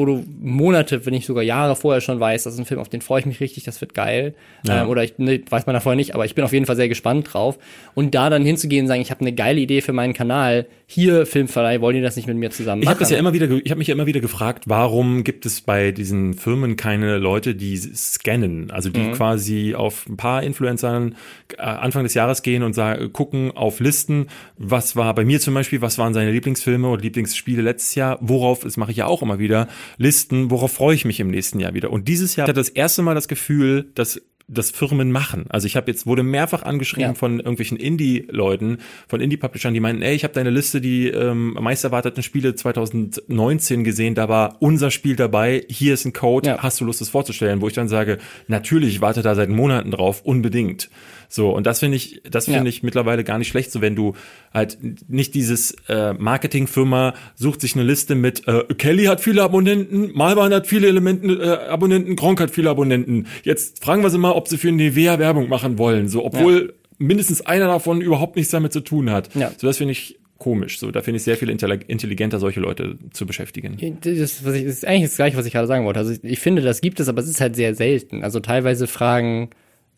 wo 0.00 0.06
du 0.06 0.24
Monate, 0.40 1.04
wenn 1.04 1.12
nicht 1.12 1.26
sogar 1.26 1.44
Jahre 1.44 1.76
vorher 1.76 2.00
schon 2.00 2.18
weißt, 2.18 2.46
das 2.46 2.54
ist 2.54 2.58
ein 2.58 2.64
Film, 2.64 2.80
auf 2.80 2.88
den 2.88 3.02
freue 3.02 3.20
ich 3.20 3.26
mich 3.26 3.38
richtig, 3.38 3.64
das 3.64 3.80
wird 3.80 3.92
geil. 3.94 4.34
Ja. 4.66 4.82
Ähm, 4.82 4.88
oder 4.88 5.04
ich 5.04 5.18
ne, 5.18 5.42
weiß 5.48 5.66
man 5.66 5.74
da 5.74 5.80
vorher 5.80 5.96
nicht, 5.96 6.14
aber 6.14 6.24
ich 6.24 6.34
bin 6.34 6.42
auf 6.42 6.52
jeden 6.52 6.64
Fall 6.66 6.76
sehr 6.76 6.88
gespannt 6.88 7.32
drauf. 7.32 7.58
Und 7.94 8.14
da 8.14 8.30
dann 8.30 8.44
hinzugehen 8.44 8.84
und 8.84 8.88
sagen, 8.88 9.02
ich 9.02 9.10
habe 9.10 9.20
eine 9.20 9.34
geile 9.34 9.60
Idee 9.60 9.82
für 9.82 9.92
meinen 9.92 10.14
Kanal, 10.14 10.66
hier 10.86 11.24
Filmverleih, 11.24 11.80
wollen 11.80 11.94
die 11.94 12.02
das 12.02 12.16
nicht 12.16 12.26
mit 12.26 12.36
mir 12.36 12.50
zusammen 12.50 12.80
machen? 12.80 12.82
Ich 12.82 12.88
habe 12.88 12.98
das 12.98 13.10
ja 13.10 13.18
immer 13.18 13.32
wieder, 13.32 13.48
ich 13.48 13.70
habe 13.70 13.78
mich 13.78 13.86
ja 13.86 13.94
immer 13.94 14.06
wieder 14.06 14.20
gefragt, 14.20 14.64
warum 14.66 15.22
gibt 15.22 15.46
es 15.46 15.60
bei 15.60 15.92
diesen 15.92 16.34
Firmen 16.34 16.74
keine 16.74 17.18
Leute, 17.18 17.54
die 17.54 17.76
scannen, 17.76 18.72
also 18.72 18.88
die 18.88 19.00
mhm. 19.00 19.12
quasi 19.12 19.74
auf 19.76 20.08
ein 20.08 20.16
paar 20.16 20.42
Influencern 20.42 21.14
äh, 21.56 21.62
Anfang 21.62 22.02
des 22.02 22.14
Jahres 22.14 22.42
gehen 22.42 22.64
und 22.64 22.72
sagen, 22.72 23.12
gucken 23.12 23.52
auf 23.52 23.78
Listen, 23.78 24.26
was 24.58 24.96
war 24.96 25.14
bei 25.14 25.24
mir 25.24 25.38
zum 25.38 25.54
Beispiel, 25.54 25.80
was 25.80 25.96
waren 25.96 26.12
seine 26.12 26.32
Lieblingsfilme 26.32 26.88
oder 26.88 27.02
Lieblingsspiele 27.02 27.62
letztes 27.62 27.94
Jahr, 27.94 28.18
worauf, 28.20 28.64
das 28.64 28.76
mache 28.76 28.90
ich 28.90 28.96
ja 28.96 29.06
auch 29.06 29.22
immer 29.22 29.38
wieder, 29.38 29.68
Listen, 29.98 30.50
worauf 30.50 30.72
freue 30.72 30.94
ich 30.94 31.04
mich 31.04 31.20
im 31.20 31.28
nächsten 31.28 31.60
Jahr 31.60 31.74
wieder. 31.74 31.90
Und 31.90 32.08
dieses 32.08 32.36
Jahr 32.36 32.48
hat 32.48 32.56
das 32.56 32.68
erste 32.68 33.02
Mal 33.02 33.14
das 33.14 33.28
Gefühl, 33.28 33.90
dass 33.94 34.20
das 34.52 34.70
Firmen 34.70 35.12
machen. 35.12 35.46
Also 35.48 35.66
ich 35.66 35.76
habe 35.76 35.90
jetzt 35.90 36.06
wurde 36.06 36.22
mehrfach 36.22 36.62
angeschrieben 36.62 37.10
ja. 37.10 37.14
von 37.14 37.38
irgendwelchen 37.38 37.76
Indie-Leuten, 37.76 38.78
von 39.08 39.20
Indie-Publishern, 39.20 39.72
die 39.72 39.80
meinten, 39.80 40.02
ey, 40.02 40.14
ich 40.14 40.24
habe 40.24 40.34
deine 40.34 40.50
Liste, 40.50 40.80
die 40.80 41.08
ähm, 41.08 41.56
meist 41.60 41.84
erwarteten 41.84 42.22
Spiele 42.22 42.54
2019 42.54 43.84
gesehen, 43.84 44.14
da 44.14 44.28
war 44.28 44.56
unser 44.60 44.90
Spiel 44.90 45.16
dabei, 45.16 45.64
hier 45.68 45.94
ist 45.94 46.04
ein 46.04 46.12
Code, 46.12 46.48
ja. 46.48 46.58
hast 46.58 46.80
du 46.80 46.84
Lust, 46.84 47.00
das 47.00 47.08
vorzustellen? 47.08 47.60
Wo 47.60 47.68
ich 47.68 47.74
dann 47.74 47.88
sage, 47.88 48.18
natürlich, 48.48 48.96
ich 48.96 49.00
warte 49.00 49.22
da 49.22 49.34
seit 49.34 49.48
Monaten 49.48 49.92
drauf, 49.92 50.22
unbedingt. 50.24 50.90
So, 51.32 51.50
und 51.50 51.64
das 51.64 51.78
finde 51.78 51.96
ich, 51.96 52.22
das 52.28 52.46
finde 52.46 52.60
ja. 52.60 52.66
ich 52.66 52.82
mittlerweile 52.82 53.22
gar 53.22 53.38
nicht 53.38 53.46
schlecht, 53.46 53.70
so 53.70 53.80
wenn 53.80 53.94
du 53.94 54.14
halt 54.52 54.78
nicht 55.08 55.34
dieses 55.34 55.76
äh, 55.88 56.12
Marketingfirma 56.12 57.14
sucht 57.36 57.60
sich 57.60 57.76
eine 57.76 57.84
Liste 57.84 58.16
mit 58.16 58.48
äh, 58.48 58.64
Kelly 58.74 59.04
hat 59.04 59.20
viele 59.20 59.44
Abonnenten, 59.44 60.10
Malwan 60.12 60.52
hat 60.52 60.66
viele 60.66 60.88
Elementen, 60.88 61.40
äh, 61.40 61.44
Abonnenten, 61.44 62.16
Gronk 62.16 62.40
hat 62.40 62.50
viele 62.50 62.68
Abonnenten. 62.68 63.28
Jetzt 63.44 63.84
fragen 63.84 64.02
wir 64.02 64.10
sie 64.10 64.18
mal, 64.18 64.32
ob 64.40 64.48
sie 64.48 64.56
für 64.56 64.72
Nivea 64.72 65.18
Werbung 65.18 65.48
machen 65.48 65.76
wollen, 65.76 66.08
so 66.08 66.24
obwohl 66.24 66.68
ja. 66.68 66.94
mindestens 66.98 67.42
einer 67.42 67.66
davon 67.66 68.00
überhaupt 68.00 68.36
nichts 68.36 68.50
damit 68.50 68.72
zu 68.72 68.80
tun 68.80 69.10
hat. 69.10 69.34
Ja. 69.34 69.52
So 69.56 69.66
das 69.66 69.76
finde 69.76 69.92
ich 69.92 70.18
komisch. 70.38 70.78
So, 70.78 70.90
da 70.90 71.02
finde 71.02 71.18
ich 71.18 71.22
sehr 71.22 71.36
viel 71.36 71.50
intelligenter, 71.50 72.38
solche 72.40 72.60
Leute 72.60 72.96
zu 73.12 73.26
beschäftigen. 73.26 73.76
Das, 74.00 74.44
was 74.44 74.54
ich, 74.54 74.64
das 74.64 74.72
ist 74.72 74.86
eigentlich 74.86 75.10
das 75.10 75.16
Gleiche, 75.16 75.36
was 75.36 75.44
ich 75.44 75.52
gerade 75.52 75.66
sagen 75.68 75.84
wollte. 75.84 76.00
Also 76.00 76.12
ich, 76.12 76.24
ich 76.24 76.40
finde, 76.40 76.62
das 76.62 76.80
gibt 76.80 76.98
es, 76.98 77.08
aber 77.08 77.20
es 77.20 77.28
ist 77.28 77.40
halt 77.40 77.54
sehr 77.54 77.74
selten. 77.74 78.24
Also 78.24 78.40
teilweise 78.40 78.86
fragen 78.86 79.50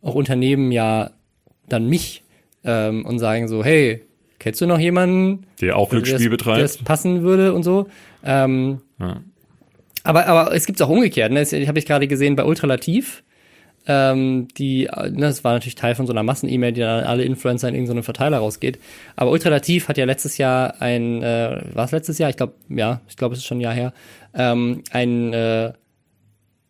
auch 0.02 0.16
Unternehmen 0.16 0.72
ja 0.72 1.12
dann 1.68 1.88
mich 1.88 2.24
ähm, 2.64 3.06
und 3.06 3.20
sagen 3.20 3.46
so, 3.46 3.64
hey, 3.64 4.02
kennst 4.40 4.60
du 4.60 4.66
noch 4.66 4.80
jemanden, 4.80 5.46
der 5.60 5.76
auch 5.76 5.90
Glücksspiel 5.90 6.28
betreibt, 6.28 6.58
der 6.58 6.64
es 6.64 6.76
passen 6.76 7.22
würde 7.22 7.54
und 7.54 7.62
so. 7.62 7.86
Ähm, 8.24 8.80
ja. 8.98 9.22
Aber 10.02 10.26
aber 10.26 10.54
es 10.54 10.66
gibt 10.66 10.82
auch 10.82 10.88
umgekehrt. 10.88 11.32
Ne? 11.32 11.38
Das 11.38 11.52
habe 11.52 11.78
ich 11.78 11.86
gerade 11.86 12.08
gesehen 12.08 12.34
bei 12.34 12.44
Ultralativ. 12.44 13.22
Ähm, 13.86 14.48
die, 14.58 14.84
ne, 14.84 15.12
das 15.26 15.42
war 15.44 15.54
natürlich 15.54 15.74
Teil 15.74 15.94
von 15.94 16.06
so 16.06 16.12
einer 16.12 16.22
Massen-E-Mail, 16.22 16.72
die 16.72 16.80
dann 16.80 17.04
alle 17.04 17.24
Influencer 17.24 17.68
in 17.68 17.74
irgendeinen 17.74 18.02
Verteiler 18.02 18.38
rausgeht. 18.38 18.78
Aber 19.16 19.30
Ultralativ 19.30 19.88
hat 19.88 19.98
ja 19.98 20.04
letztes 20.04 20.38
Jahr 20.38 20.80
ein, 20.80 21.22
äh, 21.22 21.60
war 21.74 21.86
es 21.86 21.92
letztes 21.92 22.18
Jahr? 22.18 22.30
Ich 22.30 22.36
glaube, 22.36 22.54
ja, 22.68 23.00
ich 23.08 23.16
glaube, 23.16 23.34
es 23.34 23.40
ist 23.40 23.46
schon 23.46 23.58
ein 23.58 23.62
Jahr 23.62 23.74
her, 23.74 23.92
ähm, 24.34 24.82
ein 24.92 25.32
äh, 25.32 25.72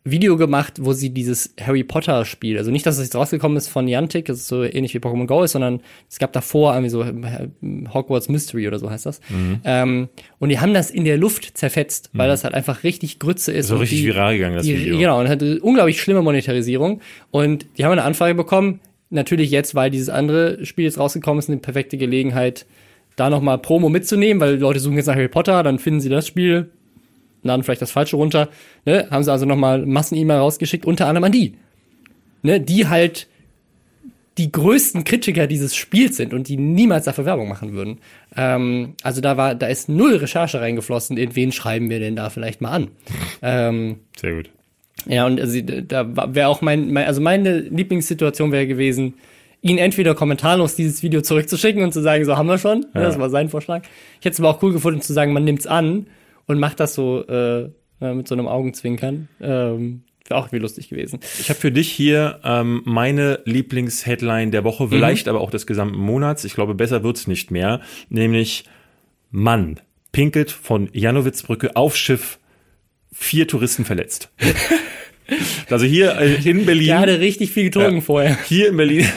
Video 0.05 0.35
gemacht, 0.35 0.79
wo 0.81 0.91
sie 0.91 1.11
dieses 1.11 1.53
Harry 1.61 1.83
Potter 1.85 2.25
Spiel, 2.25 2.57
also 2.57 2.71
nicht, 2.71 2.85
dass 2.85 2.97
es 2.97 3.05
jetzt 3.05 3.15
rausgekommen 3.15 3.57
ist 3.57 3.69
von 3.69 3.85
Niantic, 3.85 4.25
das 4.25 4.39
ist 4.39 4.47
so 4.47 4.63
ähnlich 4.63 4.93
wie 4.93 4.97
Pokémon 4.97 5.27
Go 5.27 5.43
ist, 5.43 5.53
sondern 5.53 5.79
es 6.09 6.19
gab 6.19 6.33
davor 6.33 6.73
irgendwie 6.73 6.89
so 6.89 7.03
äh, 7.03 7.47
Hogwarts 7.93 8.27
Mystery 8.27 8.67
oder 8.67 8.79
so 8.79 8.89
heißt 8.89 9.05
das. 9.05 9.21
Mhm. 9.29 9.61
Ähm, 9.63 10.09
und 10.39 10.49
die 10.49 10.59
haben 10.59 10.73
das 10.73 10.91
in 10.91 11.05
der 11.05 11.17
Luft 11.17 11.57
zerfetzt, 11.57 12.09
weil 12.11 12.27
mhm. 12.27 12.31
das 12.31 12.43
halt 12.43 12.53
einfach 12.53 12.83
richtig 12.83 13.19
Grütze 13.19 13.53
ist. 13.53 13.67
So 13.67 13.77
richtig 13.77 13.99
die, 13.99 14.07
viral 14.07 14.35
gegangen, 14.35 14.57
das 14.57 14.65
die, 14.65 14.77
Video. 14.77 14.97
Genau, 14.97 15.21
und 15.21 15.29
hatte 15.29 15.61
unglaublich 15.61 16.01
schlimme 16.01 16.21
Monetarisierung. 16.21 16.99
Und 17.31 17.65
die 17.77 17.85
haben 17.85 17.93
eine 17.93 18.03
Anfrage 18.03 18.35
bekommen, 18.35 18.81
natürlich 19.09 19.51
jetzt, 19.51 19.73
weil 19.73 19.89
dieses 19.89 20.09
andere 20.09 20.65
Spiel 20.65 20.83
jetzt 20.83 20.99
rausgekommen 20.99 21.39
ist, 21.39 21.49
eine 21.49 21.59
perfekte 21.59 21.97
Gelegenheit, 21.97 22.65
da 23.15 23.29
nochmal 23.29 23.57
Promo 23.59 23.87
mitzunehmen, 23.87 24.41
weil 24.41 24.55
Leute 24.55 24.79
suchen 24.79 24.97
jetzt 24.97 25.05
nach 25.05 25.15
Harry 25.15 25.29
Potter, 25.29 25.63
dann 25.63 25.79
finden 25.79 26.01
sie 26.01 26.09
das 26.09 26.27
Spiel, 26.27 26.71
laden 27.43 27.63
vielleicht 27.63 27.81
das 27.81 27.91
Falsche 27.91 28.15
runter, 28.15 28.49
ne, 28.85 29.07
haben 29.11 29.23
sie 29.23 29.31
also 29.31 29.45
nochmal 29.45 29.85
Massen-E-Mail 29.85 30.37
rausgeschickt, 30.37 30.85
unter 30.85 31.07
anderem 31.07 31.25
an 31.25 31.31
die, 31.31 31.55
ne, 32.41 32.59
die 32.59 32.87
halt 32.87 33.27
die 34.37 34.51
größten 34.51 35.03
Kritiker 35.03 35.45
dieses 35.45 35.75
Spiels 35.75 36.17
sind 36.17 36.33
und 36.33 36.47
die 36.47 36.57
niemals 36.57 37.05
dafür 37.05 37.25
Werbung 37.25 37.47
machen 37.47 37.73
würden. 37.73 37.99
Ähm, 38.35 38.95
also 39.03 39.21
da 39.21 39.37
war, 39.37 39.53
da 39.53 39.67
ist 39.67 39.89
null 39.89 40.15
Recherche 40.15 40.59
reingeflossen, 40.59 41.17
in 41.17 41.35
wen 41.35 41.51
schreiben 41.51 41.89
wir 41.89 41.99
denn 41.99 42.15
da 42.15 42.29
vielleicht 42.29 42.61
mal 42.61 42.71
an. 42.71 42.87
Ähm, 43.45 43.97
Sehr 44.15 44.35
gut. 44.35 44.49
Ja, 45.05 45.25
und 45.25 45.39
also, 45.39 45.59
da 45.61 46.33
wäre 46.33 46.47
auch 46.47 46.61
mein, 46.61 46.93
mein, 46.93 47.05
also 47.07 47.19
meine 47.19 47.59
Lieblingssituation 47.59 48.53
wäre 48.53 48.67
gewesen, 48.67 49.15
ihn 49.61 49.77
entweder 49.77 50.15
kommentarlos 50.15 50.75
dieses 50.75 51.03
Video 51.03 51.21
zurückzuschicken 51.21 51.83
und 51.83 51.93
zu 51.93 52.01
sagen, 52.01 52.23
so 52.23 52.37
haben 52.37 52.47
wir 52.47 52.57
schon. 52.57 52.85
Ja. 52.93 53.01
Das 53.01 53.19
war 53.19 53.29
sein 53.29 53.49
Vorschlag. 53.49 53.83
Ich 54.19 54.25
hätte 54.25 54.33
es 54.33 54.39
aber 54.39 54.49
auch 54.49 54.61
cool 54.63 54.71
gefunden 54.71 55.01
zu 55.01 55.11
sagen, 55.11 55.33
man 55.33 55.43
nimmt's 55.43 55.67
an 55.67 56.07
und 56.47 56.59
macht 56.59 56.79
das 56.79 56.93
so 56.93 57.25
äh, 57.27 57.69
mit 57.99 58.27
so 58.27 58.35
einem 58.35 58.47
Augenzwinkern. 58.47 59.29
Ähm, 59.41 60.03
Wäre 60.27 60.39
auch 60.39 60.45
irgendwie 60.45 60.59
lustig 60.59 60.89
gewesen. 60.89 61.19
Ich 61.39 61.49
habe 61.49 61.59
für 61.59 61.71
dich 61.71 61.91
hier 61.91 62.39
ähm, 62.43 62.81
meine 62.85 63.41
Lieblingsheadline 63.45 64.51
der 64.51 64.63
Woche, 64.63 64.87
vielleicht 64.87 65.25
mhm. 65.25 65.31
aber 65.31 65.41
auch 65.41 65.51
des 65.51 65.67
gesamten 65.67 65.97
Monats. 65.97 66.45
Ich 66.45 66.53
glaube, 66.53 66.75
besser 66.75 67.03
wird's 67.03 67.27
nicht 67.27 67.51
mehr. 67.51 67.81
Nämlich 68.09 68.63
Mann 69.31 69.79
pinkelt 70.11 70.51
von 70.51 70.89
Janowitzbrücke 70.93 71.75
auf 71.75 71.97
Schiff, 71.97 72.39
vier 73.11 73.47
Touristen 73.47 73.85
verletzt. 73.85 74.31
Also 75.69 75.85
hier 75.85 76.17
äh, 76.19 76.35
in 76.47 76.65
Berlin. 76.65 76.87
Der 76.87 76.99
hatte 76.99 77.19
richtig 77.19 77.51
viel 77.51 77.63
getrunken 77.63 77.99
äh, 77.99 78.01
vorher. 78.01 78.37
Hier 78.45 78.67
in 78.67 78.77
Berlin. 78.77 79.07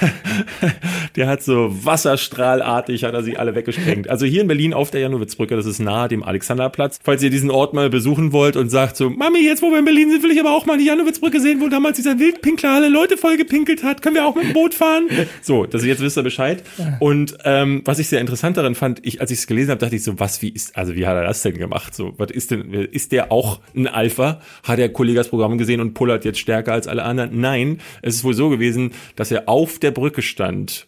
Der 1.17 1.29
hat 1.29 1.43
so 1.43 1.75
wasserstrahlartig, 1.85 3.05
hat 3.05 3.15
er 3.15 3.23
sie 3.23 3.39
alle 3.39 3.55
weggesprengt. 3.55 4.11
Also 4.11 4.27
hier 4.27 4.43
in 4.43 4.49
Berlin 4.49 4.75
auf 4.75 4.91
der 4.91 5.01
Janowitzbrücke, 5.01 5.57
das 5.57 5.65
ist 5.65 5.79
nahe 5.79 6.09
dem 6.09 6.23
Alexanderplatz. 6.23 6.99
Falls 7.03 7.23
ihr 7.23 7.31
diesen 7.31 7.51
Ort 7.51 7.73
mal 7.73 7.89
besuchen 7.89 8.33
wollt 8.33 8.57
und 8.57 8.69
sagt 8.69 8.99
so, 8.99 9.09
Mami, 9.09 9.39
jetzt 9.39 9.63
wo 9.63 9.71
wir 9.71 9.79
in 9.79 9.87
Berlin 9.87 10.11
sind, 10.11 10.23
will 10.23 10.31
ich 10.31 10.41
aber 10.41 10.53
auch 10.53 10.67
mal 10.67 10.77
die 10.77 10.85
Janowitzbrücke 10.85 11.41
sehen, 11.41 11.61
wo 11.63 11.69
damals 11.69 11.97
dieser 11.97 12.19
Wildpinkler 12.19 12.71
alle 12.71 12.89
Leute 12.89 13.17
voll 13.17 13.39
gepinkelt 13.39 13.83
hat. 13.83 14.03
Können 14.03 14.15
wir 14.15 14.27
auch 14.27 14.35
mit 14.35 14.45
dem 14.45 14.53
Boot 14.53 14.75
fahren? 14.75 15.09
So, 15.41 15.65
ihr 15.65 15.81
jetzt 15.81 16.03
wisst 16.03 16.19
ihr 16.19 16.23
Bescheid. 16.23 16.63
Und 17.01 17.39
ähm, 17.45 17.81
was 17.87 17.99
ich 17.99 18.09
sehr 18.09 18.21
interessant 18.21 18.59
daran 18.59 18.75
fand, 18.75 19.01
ich, 19.07 19.21
als 19.23 19.31
ich 19.31 19.39
es 19.39 19.47
gelesen 19.47 19.71
habe, 19.71 19.81
dachte 19.81 19.97
ich 19.97 20.03
so, 20.03 20.19
was, 20.21 20.43
wie 20.43 20.51
ist, 20.51 20.77
also 20.77 20.95
wie 20.95 21.07
hat 21.07 21.17
er 21.17 21.25
das 21.25 21.41
denn 21.43 21.57
gemacht? 21.57 21.95
So, 21.95 22.13
was 22.19 22.31
ist 22.31 22.51
denn, 22.51 22.73
ist 22.73 23.13
der 23.13 23.33
auch 23.33 23.61
ein 23.75 23.87
Alpha? 23.87 24.41
Hat 24.65 24.79
der 24.79 24.91
Kollege 24.91 25.19
das 25.19 25.29
Programm 25.29 25.57
gesehen 25.57 25.81
und 25.81 25.95
pullert 25.95 26.27
jetzt 26.27 26.39
stärker 26.39 26.75
als 26.75 26.87
alle 26.87 27.05
anderen? 27.05 27.41
Nein, 27.41 27.81
es 28.03 28.17
ist 28.17 28.25
wohl 28.25 28.35
so 28.35 28.51
gewesen, 28.51 28.93
dass 29.15 29.31
er 29.31 29.49
auf 29.49 29.79
der 29.79 29.93
Brücke 29.93 30.21
stand 30.21 30.87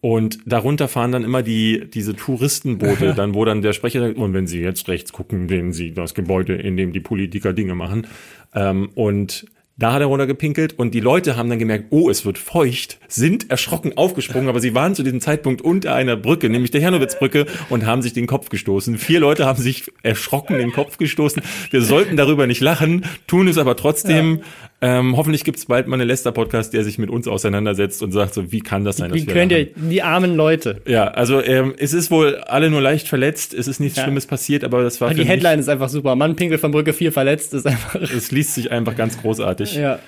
und 0.00 0.38
darunter 0.46 0.88
fahren 0.88 1.12
dann 1.12 1.24
immer 1.24 1.42
die, 1.42 1.88
diese 1.92 2.16
Touristenboote, 2.16 3.14
dann, 3.16 3.34
wo 3.34 3.44
dann 3.44 3.62
der 3.62 3.72
Sprecher 3.72 4.00
sagt, 4.00 4.16
und 4.16 4.32
wenn 4.32 4.46
Sie 4.46 4.60
jetzt 4.60 4.88
rechts 4.88 5.12
gucken, 5.12 5.48
sehen 5.48 5.72
Sie 5.72 5.92
das 5.92 6.14
Gebäude, 6.14 6.54
in 6.54 6.76
dem 6.76 6.92
die 6.92 7.00
Politiker 7.00 7.52
Dinge 7.52 7.74
machen. 7.74 8.06
Ähm, 8.54 8.90
und 8.94 9.46
da 9.76 9.92
hat 9.94 10.00
er 10.00 10.06
runtergepinkelt 10.08 10.78
und 10.78 10.92
die 10.92 11.00
Leute 11.00 11.36
haben 11.36 11.48
dann 11.48 11.58
gemerkt, 11.58 11.86
oh, 11.90 12.10
es 12.10 12.26
wird 12.26 12.36
feucht, 12.36 12.98
sind 13.08 13.50
erschrocken 13.50 13.96
aufgesprungen, 13.96 14.48
aber 14.48 14.60
sie 14.60 14.74
waren 14.74 14.94
zu 14.94 15.02
diesem 15.02 15.20
Zeitpunkt 15.20 15.62
unter 15.62 15.94
einer 15.94 16.16
Brücke, 16.16 16.50
nämlich 16.50 16.70
der 16.70 16.82
Hernowitzbrücke 16.82 17.46
und 17.70 17.86
haben 17.86 18.02
sich 18.02 18.12
den 18.12 18.26
Kopf 18.26 18.50
gestoßen. 18.50 18.98
Vier 18.98 19.20
Leute 19.20 19.46
haben 19.46 19.60
sich 19.60 19.90
erschrocken 20.02 20.58
den 20.58 20.72
Kopf 20.72 20.98
gestoßen. 20.98 21.42
Wir 21.70 21.80
sollten 21.80 22.16
darüber 22.16 22.46
nicht 22.46 22.60
lachen, 22.60 23.06
tun 23.26 23.48
es 23.48 23.56
aber 23.56 23.74
trotzdem. 23.76 24.38
Ja. 24.38 24.44
Ähm, 24.82 25.16
hoffentlich 25.16 25.44
gibt 25.44 25.58
es 25.58 25.66
bald 25.66 25.88
mal 25.88 25.96
einen 25.96 26.08
Lester-Podcast, 26.08 26.72
der 26.72 26.84
sich 26.84 26.96
mit 26.96 27.10
uns 27.10 27.28
auseinandersetzt 27.28 28.02
und 28.02 28.12
sagt 28.12 28.32
so, 28.32 28.50
wie 28.50 28.60
kann 28.60 28.84
das 28.84 28.96
sein? 28.96 29.12
Wie 29.12 29.26
könnt 29.26 29.52
ihr, 29.52 29.66
die 29.74 30.02
armen 30.02 30.36
Leute. 30.36 30.80
Ja, 30.86 31.08
also 31.08 31.42
ähm, 31.42 31.74
es 31.76 31.92
ist 31.92 32.10
wohl 32.10 32.36
alle 32.36 32.70
nur 32.70 32.80
leicht 32.80 33.06
verletzt, 33.06 33.52
es 33.52 33.68
ist 33.68 33.78
nichts 33.78 33.98
ja. 33.98 34.04
Schlimmes 34.04 34.26
passiert, 34.26 34.64
aber 34.64 34.82
das 34.82 34.98
war 35.00 35.08
aber 35.08 35.14
Die 35.14 35.26
Headline 35.26 35.58
ist 35.58 35.68
einfach 35.68 35.90
super. 35.90 36.16
Mann 36.16 36.34
pinkelt 36.34 36.62
von 36.62 36.70
Brücke 36.70 36.94
4 36.94 37.12
verletzt, 37.12 37.52
ist 37.52 37.66
einfach... 37.66 37.94
Es 37.96 38.30
liest 38.30 38.54
sich 38.54 38.70
einfach 38.70 38.96
ganz 38.96 39.20
großartig. 39.20 39.69
Ja. 39.74 39.98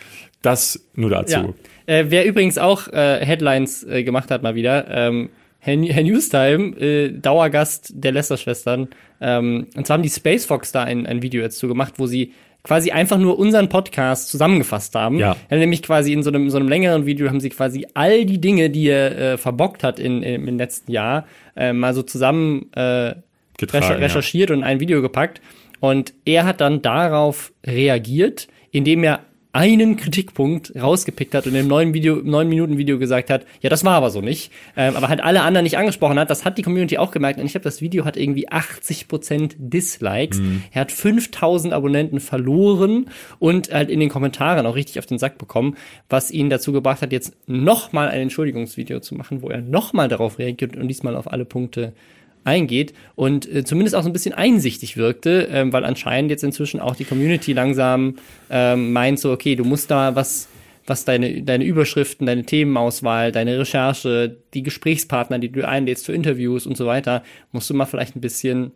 Das 0.43 0.85
nur 0.95 1.11
dazu. 1.11 1.33
Ja. 1.35 1.55
Äh, 1.87 2.07
wer 2.09 2.27
übrigens 2.27 2.59
auch 2.59 2.89
äh, 2.89 3.25
Headlines 3.25 3.85
äh, 3.85 4.03
gemacht 4.03 4.31
hat 4.31 4.43
mal 4.43 4.55
wieder, 4.55 4.87
ähm, 4.91 5.31
Herr, 5.59 5.81
Herr 5.81 6.03
Newstime, 6.03 6.77
äh, 6.79 7.13
Dauergast 7.13 7.93
der 7.95 8.13
Lester-Schwestern. 8.13 8.89
Ähm, 9.21 9.69
und 9.77 9.87
zwar 9.87 9.95
haben 9.95 10.03
die 10.03 10.11
Space 10.11 10.45
Fox 10.45 10.73
da 10.73 10.83
ein, 10.83 11.07
ein 11.07 11.23
Video 11.23 11.43
dazu 11.43 11.69
gemacht, 11.69 11.95
wo 11.99 12.07
sie 12.07 12.33
quasi 12.65 12.91
einfach 12.91 13.19
nur 13.19 13.39
unseren 13.39 13.69
Podcast 13.69 14.29
zusammengefasst 14.29 14.95
haben. 14.95 15.19
Ja. 15.19 15.37
ja 15.51 15.57
nämlich 15.57 15.83
quasi 15.83 16.13
in 16.13 16.23
so 16.23 16.31
einem, 16.31 16.51
so 16.51 16.59
einem 16.59 16.69
längeren 16.69 17.07
Video 17.07 17.29
haben 17.29 17.41
sie 17.41 17.51
quasi 17.51 17.87
all 17.95 18.25
die 18.25 18.41
Dinge, 18.41 18.71
die 18.71 18.89
er 18.89 19.19
äh, 19.19 19.39
verbockt 19.39 19.83
hat 19.85 19.99
in, 19.99 20.23
in, 20.23 20.47
im 20.47 20.59
letzten 20.59 20.91
Jahr, 20.91 21.27
äh, 21.57 21.73
mal 21.73 21.95
so 21.95 22.03
zusammen 22.03 22.73
äh, 22.75 23.15
Getragen, 23.59 24.03
recherchiert 24.03 24.51
ja. 24.51 24.57
und 24.57 24.65
ein 24.65 24.81
Video 24.81 25.03
gepackt. 25.03 25.41
Und 25.81 26.15
er 26.25 26.45
hat 26.45 26.61
dann 26.61 26.83
darauf 26.83 27.53
reagiert, 27.65 28.49
indem 28.71 29.03
er 29.05 29.21
einen 29.55 29.97
Kritikpunkt 29.97 30.73
rausgepickt 30.75 31.35
hat 31.35 31.47
und 31.47 31.55
im 31.55 31.69
neuen 31.69 31.93
Video, 31.93 32.17
neun 32.17 32.49
Minuten 32.49 32.79
Video 32.79 32.99
gesagt 32.99 33.29
hat, 33.29 33.45
ja, 33.61 33.69
das 33.69 33.85
war 33.85 33.95
aber 33.95 34.11
so 34.11 34.23
nicht, 34.23 34.51
ähm, 34.77 34.97
aber 34.97 35.09
halt 35.09 35.23
alle 35.23 35.43
anderen 35.43 35.65
nicht 35.65 35.77
angesprochen 35.77 36.19
hat. 36.19 36.31
Das 36.31 36.47
hat 36.47 36.57
die 36.57 36.63
Community 36.63 36.97
auch 36.97 37.11
gemerkt 37.11 37.39
und 37.39 37.45
ich 37.45 37.55
habe 37.55 37.63
das 37.63 37.83
Video 37.83 38.07
hat 38.07 38.17
irgendwie 38.17 38.49
80% 38.49 39.55
Dislikes. 39.59 40.39
Mhm. 40.39 40.63
Er 40.73 40.81
hat 40.81 40.93
5000 40.93 41.75
Abonnenten 41.75 42.21
verloren 42.21 43.11
und 43.39 43.73
halt 43.73 43.91
in 43.91 44.01
den 44.01 44.09
Kommentaren 44.09 44.65
auch 44.65 44.75
richtig 44.75 44.99
auf 44.99 45.07
den 45.07 45.19
Sack 45.19 45.37
bekommen, 45.37 45.77
was 46.09 46.31
ihn 46.31 46.49
dazu 46.49 46.73
gebracht 46.73 47.03
hat, 47.03 47.13
jetzt 47.13 47.37
nochmal 47.47 48.09
ein 48.09 48.23
Entschuldigungsvideo 48.23 49.01
zu 49.01 49.15
machen, 49.15 49.43
wo 49.43 49.51
er 49.51 49.61
nochmal 49.61 50.09
darauf 50.09 50.39
reagiert 50.39 50.77
und 50.77 50.89
diesmal 50.89 51.15
auf 51.15 51.31
alle 51.31 51.45
Punkte 51.45 51.93
eingeht 52.45 52.93
und 53.15 53.51
äh, 53.53 53.65
zumindest 53.65 53.95
auch 53.95 54.03
so 54.03 54.09
ein 54.09 54.13
bisschen 54.13 54.35
einsichtig 54.35 54.97
wirkte, 54.97 55.49
ähm, 55.51 55.73
weil 55.73 55.85
anscheinend 55.85 56.31
jetzt 56.31 56.45
inzwischen 56.45 56.81
auch 56.81 56.97
die 56.97 57.05
Community 57.05 57.53
langsam 57.53 58.17
ähm, 58.51 58.93
meint 58.93 59.19
so, 59.19 59.31
okay, 59.33 59.57
du 59.57 59.65
musst 59.65 59.91
da 59.91 60.15
was, 60.15 60.49
was 60.87 61.05
deine, 61.05 61.43
deine 61.43 61.65
Überschriften, 61.65 62.27
deine 62.27 62.45
Themenauswahl, 62.45 63.33
deine 63.33 63.59
Recherche, 63.59 64.37
die 64.55 64.63
Gesprächspartner, 64.63 65.39
die 65.39 65.51
du 65.51 65.67
einlädst 65.67 66.05
zu 66.05 66.13
Interviews 66.13 66.67
und 66.67 66.77
so 66.77 66.87
weiter, 66.87 67.23
musst 67.53 67.71
du 67.71 67.75
mal 67.75 67.87
vielleicht 67.87 68.17
ein 68.17 68.21
bisschen 68.21 68.73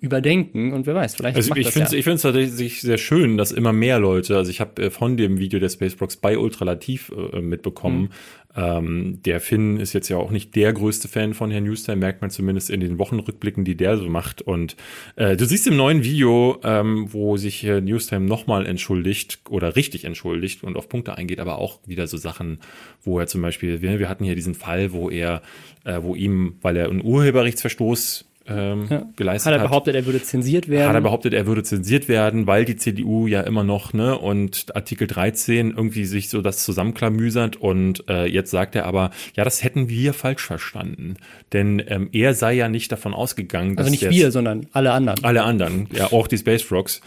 überdenken 0.00 0.72
und 0.72 0.86
wer 0.86 0.94
weiß, 0.94 1.14
vielleicht 1.14 1.36
also 1.36 1.54
ich 1.54 1.68
finde 1.68 1.90
ja. 1.90 1.98
ich 1.98 2.04
finde 2.04 2.16
es 2.16 2.22
tatsächlich 2.22 2.80
sehr 2.80 2.98
schön, 2.98 3.36
dass 3.36 3.50
immer 3.50 3.72
mehr 3.72 3.98
Leute, 3.98 4.36
also 4.36 4.50
ich 4.50 4.60
habe 4.60 4.82
äh, 4.82 4.90
von 4.90 5.16
dem 5.16 5.38
Video 5.38 5.58
der 5.58 5.68
Spacebrox 5.68 6.16
bei 6.16 6.38
Ultralativ 6.38 7.12
äh, 7.32 7.40
mitbekommen. 7.40 8.02
Mhm. 8.02 8.08
Ähm, 8.56 9.22
der 9.22 9.40
Finn 9.40 9.78
ist 9.78 9.92
jetzt 9.92 10.08
ja 10.08 10.16
auch 10.16 10.30
nicht 10.30 10.56
der 10.56 10.72
größte 10.72 11.08
Fan 11.08 11.34
von 11.34 11.50
Herrn 11.50 11.64
Newstime, 11.64 11.98
merkt 11.98 12.22
man 12.22 12.30
zumindest 12.30 12.70
in 12.70 12.80
den 12.80 12.98
Wochenrückblicken, 12.98 13.64
die 13.64 13.76
der 13.76 13.98
so 13.98 14.08
macht. 14.08 14.40
Und 14.40 14.76
äh, 15.16 15.36
du 15.36 15.44
siehst 15.44 15.66
im 15.66 15.76
neuen 15.76 16.04
Video, 16.04 16.58
ähm, 16.64 17.12
wo 17.12 17.36
sich 17.36 17.62
Herr 17.62 17.82
Newstime 17.82 18.24
nochmal 18.24 18.64
entschuldigt 18.64 19.40
oder 19.50 19.76
richtig 19.76 20.04
entschuldigt 20.04 20.64
und 20.64 20.76
auf 20.76 20.88
Punkte 20.88 21.18
eingeht, 21.18 21.38
aber 21.38 21.58
auch 21.58 21.80
wieder 21.86 22.06
so 22.06 22.16
Sachen, 22.16 22.60
wo 23.02 23.20
er 23.20 23.26
zum 23.26 23.42
Beispiel, 23.42 23.82
wir, 23.82 23.98
wir 23.98 24.08
hatten 24.08 24.24
hier 24.24 24.34
diesen 24.34 24.54
Fall, 24.54 24.92
wo 24.92 25.10
er, 25.10 25.42
äh, 25.84 26.00
wo 26.00 26.14
ihm, 26.14 26.56
weil 26.62 26.78
er 26.78 26.88
einen 26.88 27.04
Urheberrechtsverstoß 27.04 28.24
ähm, 28.48 28.86
ja. 28.88 29.02
geleistet 29.16 29.52
hat. 29.52 29.60
Er 29.60 29.66
behauptet, 29.66 29.94
er 29.94 30.06
würde 30.06 30.22
zensiert 30.22 30.68
werden? 30.68 30.88
Hat 30.88 30.94
er 30.94 31.00
behauptet, 31.00 31.34
er 31.34 31.46
würde 31.46 31.62
zensiert 31.62 32.08
werden, 32.08 32.46
weil 32.46 32.64
die 32.64 32.76
CDU 32.76 33.26
ja 33.26 33.40
immer 33.42 33.64
noch, 33.64 33.92
ne, 33.92 34.18
und 34.18 34.74
Artikel 34.74 35.06
13 35.06 35.72
irgendwie 35.72 36.04
sich 36.04 36.28
so 36.28 36.42
das 36.42 36.64
zusammenklamüsert 36.64 37.56
und 37.56 38.08
äh, 38.08 38.26
jetzt 38.26 38.50
sagt 38.50 38.74
er 38.74 38.86
aber, 38.86 39.10
ja, 39.34 39.44
das 39.44 39.62
hätten 39.62 39.88
wir 39.88 40.12
falsch 40.12 40.44
verstanden. 40.44 41.16
Denn 41.52 41.82
ähm, 41.86 42.08
er 42.12 42.34
sei 42.34 42.54
ja 42.54 42.68
nicht 42.68 42.90
davon 42.92 43.14
ausgegangen, 43.14 43.76
dass. 43.76 43.86
Also 43.86 43.90
nicht 43.90 44.10
wir, 44.10 44.30
sondern 44.30 44.66
alle 44.72 44.92
anderen. 44.92 45.22
Alle 45.24 45.42
anderen, 45.42 45.88
ja, 45.92 46.12
auch 46.12 46.26
die 46.26 46.38
Space 46.38 46.62
Frogs. 46.62 47.00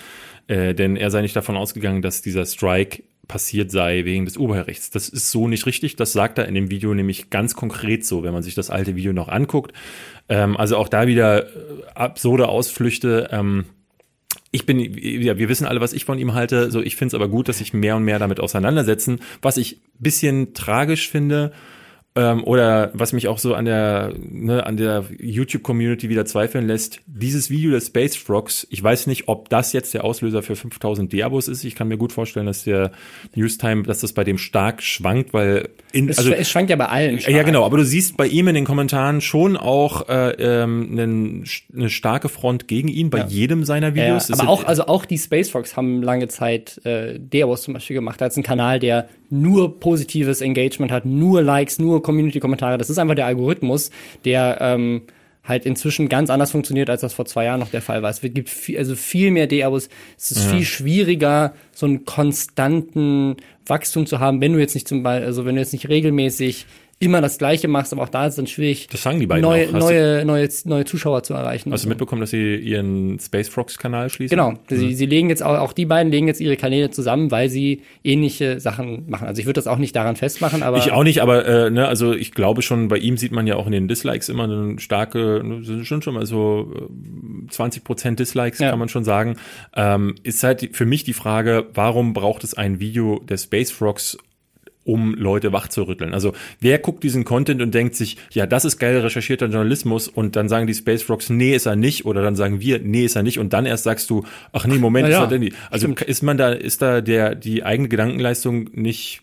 Äh, 0.47 0.73
denn 0.73 0.95
er 0.95 1.11
sei 1.11 1.21
nicht 1.21 1.35
davon 1.35 1.55
ausgegangen, 1.55 2.01
dass 2.01 2.23
dieser 2.23 2.45
Strike 2.45 3.03
passiert 3.29 3.71
sei 3.71 4.03
wegen 4.03 4.25
des 4.25 4.35
Urheberrechts. 4.35 4.89
Das 4.89 5.07
ist 5.07 5.31
so 5.31 5.47
nicht 5.47 5.65
richtig. 5.65 5.95
Das 5.95 6.11
sagt 6.11 6.37
er 6.37 6.47
in 6.47 6.55
dem 6.55 6.69
Video 6.69 6.93
nämlich 6.93 7.29
ganz 7.29 7.53
konkret 7.53 8.05
so, 8.05 8.23
wenn 8.23 8.33
man 8.33 8.43
sich 8.43 8.55
das 8.55 8.69
alte 8.69 8.97
Video 8.97 9.13
noch 9.13 9.29
anguckt. 9.29 9.71
Ähm, 10.27 10.57
also 10.57 10.75
auch 10.75 10.89
da 10.89 11.07
wieder 11.07 11.45
äh, 11.45 11.49
absurde 11.95 12.49
Ausflüchte. 12.49 13.29
Ähm, 13.31 13.65
ich 14.51 14.65
bin, 14.65 14.79
ja, 14.79 15.37
wir 15.37 15.47
wissen 15.47 15.67
alle, 15.67 15.79
was 15.79 15.93
ich 15.93 16.05
von 16.05 16.17
ihm 16.17 16.33
halte. 16.33 16.71
So, 16.71 16.81
ich 16.81 16.95
finde 16.95 17.09
es 17.09 17.13
aber 17.13 17.29
gut, 17.29 17.47
dass 17.47 17.59
sich 17.59 17.71
mehr 17.71 17.95
und 17.95 18.03
mehr 18.03 18.17
damit 18.17 18.39
auseinandersetzen. 18.39 19.19
Was 19.43 19.57
ich 19.57 19.79
bisschen 19.99 20.55
tragisch 20.55 21.07
finde, 21.07 21.53
ähm, 22.19 22.43
oder 22.43 22.91
was 22.93 23.13
mich 23.13 23.29
auch 23.29 23.37
so 23.37 23.53
an 23.53 23.63
der, 23.63 24.13
ne, 24.17 24.65
an 24.65 24.75
der 24.75 25.05
YouTube-Community 25.19 26.09
wieder 26.09 26.25
zweifeln 26.25 26.67
lässt, 26.67 26.99
dieses 27.07 27.49
Video 27.49 27.71
des 27.71 27.87
Space 27.87 28.17
Frogs, 28.17 28.67
ich 28.69 28.83
weiß 28.83 29.07
nicht, 29.07 29.29
ob 29.29 29.47
das 29.47 29.71
jetzt 29.71 29.93
der 29.93 30.03
Auslöser 30.03 30.43
für 30.43 30.57
5000 30.57 31.13
Diabos 31.13 31.47
ist. 31.47 31.63
Ich 31.63 31.75
kann 31.75 31.87
mir 31.87 31.97
gut 31.97 32.11
vorstellen, 32.11 32.45
dass 32.45 32.65
der 32.65 32.91
Newstime, 33.35 33.83
dass 33.83 34.01
das 34.01 34.11
bei 34.11 34.25
dem 34.25 34.37
stark 34.37 34.83
schwankt, 34.83 35.33
weil 35.33 35.69
in, 35.93 36.09
es, 36.09 36.17
also, 36.17 36.31
es 36.31 36.49
schwankt 36.49 36.69
ja 36.71 36.75
bei 36.75 36.87
allen. 36.87 37.19
Stark. 37.19 37.33
Ja, 37.33 37.43
genau, 37.43 37.63
aber 37.63 37.77
du 37.77 37.85
siehst 37.85 38.17
bei 38.17 38.27
ihm 38.27 38.49
in 38.49 38.55
den 38.55 38.65
Kommentaren 38.65 39.21
schon 39.21 39.55
auch 39.55 40.09
äh, 40.09 40.31
ähm, 40.31 40.89
einen, 40.91 41.45
eine 41.73 41.89
starke 41.89 42.27
Front 42.27 42.67
gegen 42.67 42.89
ihn 42.89 43.09
bei 43.09 43.19
ja. 43.19 43.27
jedem 43.27 43.63
seiner 43.63 43.95
Videos. 43.95 44.27
Ja, 44.27 44.39
aber 44.39 44.49
auch, 44.49 44.65
also 44.65 44.87
auch 44.87 45.05
die 45.05 45.17
Space 45.17 45.49
Frogs 45.49 45.77
haben 45.77 46.03
lange 46.03 46.27
Zeit 46.27 46.81
äh, 46.85 47.17
Diabos 47.17 47.61
zum 47.61 47.75
Beispiel 47.75 47.93
gemacht. 47.93 48.19
Da 48.19 48.25
ist 48.25 48.35
ein 48.35 48.43
Kanal, 48.43 48.79
der 48.79 49.07
nur 49.29 49.79
positives 49.79 50.41
Engagement 50.41 50.91
hat, 50.91 51.05
nur 51.05 51.41
Likes, 51.41 51.79
nur 51.79 52.01
Community-Kommentare. 52.09 52.77
Das 52.77 52.89
ist 52.89 52.97
einfach 52.97 53.15
der 53.15 53.27
Algorithmus, 53.27 53.91
der 54.25 54.57
ähm, 54.61 55.03
halt 55.43 55.65
inzwischen 55.65 56.09
ganz 56.09 56.29
anders 56.29 56.51
funktioniert, 56.51 56.89
als 56.89 57.01
das 57.01 57.13
vor 57.13 57.25
zwei 57.25 57.45
Jahren 57.45 57.59
noch 57.59 57.71
der 57.71 57.81
Fall 57.81 58.01
war. 58.01 58.09
Es 58.09 58.21
gibt 58.21 58.49
viel, 58.49 58.77
also 58.77 58.95
viel 58.95 59.31
mehr 59.31 59.47
D-Abos. 59.47 59.89
Es 60.17 60.31
ist 60.31 60.45
ja. 60.45 60.51
viel 60.51 60.65
schwieriger, 60.65 61.53
so 61.73 61.85
einen 61.85 62.05
konstanten 62.05 63.37
Wachstum 63.65 64.05
zu 64.05 64.19
haben, 64.19 64.41
wenn 64.41 64.53
du 64.53 64.59
jetzt 64.59 64.73
nicht 64.73 64.87
zum 64.87 65.03
Beispiel, 65.03 65.25
also 65.25 65.45
wenn 65.45 65.55
du 65.55 65.61
jetzt 65.61 65.73
nicht 65.73 65.89
regelmäßig 65.89 66.65
immer 67.01 67.21
das 67.21 67.37
Gleiche 67.37 67.69
machst, 67.69 67.93
aber 67.93 68.03
auch 68.03 68.09
da 68.09 68.25
ist 68.25 68.31
es 68.31 68.35
dann 68.35 68.47
schwierig, 68.47 68.87
das 68.87 69.03
sagen 69.03 69.21
die 69.21 69.27
beiden 69.27 69.41
neue, 69.41 69.71
neue, 69.71 70.25
neue, 70.25 70.49
neue 70.65 70.85
Zuschauer 70.85 71.23
zu 71.23 71.33
erreichen. 71.33 71.71
Hast 71.71 71.85
du 71.85 71.89
mitbekommen, 71.89 72.19
dass 72.19 72.31
sie 72.31 72.57
ihren 72.57 73.17
Space 73.19 73.47
Frogs 73.47 73.77
Kanal 73.77 74.09
schließen? 74.09 74.35
Genau, 74.35 74.51
mhm. 74.51 74.57
sie, 74.67 74.93
sie 74.93 75.05
legen 75.05 75.29
jetzt 75.29 75.41
auch, 75.41 75.57
auch 75.59 75.71
die 75.71 75.85
beiden 75.85 76.11
legen 76.11 76.27
jetzt 76.27 76.41
ihre 76.41 76.57
Kanäle 76.57 76.89
zusammen, 76.89 77.31
weil 77.31 77.49
sie 77.49 77.83
ähnliche 78.03 78.59
Sachen 78.59 79.09
machen. 79.09 79.27
Also 79.27 79.39
ich 79.39 79.45
würde 79.45 79.59
das 79.59 79.67
auch 79.67 79.77
nicht 79.77 79.95
daran 79.95 80.17
festmachen, 80.17 80.61
aber 80.61 80.77
ich 80.77 80.91
auch 80.91 81.03
nicht, 81.03 81.21
aber 81.21 81.45
äh, 81.45 81.69
ne, 81.69 81.87
also 81.87 82.13
ich 82.13 82.33
glaube 82.33 82.61
schon, 82.61 82.89
bei 82.89 82.97
ihm 82.97 83.15
sieht 83.15 83.31
man 83.31 83.47
ja 83.47 83.55
auch 83.55 83.65
in 83.65 83.71
den 83.71 83.87
Dislikes 83.87 84.27
immer 84.27 84.43
eine 84.43 84.77
starke, 84.79 85.41
ne, 85.41 85.63
sind 85.63 85.85
schon 85.85 86.01
schon 86.01 86.15
mal 86.15 86.25
so 86.25 86.89
20 87.49 87.81
äh, 87.81 87.85
Prozent 87.85 88.19
Dislikes, 88.19 88.59
ja. 88.59 88.71
kann 88.71 88.79
man 88.79 88.89
schon 88.89 89.05
sagen. 89.05 89.37
Ähm, 89.73 90.15
ist 90.23 90.43
halt 90.43 90.75
für 90.75 90.85
mich 90.85 91.05
die 91.05 91.13
Frage, 91.13 91.67
warum 91.73 92.13
braucht 92.13 92.43
es 92.43 92.55
ein 92.55 92.81
Video 92.81 93.19
der 93.19 93.37
Space 93.37 93.71
Frogs 93.71 94.17
um 94.89 95.13
Leute 95.13 95.53
wachzurütteln. 95.53 96.13
Also 96.13 96.33
wer 96.59 96.79
guckt 96.79 97.03
diesen 97.03 97.23
Content 97.23 97.61
und 97.61 97.73
denkt 97.73 97.95
sich, 97.95 98.17
ja, 98.31 98.47
das 98.47 98.65
ist 98.65 98.79
geil 98.79 98.97
recherchierter 98.99 99.45
Journalismus 99.45 100.07
und 100.07 100.35
dann 100.35 100.49
sagen 100.49 100.65
die 100.65 100.73
Space 100.73 101.07
Rocks, 101.09 101.29
nee, 101.29 101.55
ist 101.55 101.67
er 101.67 101.75
nicht 101.75 102.05
oder 102.05 102.23
dann 102.23 102.35
sagen 102.35 102.59
wir, 102.59 102.79
nee, 102.79 103.05
ist 103.05 103.15
er 103.15 103.23
nicht 103.23 103.39
und 103.39 103.53
dann 103.53 103.65
erst 103.65 103.83
sagst 103.83 104.09
du, 104.09 104.23
ach 104.51 104.65
nee, 104.65 104.77
Moment, 104.77 105.07
ja, 105.07 105.17
ist 105.17 105.21
er 105.21 105.27
denn 105.27 105.41
die? 105.41 105.53
Also 105.69 105.87
stimmt. 105.87 106.01
ist 106.01 106.23
man 106.23 106.37
da, 106.37 106.51
ist 106.51 106.81
da 106.81 107.01
der, 107.01 107.35
die 107.35 107.63
eigene 107.63 107.89
Gedankenleistung 107.89 108.69
nicht 108.73 109.21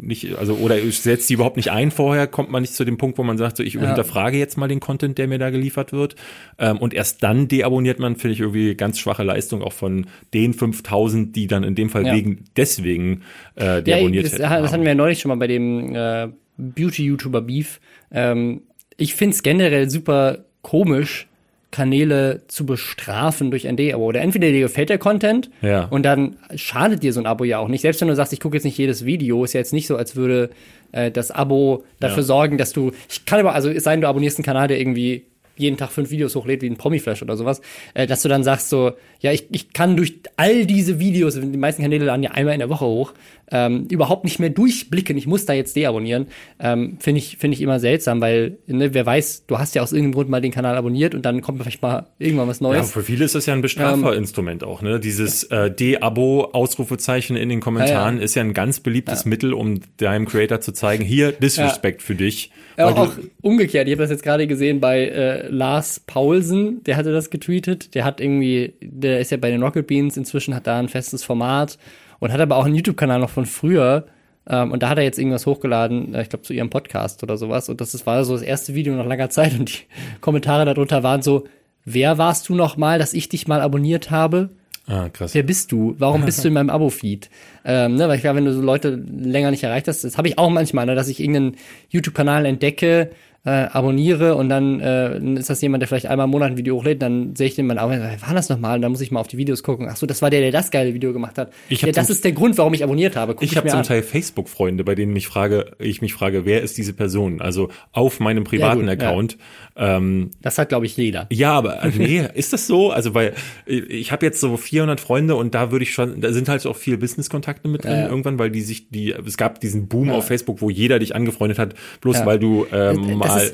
nicht, 0.00 0.36
also 0.36 0.54
oder 0.54 0.78
setzt 0.90 1.28
die 1.28 1.34
überhaupt 1.34 1.56
nicht 1.56 1.70
ein 1.70 1.90
vorher, 1.90 2.26
kommt 2.26 2.50
man 2.50 2.62
nicht 2.62 2.74
zu 2.74 2.84
dem 2.84 2.98
Punkt, 2.98 3.18
wo 3.18 3.22
man 3.22 3.38
sagt, 3.38 3.56
so 3.56 3.62
ich 3.62 3.74
ja. 3.74 3.80
hinterfrage 3.80 4.38
jetzt 4.38 4.56
mal 4.56 4.68
den 4.68 4.80
Content, 4.80 5.18
der 5.18 5.28
mir 5.28 5.38
da 5.38 5.50
geliefert 5.50 5.92
wird. 5.92 6.16
Ähm, 6.58 6.78
und 6.78 6.94
erst 6.94 7.22
dann 7.22 7.48
deabonniert 7.48 7.98
man, 7.98 8.16
finde 8.16 8.34
ich 8.34 8.40
irgendwie 8.40 8.74
ganz 8.74 8.98
schwache 8.98 9.22
Leistung 9.22 9.62
auch 9.62 9.72
von 9.72 10.06
den 10.34 10.54
5000, 10.54 11.34
die 11.34 11.46
dann 11.46 11.64
in 11.64 11.74
dem 11.74 11.90
Fall 11.90 12.06
ja. 12.06 12.14
wegen 12.14 12.44
deswegen 12.56 13.22
äh, 13.54 13.82
deabonniert 13.82 14.24
ja, 14.32 14.38
das, 14.38 14.48
haben. 14.48 14.62
Das 14.62 14.72
hatten 14.72 14.82
wir 14.82 14.90
ja 14.90 14.94
neulich 14.94 15.20
schon 15.20 15.28
mal 15.28 15.36
bei 15.36 15.46
dem 15.46 15.94
äh, 15.94 16.28
Beauty-YouTuber 16.56 17.42
Beef. 17.42 17.80
Ähm, 18.10 18.62
ich 18.96 19.14
find's 19.14 19.42
generell 19.42 19.88
super 19.88 20.44
komisch, 20.62 21.27
Kanäle 21.70 22.42
zu 22.48 22.64
bestrafen 22.64 23.50
durch 23.50 23.68
ein 23.68 23.76
D-Abo. 23.76 24.04
Oder 24.04 24.20
entweder 24.20 24.48
dir 24.48 24.60
gefällt 24.60 24.88
der 24.88 24.98
Content 24.98 25.50
ja. 25.60 25.84
und 25.84 26.02
dann 26.02 26.36
schadet 26.54 27.02
dir 27.02 27.12
so 27.12 27.20
ein 27.20 27.26
Abo 27.26 27.44
ja 27.44 27.58
auch 27.58 27.68
nicht. 27.68 27.82
Selbst 27.82 28.00
wenn 28.00 28.08
du 28.08 28.14
sagst, 28.14 28.32
ich 28.32 28.40
gucke 28.40 28.56
jetzt 28.56 28.64
nicht 28.64 28.78
jedes 28.78 29.04
Video, 29.04 29.44
ist 29.44 29.52
ja 29.52 29.60
jetzt 29.60 29.72
nicht 29.72 29.86
so, 29.86 29.96
als 29.96 30.16
würde 30.16 30.50
äh, 30.92 31.10
das 31.10 31.30
Abo 31.30 31.84
dafür 32.00 32.18
ja. 32.18 32.22
sorgen, 32.22 32.58
dass 32.58 32.72
du. 32.72 32.92
Ich 33.10 33.26
kann 33.26 33.38
aber, 33.40 33.54
also 33.54 33.68
es 33.70 33.84
sei 33.84 33.92
denn, 33.92 34.00
du 34.00 34.08
abonnierst 34.08 34.38
einen 34.38 34.44
Kanal, 34.44 34.68
der 34.68 34.80
irgendwie 34.80 35.24
jeden 35.56 35.76
Tag 35.76 35.90
fünf 35.90 36.10
Videos 36.10 36.34
hochlädt, 36.36 36.62
wie 36.62 36.70
ein 36.70 36.76
Promiflash 36.76 37.20
oder 37.22 37.36
sowas, 37.36 37.60
äh, 37.94 38.06
dass 38.06 38.22
du 38.22 38.28
dann 38.28 38.44
sagst 38.44 38.70
so, 38.70 38.92
ja, 39.20 39.32
ich, 39.32 39.46
ich 39.50 39.72
kann 39.72 39.96
durch 39.96 40.20
all 40.36 40.64
diese 40.64 41.00
Videos, 41.00 41.34
die 41.34 41.56
meisten 41.56 41.82
Kanäle 41.82 42.04
laden 42.04 42.22
ja 42.22 42.30
einmal 42.30 42.54
in 42.54 42.60
der 42.60 42.68
Woche 42.68 42.86
hoch, 42.86 43.14
ähm, 43.50 43.86
überhaupt 43.90 44.24
nicht 44.24 44.38
mehr 44.38 44.50
durchblicken. 44.50 45.16
Ich 45.16 45.26
muss 45.26 45.46
da 45.46 45.54
jetzt 45.54 45.74
deabonnieren. 45.74 46.26
Ähm, 46.60 46.98
Finde 47.00 47.18
ich, 47.18 47.38
finde 47.38 47.56
ich 47.56 47.62
immer 47.62 47.80
seltsam, 47.80 48.20
weil, 48.20 48.58
ne, 48.66 48.94
wer 48.94 49.06
weiß, 49.06 49.46
du 49.46 49.58
hast 49.58 49.74
ja 49.74 49.82
aus 49.82 49.92
irgendeinem 49.92 50.14
Grund 50.14 50.30
mal 50.30 50.40
den 50.40 50.52
Kanal 50.52 50.76
abonniert 50.76 51.14
und 51.14 51.24
dann 51.24 51.40
kommt 51.40 51.60
vielleicht 51.60 51.82
mal 51.82 52.06
irgendwann 52.18 52.48
was 52.48 52.60
Neues. 52.60 52.76
Ja, 52.78 52.82
für 52.84 53.02
viele 53.02 53.24
ist 53.24 53.34
das 53.34 53.46
ja 53.46 53.54
ein 53.54 53.62
Bestraferinstrument 53.62 54.62
ähm, 54.62 54.68
auch, 54.68 54.82
ne? 54.82 55.00
Dieses 55.00 55.44
äh, 55.44 55.70
De-Abo, 55.70 56.50
Ausrufezeichen 56.52 57.36
in 57.36 57.48
den 57.48 57.60
Kommentaren 57.60 58.16
ja, 58.16 58.20
ja. 58.20 58.24
ist 58.24 58.34
ja 58.34 58.42
ein 58.42 58.54
ganz 58.54 58.80
beliebtes 58.80 59.24
Mittel, 59.24 59.52
um 59.54 59.80
deinem 59.96 60.26
Creator 60.26 60.60
zu 60.60 60.72
zeigen, 60.72 61.04
hier 61.04 61.32
Disrespect 61.32 62.02
für 62.02 62.14
dich. 62.14 62.50
Ja, 62.76 62.86
auch 62.90 63.12
umgekehrt, 63.40 63.88
ich 63.88 63.92
habe 63.92 64.02
das 64.02 64.10
jetzt 64.10 64.22
gerade 64.22 64.46
gesehen 64.46 64.78
bei 64.78 65.06
äh, 65.06 65.48
Lars 65.48 65.98
Paulsen, 65.98 66.84
der 66.84 66.96
hatte 66.96 67.12
das 67.12 67.30
getweetet, 67.30 67.96
der 67.96 68.04
hat 68.04 68.20
irgendwie, 68.20 68.74
der 68.80 69.07
ist 69.16 69.30
ja 69.30 69.36
bei 69.36 69.50
den 69.50 69.62
Rocket 69.62 69.86
Beans 69.86 70.16
inzwischen, 70.16 70.54
hat 70.54 70.66
da 70.66 70.78
ein 70.78 70.88
festes 70.88 71.24
Format 71.24 71.78
und 72.18 72.32
hat 72.32 72.40
aber 72.40 72.56
auch 72.56 72.64
einen 72.64 72.74
YouTube-Kanal 72.74 73.20
noch 73.20 73.30
von 73.30 73.46
früher. 73.46 74.06
Ähm, 74.48 74.72
und 74.72 74.82
da 74.82 74.88
hat 74.88 74.98
er 74.98 75.04
jetzt 75.04 75.18
irgendwas 75.18 75.46
hochgeladen, 75.46 76.14
äh, 76.14 76.22
ich 76.22 76.28
glaube 76.28 76.42
zu 76.42 76.52
ihrem 76.52 76.70
Podcast 76.70 77.22
oder 77.22 77.36
sowas. 77.36 77.68
Und 77.68 77.80
das 77.80 77.94
ist, 77.94 78.06
war 78.06 78.24
so 78.24 78.32
das 78.32 78.42
erste 78.42 78.74
Video 78.74 78.94
nach 78.94 79.06
langer 79.06 79.30
Zeit 79.30 79.58
und 79.58 79.70
die 79.70 79.84
Kommentare 80.20 80.64
darunter 80.64 81.02
waren 81.02 81.22
so, 81.22 81.44
wer 81.84 82.18
warst 82.18 82.48
du 82.48 82.54
noch 82.54 82.76
mal, 82.76 82.98
dass 82.98 83.14
ich 83.14 83.28
dich 83.28 83.48
mal 83.48 83.60
abonniert 83.60 84.10
habe? 84.10 84.50
Ah, 84.88 85.10
krass. 85.10 85.34
Wer 85.34 85.42
bist 85.42 85.70
du? 85.70 85.94
Warum 85.98 86.24
bist 86.24 86.42
du 86.42 86.48
in 86.48 86.54
meinem 86.54 86.70
Abo-Feed? 86.70 87.28
Ähm, 87.66 87.96
ne, 87.96 88.08
weil 88.08 88.16
ich 88.16 88.22
glaube, 88.22 88.38
wenn 88.38 88.46
du 88.46 88.54
so 88.54 88.62
Leute 88.62 88.90
länger 88.90 89.50
nicht 89.50 89.62
erreicht 89.62 89.86
hast, 89.86 90.02
das 90.02 90.16
habe 90.16 90.28
ich 90.28 90.38
auch 90.38 90.48
manchmal, 90.48 90.86
ne, 90.86 90.94
dass 90.94 91.08
ich 91.08 91.20
irgendeinen 91.20 91.56
YouTube-Kanal 91.90 92.46
entdecke, 92.46 93.10
äh, 93.44 93.50
abonniere 93.50 94.34
und 94.34 94.48
dann 94.48 94.80
äh, 94.80 95.18
ist 95.38 95.48
das 95.48 95.60
jemand, 95.62 95.82
der 95.82 95.88
vielleicht 95.88 96.06
einmal 96.06 96.24
im 96.24 96.30
Monat 96.30 96.50
ein 96.50 96.56
Video 96.56 96.76
hochlädt, 96.76 97.00
dann 97.00 97.34
sehe 97.36 97.46
ich 97.46 97.54
den 97.54 97.66
mal, 97.66 97.78
aber 97.78 97.98
war 97.98 98.34
das 98.34 98.48
nochmal? 98.48 98.76
Und 98.76 98.82
dann 98.82 98.90
muss 98.90 99.00
ich 99.00 99.10
mal 99.10 99.20
auf 99.20 99.28
die 99.28 99.38
Videos 99.38 99.62
gucken. 99.62 99.88
Ach 99.90 99.96
so, 99.96 100.06
das 100.06 100.22
war 100.22 100.30
der, 100.30 100.40
der 100.40 100.50
das 100.50 100.70
geile 100.70 100.92
Video 100.92 101.12
gemacht 101.12 101.38
hat. 101.38 101.52
Ich 101.68 101.82
ja, 101.82 101.92
das 101.92 102.10
ist 102.10 102.24
der 102.24 102.32
Grund, 102.32 102.58
warum 102.58 102.74
ich 102.74 102.82
abonniert 102.84 103.16
habe. 103.16 103.34
Guck 103.34 103.42
ich 103.42 103.56
habe 103.56 103.68
zum 103.68 103.80
an. 103.80 103.84
Teil 103.84 104.02
Facebook-Freunde, 104.02 104.84
bei 104.84 104.94
denen 104.94 105.12
mich 105.12 105.28
frage, 105.28 105.72
ich 105.78 106.02
mich 106.02 106.14
frage, 106.14 106.44
wer 106.44 106.62
ist 106.62 106.76
diese 106.78 106.92
Person? 106.92 107.40
Also 107.40 107.68
auf 107.92 108.20
meinem 108.20 108.44
privaten 108.44 108.86
ja, 108.86 108.94
gut, 108.94 109.02
Account. 109.02 109.32
Ja 109.32 109.38
ähm, 109.78 110.32
das 110.42 110.58
hat, 110.58 110.70
glaube 110.70 110.86
ich, 110.86 110.96
jeder. 110.96 111.26
Ja, 111.30 111.52
aber 111.52 111.80
nee, 111.96 112.26
ist 112.34 112.52
das 112.52 112.66
so? 112.66 112.90
Also, 112.90 113.14
weil 113.14 113.34
ich 113.64 114.10
habe 114.10 114.26
jetzt 114.26 114.40
so 114.40 114.56
400 114.56 115.00
Freunde 115.00 115.36
und 115.36 115.54
da 115.54 115.70
würde 115.70 115.84
ich 115.84 115.94
schon, 115.94 116.20
da 116.20 116.32
sind 116.32 116.48
halt 116.48 116.66
auch 116.66 116.76
viel 116.76 116.98
Business-Kontakte 116.98 117.68
mit 117.68 117.84
drin 117.84 117.92
ja, 117.92 118.08
irgendwann, 118.08 118.40
weil 118.40 118.50
die 118.50 118.62
sich, 118.62 118.90
die, 118.90 119.12
es 119.12 119.36
gab 119.36 119.60
diesen 119.60 119.86
Boom 119.86 120.10
auf 120.10 120.26
Facebook, 120.26 120.60
wo 120.60 120.68
jeder 120.68 120.98
dich 120.98 121.14
angefreundet 121.14 121.60
hat, 121.60 121.74
bloß 122.00 122.26
weil 122.26 122.40
du 122.40 122.66
ähm, 122.72 123.22
mal 123.28 123.44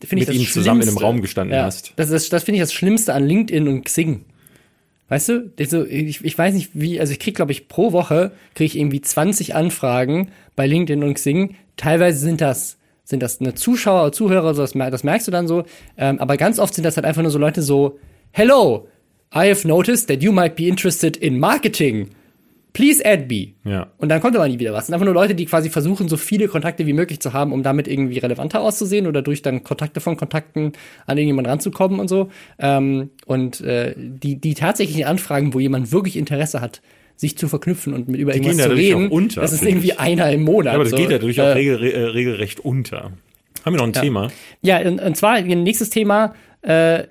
ist, 0.00 0.12
mit 0.12 0.28
ihnen 0.28 0.46
zusammen 0.46 0.82
in 0.82 0.88
einem 0.88 0.98
Raum 0.98 1.20
gestanden 1.20 1.58
hast. 1.60 1.92
Das, 1.96 2.10
das, 2.10 2.28
das 2.28 2.44
finde 2.44 2.56
ich 2.56 2.62
das 2.62 2.72
Schlimmste 2.72 3.14
an 3.14 3.26
LinkedIn 3.26 3.68
und 3.68 3.84
Xing. 3.84 4.24
Weißt 5.08 5.28
du, 5.30 5.52
also 5.58 5.86
ich, 5.86 6.22
ich 6.22 6.36
weiß 6.36 6.54
nicht 6.54 6.70
wie, 6.74 7.00
also 7.00 7.12
ich 7.12 7.18
krieg 7.18 7.34
glaube 7.34 7.52
ich 7.52 7.68
pro 7.68 7.92
Woche 7.92 8.32
kriege 8.54 8.66
ich 8.66 8.78
irgendwie 8.78 9.00
20 9.00 9.54
Anfragen 9.54 10.30
bei 10.54 10.66
LinkedIn 10.66 11.02
und 11.02 11.14
Xing. 11.14 11.56
Teilweise 11.76 12.18
sind 12.18 12.40
das 12.40 12.76
sind 13.04 13.22
das 13.22 13.40
eine 13.40 13.54
Zuschauer 13.54 14.02
oder 14.02 14.12
Zuhörer, 14.12 14.54
so 14.54 14.60
das, 14.60 14.72
das 14.72 15.02
merkst 15.02 15.26
du 15.26 15.30
dann 15.30 15.48
so. 15.48 15.64
Ähm, 15.96 16.18
aber 16.18 16.36
ganz 16.36 16.58
oft 16.58 16.74
sind 16.74 16.84
das 16.84 16.96
halt 16.96 17.06
einfach 17.06 17.22
nur 17.22 17.30
so 17.30 17.38
Leute 17.38 17.62
so, 17.62 17.98
Hello, 18.32 18.86
I 19.34 19.48
have 19.48 19.66
noticed 19.66 20.08
that 20.08 20.22
you 20.22 20.30
might 20.30 20.56
be 20.56 20.68
interested 20.68 21.16
in 21.16 21.38
marketing. 21.38 22.10
Please 22.78 23.04
add 23.04 23.26
me. 23.28 23.54
Ja. 23.68 23.88
Und 23.98 24.08
dann 24.08 24.20
kommt 24.20 24.36
aber 24.36 24.46
nie 24.46 24.60
wieder 24.60 24.72
was. 24.72 24.82
Das 24.82 24.86
sind 24.86 24.94
einfach 24.94 25.04
nur 25.04 25.14
Leute, 25.14 25.34
die 25.34 25.46
quasi 25.46 25.68
versuchen, 25.68 26.08
so 26.08 26.16
viele 26.16 26.46
Kontakte 26.46 26.86
wie 26.86 26.92
möglich 26.92 27.18
zu 27.18 27.32
haben, 27.32 27.52
um 27.52 27.64
damit 27.64 27.88
irgendwie 27.88 28.18
relevanter 28.18 28.60
auszusehen 28.60 29.08
oder 29.08 29.20
durch 29.20 29.42
dann 29.42 29.64
Kontakte 29.64 30.00
von 30.00 30.16
Kontakten 30.16 30.74
an 31.04 31.18
irgendjemand 31.18 31.48
ranzukommen 31.48 31.98
und 31.98 32.06
so. 32.06 32.28
Ähm, 32.60 33.10
und 33.26 33.60
äh, 33.62 33.96
die, 33.96 34.36
die 34.36 34.54
tatsächlichen 34.54 35.06
Anfragen, 35.06 35.54
wo 35.54 35.58
jemand 35.58 35.90
wirklich 35.90 36.16
Interesse 36.16 36.60
hat, 36.60 36.80
sich 37.16 37.36
zu 37.36 37.48
verknüpfen 37.48 37.94
und 37.94 38.06
mit 38.06 38.20
über 38.20 38.30
die 38.30 38.38
irgendwas 38.38 38.66
zu 38.68 38.72
reden. 38.72 39.08
Unter, 39.08 39.40
das 39.40 39.52
ist 39.52 39.64
irgendwie 39.64 39.88
ich. 39.88 39.98
einer 39.98 40.30
im 40.30 40.42
Monat. 40.44 40.66
Ja, 40.66 40.74
aber 40.74 40.84
das 40.84 40.92
so. 40.92 40.98
geht 40.98 41.06
ja 41.06 41.16
natürlich 41.16 41.40
auch 41.40 41.56
regel, 41.56 41.82
äh, 41.82 42.04
regelrecht 42.04 42.60
unter. 42.60 43.10
Haben 43.64 43.74
wir 43.74 43.78
noch 43.78 43.88
ein 43.88 43.92
ja. 43.92 44.02
Thema? 44.02 44.30
Ja, 44.62 44.78
und, 44.86 45.00
und 45.00 45.16
zwar 45.16 45.40
nächstes 45.40 45.90
Thema. 45.90 46.36
Äh, 46.62 47.08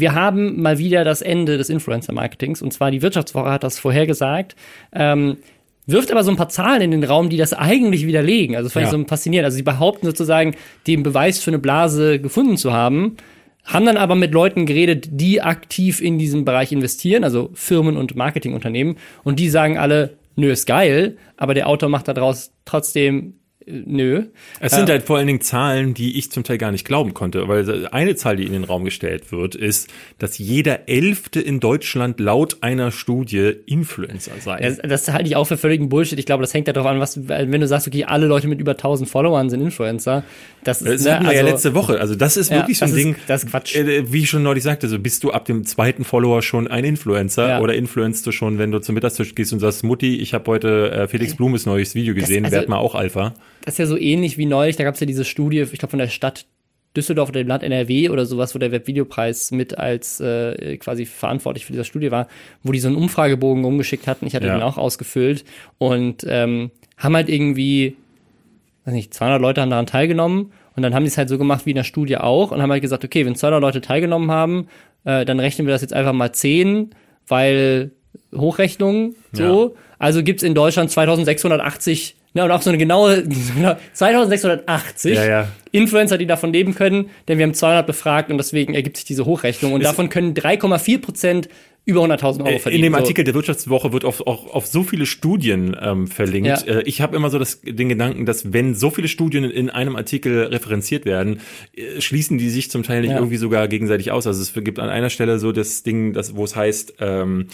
wir 0.00 0.14
haben 0.14 0.60
mal 0.60 0.78
wieder 0.78 1.04
das 1.04 1.22
Ende 1.22 1.58
des 1.58 1.70
Influencer-Marketings. 1.70 2.62
Und 2.62 2.72
zwar 2.72 2.90
die 2.90 3.02
Wirtschaftswoche 3.02 3.50
hat 3.50 3.64
das 3.64 3.78
vorhergesagt. 3.78 4.56
Ähm, 4.92 5.38
wirft 5.86 6.10
aber 6.10 6.24
so 6.24 6.30
ein 6.30 6.36
paar 6.36 6.48
Zahlen 6.48 6.82
in 6.82 6.90
den 6.90 7.04
Raum, 7.04 7.30
die 7.30 7.36
das 7.36 7.52
eigentlich 7.52 8.06
widerlegen. 8.06 8.56
Also 8.56 8.66
das 8.66 8.72
fand 8.72 8.86
ja. 8.86 8.92
ich 8.92 8.98
so 8.98 9.04
faszinierend. 9.04 9.44
Also 9.44 9.56
sie 9.56 9.62
behaupten 9.62 10.06
sozusagen, 10.06 10.54
den 10.86 11.02
Beweis 11.02 11.40
für 11.40 11.50
eine 11.50 11.58
Blase 11.58 12.20
gefunden 12.20 12.56
zu 12.56 12.72
haben 12.72 13.16
haben 13.66 13.84
dann 13.84 13.96
aber 13.96 14.14
mit 14.14 14.32
Leuten 14.32 14.64
geredet, 14.64 15.08
die 15.10 15.42
aktiv 15.42 16.00
in 16.00 16.18
diesem 16.18 16.44
Bereich 16.44 16.70
investieren, 16.70 17.24
also 17.24 17.50
Firmen 17.54 17.96
und 17.96 18.14
Marketingunternehmen, 18.14 18.96
und 19.24 19.40
die 19.40 19.50
sagen 19.50 19.76
alle, 19.76 20.16
nö, 20.36 20.52
ist 20.52 20.66
geil, 20.66 21.16
aber 21.36 21.52
der 21.52 21.68
Autor 21.68 21.88
macht 21.88 22.08
daraus 22.08 22.52
trotzdem 22.64 23.34
nö. 23.66 24.26
Es 24.60 24.72
sind 24.72 24.88
äh, 24.88 24.92
halt 24.92 25.02
vor 25.02 25.18
allen 25.18 25.26
Dingen 25.26 25.40
Zahlen, 25.40 25.92
die 25.92 26.18
ich 26.18 26.30
zum 26.30 26.44
Teil 26.44 26.58
gar 26.58 26.70
nicht 26.70 26.86
glauben 26.86 27.14
konnte, 27.14 27.48
weil 27.48 27.88
eine 27.88 28.14
Zahl, 28.14 28.36
die 28.36 28.44
in 28.44 28.52
den 28.52 28.64
Raum 28.64 28.84
gestellt 28.84 29.32
wird, 29.32 29.54
ist, 29.54 29.88
dass 30.18 30.38
jeder 30.38 30.88
Elfte 30.88 31.40
in 31.40 31.60
Deutschland 31.60 32.20
laut 32.20 32.58
einer 32.62 32.92
Studie 32.92 33.52
Influencer 33.66 34.32
sei. 34.40 34.60
Das, 34.60 34.78
das 34.78 35.12
halte 35.12 35.28
ich 35.28 35.36
auch 35.36 35.44
für 35.46 35.56
völligen 35.56 35.88
Bullshit. 35.88 36.18
Ich 36.18 36.26
glaube, 36.26 36.42
das 36.42 36.54
hängt 36.54 36.68
darauf 36.68 36.86
an, 36.86 37.00
was, 37.00 37.28
wenn 37.28 37.60
du 37.60 37.66
sagst, 37.66 37.88
okay, 37.88 38.04
alle 38.04 38.26
Leute 38.26 38.46
mit 38.48 38.60
über 38.60 38.72
1000 38.72 39.08
Followern 39.08 39.50
sind 39.50 39.60
Influencer. 39.60 40.24
Das, 40.62 40.82
ist, 40.82 40.88
das 40.88 41.04
ne, 41.04 41.14
hatten 41.14 41.24
wir 41.24 41.30
also, 41.30 41.44
ja 41.44 41.50
letzte 41.52 41.74
Woche. 41.74 42.00
Also 42.00 42.14
das 42.14 42.36
ist 42.36 42.50
wirklich 42.50 42.80
ja, 42.80 42.86
so 42.86 42.94
ein 42.94 42.96
Ding. 42.96 43.16
das 43.26 43.44
ist 43.44 43.50
Quatsch. 43.50 43.74
Äh, 43.74 44.12
wie 44.12 44.20
ich 44.20 44.30
schon 44.30 44.42
neulich 44.42 44.64
sagte, 44.64 44.88
so 44.88 44.98
bist 44.98 45.24
du 45.24 45.32
ab 45.32 45.44
dem 45.44 45.64
zweiten 45.64 46.04
Follower 46.04 46.42
schon 46.42 46.68
ein 46.68 46.84
Influencer 46.84 47.48
ja. 47.48 47.60
oder 47.60 47.74
influenzt 47.74 48.26
du 48.26 48.32
schon, 48.32 48.58
wenn 48.58 48.70
du 48.70 48.80
zum 48.80 48.94
Mittagstisch 48.94 49.34
gehst 49.34 49.52
und 49.52 49.60
sagst, 49.60 49.84
Mutti, 49.84 50.16
ich 50.16 50.34
habe 50.34 50.50
heute 50.50 50.90
äh, 50.92 51.08
Felix 51.08 51.36
Blumes 51.36 51.66
neues 51.66 51.94
Video 51.94 52.14
gesehen, 52.14 52.44
das, 52.44 52.52
also, 52.52 52.60
werd 52.62 52.68
mal 52.68 52.78
auch 52.78 52.94
Alpha. 52.94 53.34
Das 53.66 53.74
ist 53.74 53.78
ja 53.78 53.86
so 53.86 53.98
ähnlich 53.98 54.38
wie 54.38 54.46
neulich, 54.46 54.76
da 54.76 54.84
gab 54.84 54.94
es 54.94 55.00
ja 55.00 55.06
diese 55.06 55.24
Studie, 55.24 55.58
ich 55.60 55.78
glaube 55.78 55.90
von 55.90 55.98
der 55.98 56.08
Stadt 56.08 56.46
Düsseldorf 56.96 57.28
oder 57.28 57.42
dem 57.42 57.48
Land 57.48 57.62
NRW 57.62 58.08
oder 58.08 58.24
sowas, 58.24 58.54
wo 58.54 58.58
der 58.58 58.72
Webvideopreis 58.72 59.50
mit 59.50 59.76
als 59.76 60.18
äh, 60.20 60.76
quasi 60.78 61.04
verantwortlich 61.04 61.66
für 61.66 61.72
diese 61.72 61.84
Studie 61.84 62.10
war, 62.10 62.26
wo 62.62 62.72
die 62.72 62.78
so 62.78 62.88
einen 62.88 62.96
Umfragebogen 62.96 63.64
umgeschickt 63.64 64.06
hatten. 64.06 64.26
Ich 64.26 64.34
hatte 64.34 64.46
ja. 64.46 64.54
den 64.54 64.62
auch 64.62 64.78
ausgefüllt 64.78 65.44
und 65.78 66.24
ähm, 66.28 66.70
haben 66.96 67.14
halt 67.14 67.28
irgendwie, 67.28 67.96
weiß 68.84 68.94
nicht, 68.94 69.12
200 69.12 69.42
Leute 69.42 69.60
haben 69.60 69.70
daran 69.70 69.86
teilgenommen 69.86 70.52
und 70.76 70.82
dann 70.82 70.94
haben 70.94 71.02
die 71.02 71.08
es 71.08 71.18
halt 71.18 71.28
so 71.28 71.36
gemacht 71.36 71.66
wie 71.66 71.70
in 71.70 71.76
der 71.76 71.84
Studie 71.84 72.16
auch 72.16 72.52
und 72.52 72.62
haben 72.62 72.70
halt 72.70 72.82
gesagt, 72.82 73.04
okay, 73.04 73.26
wenn 73.26 73.34
200 73.34 73.60
Leute 73.60 73.80
teilgenommen 73.80 74.30
haben, 74.30 74.68
äh, 75.04 75.24
dann 75.24 75.40
rechnen 75.40 75.66
wir 75.66 75.74
das 75.74 75.82
jetzt 75.82 75.92
einfach 75.92 76.12
mal 76.12 76.32
10, 76.32 76.90
weil 77.26 77.90
Hochrechnung 78.34 79.14
so. 79.32 79.74
Ja. 79.74 79.82
Also 79.98 80.22
gibt's 80.22 80.42
in 80.42 80.54
Deutschland 80.54 80.90
2680 80.90 82.15
ja, 82.36 82.44
und 82.44 82.50
auch 82.50 82.62
so 82.62 82.70
eine 82.70 82.78
genaue 82.78 83.24
2680 83.92 85.14
ja, 85.14 85.24
ja. 85.24 85.48
Influencer, 85.72 86.18
die 86.18 86.26
davon 86.26 86.52
leben 86.52 86.74
können, 86.74 87.10
denn 87.28 87.38
wir 87.38 87.46
haben 87.46 87.54
200 87.54 87.86
befragt 87.86 88.30
und 88.30 88.38
deswegen 88.38 88.74
ergibt 88.74 88.96
sich 88.98 89.06
diese 89.06 89.24
Hochrechnung. 89.24 89.72
Und 89.72 89.82
davon 89.82 90.08
können 90.08 90.34
3,4 90.34 91.00
Prozent 91.00 91.48
über 91.86 92.02
100.000 92.02 92.44
Euro 92.44 92.58
verdienen. 92.58 92.84
In 92.84 92.92
dem 92.92 92.94
Artikel 92.96 93.24
der 93.24 93.32
Wirtschaftswoche 93.34 93.92
wird 93.92 94.04
auf, 94.04 94.26
auch 94.26 94.52
auf 94.52 94.66
so 94.66 94.82
viele 94.82 95.06
Studien 95.06 95.76
ähm, 95.80 96.08
verlinkt. 96.08 96.66
Ja. 96.66 96.78
Äh, 96.78 96.82
ich 96.82 97.00
habe 97.00 97.14
immer 97.14 97.30
so 97.30 97.38
das, 97.38 97.60
den 97.60 97.88
Gedanken, 97.88 98.26
dass 98.26 98.52
wenn 98.52 98.74
so 98.74 98.90
viele 98.90 99.06
Studien 99.06 99.44
in 99.44 99.70
einem 99.70 99.94
Artikel 99.94 100.46
referenziert 100.46 101.04
werden, 101.04 101.40
äh, 101.76 102.00
schließen 102.00 102.38
die 102.38 102.50
sich 102.50 102.72
zum 102.72 102.82
Teil 102.82 103.02
nicht 103.02 103.10
ja. 103.10 103.18
irgendwie 103.18 103.36
sogar 103.36 103.68
gegenseitig 103.68 104.10
aus. 104.10 104.26
Also 104.26 104.42
es 104.42 104.52
gibt 104.52 104.80
an 104.80 104.88
einer 104.88 105.10
Stelle 105.10 105.38
so 105.38 105.52
das 105.52 105.84
Ding, 105.84 106.12
das, 106.12 106.34
wo 106.34 106.42
es 106.42 106.56
heißt, 106.56 106.94
ähm, 106.98 107.46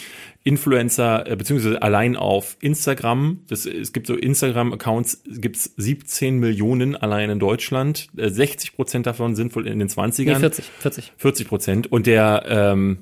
Influencer, 0.43 1.27
äh, 1.29 1.35
beziehungsweise 1.35 1.83
allein 1.83 2.15
auf 2.15 2.57
Instagram, 2.59 3.41
das, 3.47 3.67
es 3.67 3.93
gibt 3.93 4.07
so 4.07 4.15
Instagram-Accounts, 4.15 5.21
gibt 5.27 5.57
es 5.57 5.73
17 5.77 6.39
Millionen 6.39 6.95
allein 6.95 7.29
in 7.29 7.37
Deutschland. 7.37 8.07
Äh, 8.17 8.29
60 8.29 8.75
Prozent 8.75 9.05
davon 9.05 9.35
sind 9.35 9.55
wohl 9.55 9.67
in 9.67 9.77
den 9.77 9.89
20ern. 9.89 10.25
Nee, 10.25 10.35
40, 10.35 10.65
40. 10.79 11.13
40 11.17 11.47
Prozent. 11.47 11.91
Und 11.91 12.07
der 12.07 12.45
ähm, 12.47 12.97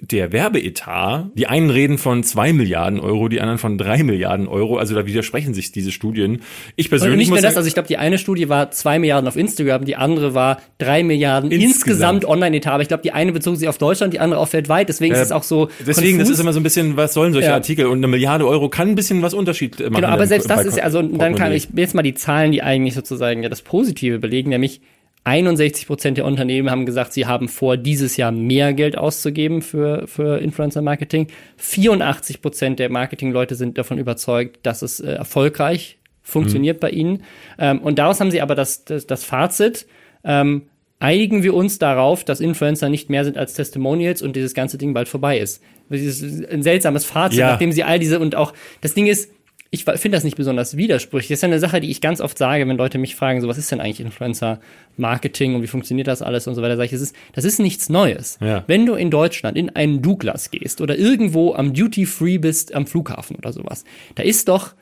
der 0.00 0.32
Werbeetat, 0.32 1.26
die 1.34 1.46
einen 1.48 1.70
reden 1.70 1.98
von 1.98 2.22
zwei 2.22 2.52
Milliarden 2.52 3.00
Euro, 3.00 3.28
die 3.28 3.40
anderen 3.40 3.58
von 3.58 3.78
drei 3.78 4.04
Milliarden 4.04 4.46
Euro. 4.46 4.76
Also 4.78 4.94
da 4.94 5.06
widersprechen 5.06 5.54
sich 5.54 5.72
diese 5.72 5.90
Studien. 5.90 6.42
Ich 6.76 6.88
persönlich 6.88 7.14
Und 7.14 7.18
nicht 7.18 7.30
nur 7.30 7.40
das, 7.40 7.56
also 7.56 7.66
ich 7.66 7.74
glaube, 7.74 7.88
die 7.88 7.96
eine 7.96 8.18
Studie 8.18 8.48
war 8.48 8.70
zwei 8.70 8.98
Milliarden 8.98 9.26
auf 9.26 9.36
Instagram, 9.36 9.84
die 9.84 9.96
andere 9.96 10.34
war 10.34 10.60
drei 10.78 11.02
Milliarden 11.02 11.50
Insgesamt. 11.50 11.74
insgesamt, 11.74 12.24
Online-Etat. 12.26 12.70
Aber 12.72 12.82
ich 12.82 12.88
glaube, 12.88 13.02
die 13.02 13.12
eine 13.12 13.32
bezog 13.32 13.56
sich 13.56 13.68
auf 13.68 13.78
Deutschland, 13.78 14.14
die 14.14 14.20
andere 14.20 14.40
auf 14.40 14.52
weltweit. 14.52 14.88
Deswegen 14.88 15.14
ist 15.14 15.20
es 15.20 15.32
auch 15.32 15.42
so. 15.42 15.68
deswegen, 15.80 16.18
das 16.18 16.28
konfus. 16.28 16.30
ist 16.30 16.40
immer 16.40 16.52
so 16.52 16.60
ein 16.60 16.62
bisschen, 16.62 16.96
was 16.96 17.14
sollen 17.14 17.32
solche 17.32 17.48
Ja. 17.48 17.54
Artikel? 17.54 17.86
Und 17.86 17.98
eine 17.98 18.08
Milliarde 18.08 18.46
Euro 18.46 18.68
kann 18.68 18.88
ein 18.90 18.94
bisschen 18.94 19.22
was 19.22 19.34
Unterschied 19.34 19.80
machen. 19.80 19.94
Genau, 19.94 20.08
aber 20.08 20.26
selbst 20.26 20.48
das 20.48 20.64
ist 20.64 20.76
ja, 20.76 20.84
also 20.84 21.02
dann 21.02 21.34
kann 21.34 21.52
ich 21.52 21.68
jetzt 21.74 21.94
mal 21.94 22.02
die 22.02 22.14
Zahlen, 22.14 22.52
die 22.52 22.62
eigentlich 22.62 22.94
sozusagen 22.94 23.42
ja 23.42 23.48
das 23.48 23.62
Positive 23.62 24.18
belegen, 24.18 24.50
nämlich 24.50 24.80
61 25.28 25.86
Prozent 25.86 26.16
der 26.16 26.24
Unternehmen 26.24 26.70
haben 26.70 26.86
gesagt, 26.86 27.12
sie 27.12 27.26
haben 27.26 27.48
vor, 27.48 27.76
dieses 27.76 28.16
Jahr 28.16 28.32
mehr 28.32 28.72
Geld 28.72 28.96
auszugeben 28.96 29.62
für, 29.62 30.06
für 30.06 30.38
Influencer-Marketing. 30.38 31.28
84 31.58 32.40
Prozent 32.40 32.78
der 32.78 32.90
Marketingleute 32.90 33.54
sind 33.54 33.78
davon 33.78 33.98
überzeugt, 33.98 34.60
dass 34.62 34.82
es 34.82 35.00
äh, 35.00 35.12
erfolgreich 35.12 35.98
funktioniert 36.22 36.80
bei 36.80 36.90
ihnen. 36.90 37.24
Ähm, 37.58 37.80
und 37.80 37.98
daraus 37.98 38.20
haben 38.20 38.30
sie 38.30 38.40
aber 38.40 38.54
das, 38.54 38.84
das, 38.84 39.06
das 39.06 39.24
Fazit, 39.24 39.86
ähm, 40.24 40.62
einigen 41.00 41.42
wir 41.42 41.54
uns 41.54 41.78
darauf, 41.78 42.24
dass 42.24 42.40
Influencer 42.40 42.88
nicht 42.88 43.08
mehr 43.10 43.24
sind 43.24 43.36
als 43.36 43.54
Testimonials 43.54 44.22
und 44.22 44.34
dieses 44.34 44.54
ganze 44.54 44.78
Ding 44.78 44.94
bald 44.94 45.08
vorbei 45.08 45.38
ist. 45.38 45.62
Das 45.88 46.00
ist 46.00 46.22
ein 46.50 46.62
seltsames 46.62 47.04
Fazit, 47.04 47.38
Ja. 47.38 47.50
nachdem 47.52 47.72
sie 47.72 47.84
all 47.84 47.98
diese 47.98 48.18
und 48.18 48.34
auch 48.34 48.52
das 48.80 48.94
Ding 48.94 49.06
ist, 49.06 49.30
ich 49.70 49.84
finde 49.84 50.16
das 50.16 50.24
nicht 50.24 50.36
besonders 50.36 50.76
widersprüchlich. 50.78 51.28
Das 51.28 51.38
ist 51.38 51.42
ja 51.42 51.48
eine 51.48 51.58
Sache, 51.58 51.80
die 51.80 51.90
ich 51.90 52.00
ganz 52.00 52.20
oft 52.22 52.38
sage, 52.38 52.66
wenn 52.66 52.76
Leute 52.78 52.96
mich 52.96 53.14
fragen, 53.14 53.40
so 53.42 53.48
was 53.48 53.58
ist 53.58 53.70
denn 53.70 53.80
eigentlich 53.80 54.00
Influencer-Marketing 54.00 55.54
und 55.54 55.62
wie 55.62 55.66
funktioniert 55.66 56.08
das 56.08 56.22
alles 56.22 56.46
und 56.46 56.54
so 56.54 56.62
weiter, 56.62 56.76
sage 56.76 56.86
ich, 56.86 56.92
das 56.92 57.00
ist, 57.00 57.16
das 57.34 57.44
ist 57.44 57.58
nichts 57.58 57.88
Neues. 57.88 58.38
Ja. 58.40 58.64
Wenn 58.66 58.86
du 58.86 58.94
in 58.94 59.10
Deutschland 59.10 59.56
in 59.56 59.70
einen 59.70 60.02
Douglas 60.02 60.50
gehst 60.50 60.80
oder 60.80 60.96
irgendwo 60.96 61.54
am 61.54 61.74
Duty-Free 61.74 62.38
bist 62.38 62.74
am 62.74 62.86
Flughafen 62.86 63.36
oder 63.36 63.52
sowas, 63.52 63.84
da 64.14 64.22
ist 64.22 64.48
doch 64.48 64.74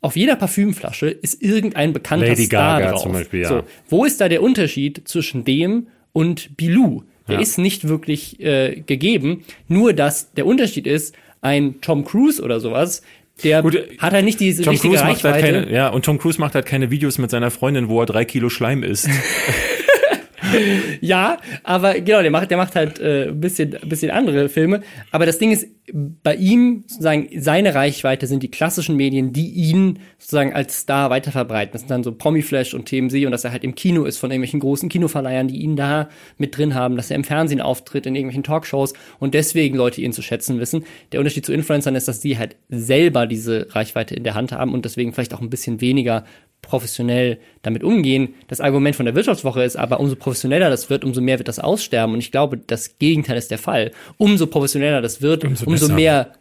auf 0.00 0.16
jeder 0.16 0.34
Parfümflasche 0.34 1.06
ist 1.08 1.40
irgendein 1.40 1.92
bekannter 1.92 2.26
Lady 2.26 2.46
Star 2.46 2.80
Gaga 2.80 2.90
drauf. 2.92 3.02
zum 3.04 3.12
Beispiel, 3.12 3.42
ja. 3.42 3.48
So, 3.48 3.62
wo 3.88 4.04
ist 4.04 4.20
da 4.20 4.28
der 4.28 4.42
Unterschied 4.42 5.02
zwischen 5.06 5.44
dem 5.44 5.86
und 6.12 6.56
Bilou? 6.56 7.04
Der 7.28 7.36
Ja. 7.36 7.40
ist 7.40 7.56
nicht 7.58 7.86
wirklich 7.86 8.40
äh, 8.40 8.82
gegeben. 8.84 9.44
Nur, 9.68 9.92
dass 9.92 10.32
der 10.32 10.44
Unterschied 10.46 10.88
ist, 10.88 11.14
ein 11.40 11.80
Tom 11.80 12.04
Cruise 12.04 12.42
oder 12.42 12.58
sowas, 12.58 13.02
der 13.44 13.62
Gut, 13.62 13.76
hat 13.98 14.12
halt 14.12 14.24
nicht 14.24 14.40
diese 14.40 14.62
Tom 14.62 14.72
richtige 14.72 14.94
Cruise 14.94 15.04
macht 15.04 15.24
halt 15.24 15.34
Reichweite. 15.36 15.60
keine, 15.64 15.74
ja, 15.74 15.88
und 15.88 16.04
Tom 16.04 16.18
Cruise 16.18 16.40
macht 16.40 16.54
halt 16.54 16.66
keine 16.66 16.90
Videos 16.90 17.18
mit 17.18 17.30
seiner 17.30 17.50
Freundin, 17.50 17.88
wo 17.88 18.00
er 18.00 18.06
drei 18.06 18.24
Kilo 18.24 18.48
Schleim 18.48 18.82
isst. 18.82 19.08
Ja, 21.00 21.38
aber 21.64 22.00
genau, 22.00 22.22
der 22.22 22.30
macht, 22.30 22.50
der 22.50 22.56
macht 22.56 22.76
halt 22.76 23.00
äh, 23.00 23.28
ein 23.28 23.40
bisschen, 23.40 23.76
bisschen 23.84 24.10
andere 24.10 24.48
Filme. 24.48 24.82
Aber 25.10 25.26
das 25.26 25.38
Ding 25.38 25.50
ist, 25.50 25.66
bei 25.92 26.36
ihm 26.36 26.84
sozusagen 26.86 27.28
seine 27.36 27.74
Reichweite 27.74 28.26
sind 28.28 28.42
die 28.42 28.50
klassischen 28.50 28.96
Medien, 28.96 29.32
die 29.32 29.50
ihn 29.50 29.98
sozusagen 30.18 30.52
als 30.52 30.78
Star 30.78 31.10
weiterverbreiten. 31.10 31.72
Das 31.72 31.82
sind 31.82 31.90
dann 31.90 32.04
so 32.04 32.12
Promiflash 32.12 32.72
und 32.74 32.86
TMZ 32.86 33.14
und 33.24 33.32
dass 33.32 33.44
er 33.44 33.50
halt 33.50 33.64
im 33.64 33.74
Kino 33.74 34.04
ist 34.04 34.18
von 34.18 34.30
irgendwelchen 34.30 34.60
großen 34.60 34.88
Kinoverleihern, 34.88 35.48
die 35.48 35.60
ihn 35.60 35.74
da 35.74 36.08
mit 36.38 36.56
drin 36.56 36.74
haben, 36.74 36.96
dass 36.96 37.10
er 37.10 37.16
im 37.16 37.24
Fernsehen 37.24 37.60
auftritt, 37.60 38.06
in 38.06 38.14
irgendwelchen 38.14 38.44
Talkshows 38.44 38.92
und 39.18 39.34
deswegen 39.34 39.76
Leute 39.76 40.00
ihn 40.00 40.12
zu 40.12 40.22
schätzen 40.22 40.60
wissen. 40.60 40.84
Der 41.10 41.18
Unterschied 41.18 41.44
zu 41.44 41.52
Influencern 41.52 41.96
ist, 41.96 42.06
dass 42.06 42.20
die 42.20 42.38
halt 42.38 42.56
selber 42.68 43.26
diese 43.26 43.66
Reichweite 43.70 44.14
in 44.14 44.22
der 44.22 44.34
Hand 44.34 44.52
haben 44.52 44.72
und 44.74 44.84
deswegen 44.84 45.12
vielleicht 45.12 45.34
auch 45.34 45.40
ein 45.40 45.50
bisschen 45.50 45.80
weniger 45.80 46.24
professionell 46.62 47.38
damit 47.62 47.82
umgehen. 47.82 48.34
Das 48.46 48.60
Argument 48.60 48.94
von 48.94 49.04
der 49.04 49.16
Wirtschaftswoche 49.16 49.64
ist 49.64 49.76
aber, 49.76 49.98
umso 49.98 50.14
professioneller 50.14 50.41
das 50.50 50.90
wird, 50.90 51.04
umso 51.04 51.20
mehr 51.20 51.38
wird 51.38 51.48
das 51.48 51.58
aussterben. 51.58 52.14
Und 52.14 52.20
ich 52.20 52.30
glaube, 52.30 52.58
das 52.58 52.98
Gegenteil 52.98 53.36
ist 53.36 53.50
der 53.50 53.58
Fall. 53.58 53.92
Umso 54.16 54.46
professioneller 54.46 55.00
das 55.00 55.22
wird, 55.22 55.44
umso, 55.44 55.66
besser. 55.66 55.94
mehr 55.94 56.32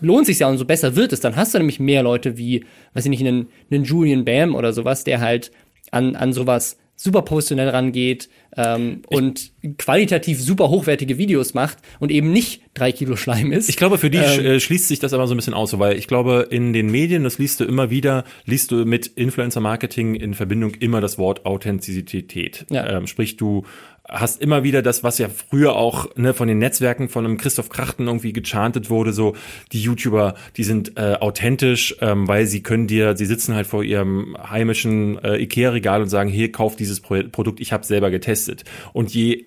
lohnt 0.00 0.26
sich 0.26 0.38
ja, 0.38 0.48
umso 0.48 0.64
besser 0.64 0.96
wird 0.96 1.12
es. 1.12 1.20
Dann 1.20 1.36
hast 1.36 1.54
du 1.54 1.58
nämlich 1.58 1.80
mehr 1.80 2.02
Leute 2.02 2.38
wie, 2.38 2.64
weiß 2.94 3.04
ich 3.04 3.10
nicht, 3.10 3.26
einen, 3.26 3.48
einen 3.70 3.84
Julian 3.84 4.24
Bam 4.24 4.54
oder 4.54 4.72
sowas, 4.72 5.04
der 5.04 5.20
halt 5.20 5.50
an, 5.90 6.16
an 6.16 6.32
sowas 6.32 6.78
super 7.00 7.22
professionell 7.22 7.68
rangeht 7.68 8.28
ähm, 8.56 9.02
und 9.06 9.52
qualitativ 9.78 10.42
super 10.42 10.68
hochwertige 10.68 11.16
Videos 11.16 11.54
macht 11.54 11.78
und 12.00 12.10
eben 12.10 12.32
nicht 12.32 12.62
drei 12.74 12.90
Kilo 12.90 13.14
Schleim 13.14 13.52
ist. 13.52 13.68
Ich 13.68 13.76
glaube, 13.76 13.98
für 13.98 14.10
die 14.10 14.18
Ähm. 14.18 14.44
äh, 14.44 14.60
schließt 14.60 14.88
sich 14.88 14.98
das 14.98 15.12
aber 15.12 15.28
so 15.28 15.34
ein 15.34 15.36
bisschen 15.36 15.54
aus, 15.54 15.78
weil 15.78 15.96
ich 15.96 16.08
glaube, 16.08 16.48
in 16.50 16.72
den 16.72 16.90
Medien, 16.90 17.22
das 17.22 17.38
liest 17.38 17.60
du 17.60 17.64
immer 17.64 17.88
wieder, 17.90 18.24
liest 18.46 18.72
du 18.72 18.84
mit 18.84 19.06
Influencer-Marketing 19.06 20.16
in 20.16 20.34
Verbindung 20.34 20.74
immer 20.74 21.00
das 21.00 21.18
Wort 21.18 21.46
Authentizität. 21.46 22.66
Ja. 22.68 22.88
Ähm, 22.98 23.06
sprich, 23.06 23.36
du 23.36 23.64
hast 24.08 24.40
immer 24.40 24.62
wieder 24.62 24.82
das, 24.82 25.02
was 25.02 25.18
ja 25.18 25.28
früher 25.28 25.76
auch 25.76 26.16
ne, 26.16 26.32
von 26.32 26.48
den 26.48 26.58
Netzwerken 26.58 27.08
von 27.08 27.24
einem 27.24 27.36
Christoph 27.36 27.68
Krachten 27.68 28.06
irgendwie 28.06 28.32
gechantet 28.32 28.90
wurde, 28.90 29.12
so 29.12 29.36
die 29.72 29.82
YouTuber, 29.82 30.34
die 30.56 30.64
sind 30.64 30.96
äh, 30.96 31.16
authentisch, 31.20 31.96
ähm, 32.00 32.26
weil 32.26 32.46
sie 32.46 32.62
können 32.62 32.86
dir, 32.86 33.16
sie 33.16 33.26
sitzen 33.26 33.54
halt 33.54 33.66
vor 33.66 33.82
ihrem 33.82 34.36
heimischen 34.38 35.22
äh, 35.22 35.36
Ikea-Regal 35.36 36.02
und 36.02 36.08
sagen, 36.08 36.30
hier, 36.30 36.50
kauf 36.50 36.76
dieses 36.76 37.00
Pro 37.00 37.18
Produkt, 37.30 37.60
ich 37.60 37.72
habe 37.72 37.84
selber 37.84 38.10
getestet. 38.10 38.64
Und 38.92 39.12
je 39.12 39.46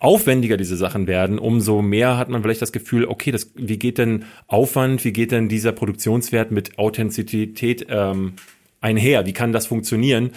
aufwendiger 0.00 0.56
diese 0.56 0.76
Sachen 0.76 1.06
werden, 1.06 1.38
umso 1.38 1.82
mehr 1.82 2.16
hat 2.16 2.28
man 2.28 2.42
vielleicht 2.42 2.62
das 2.62 2.72
Gefühl, 2.72 3.06
okay, 3.06 3.32
das, 3.32 3.50
wie 3.54 3.78
geht 3.78 3.98
denn 3.98 4.24
Aufwand, 4.46 5.04
wie 5.04 5.12
geht 5.12 5.32
denn 5.32 5.48
dieser 5.48 5.72
Produktionswert 5.72 6.50
mit 6.50 6.78
Authentizität 6.78 7.86
ähm, 7.88 8.34
einher? 8.86 9.26
Wie 9.26 9.32
kann 9.32 9.52
das 9.52 9.66
funktionieren? 9.66 10.30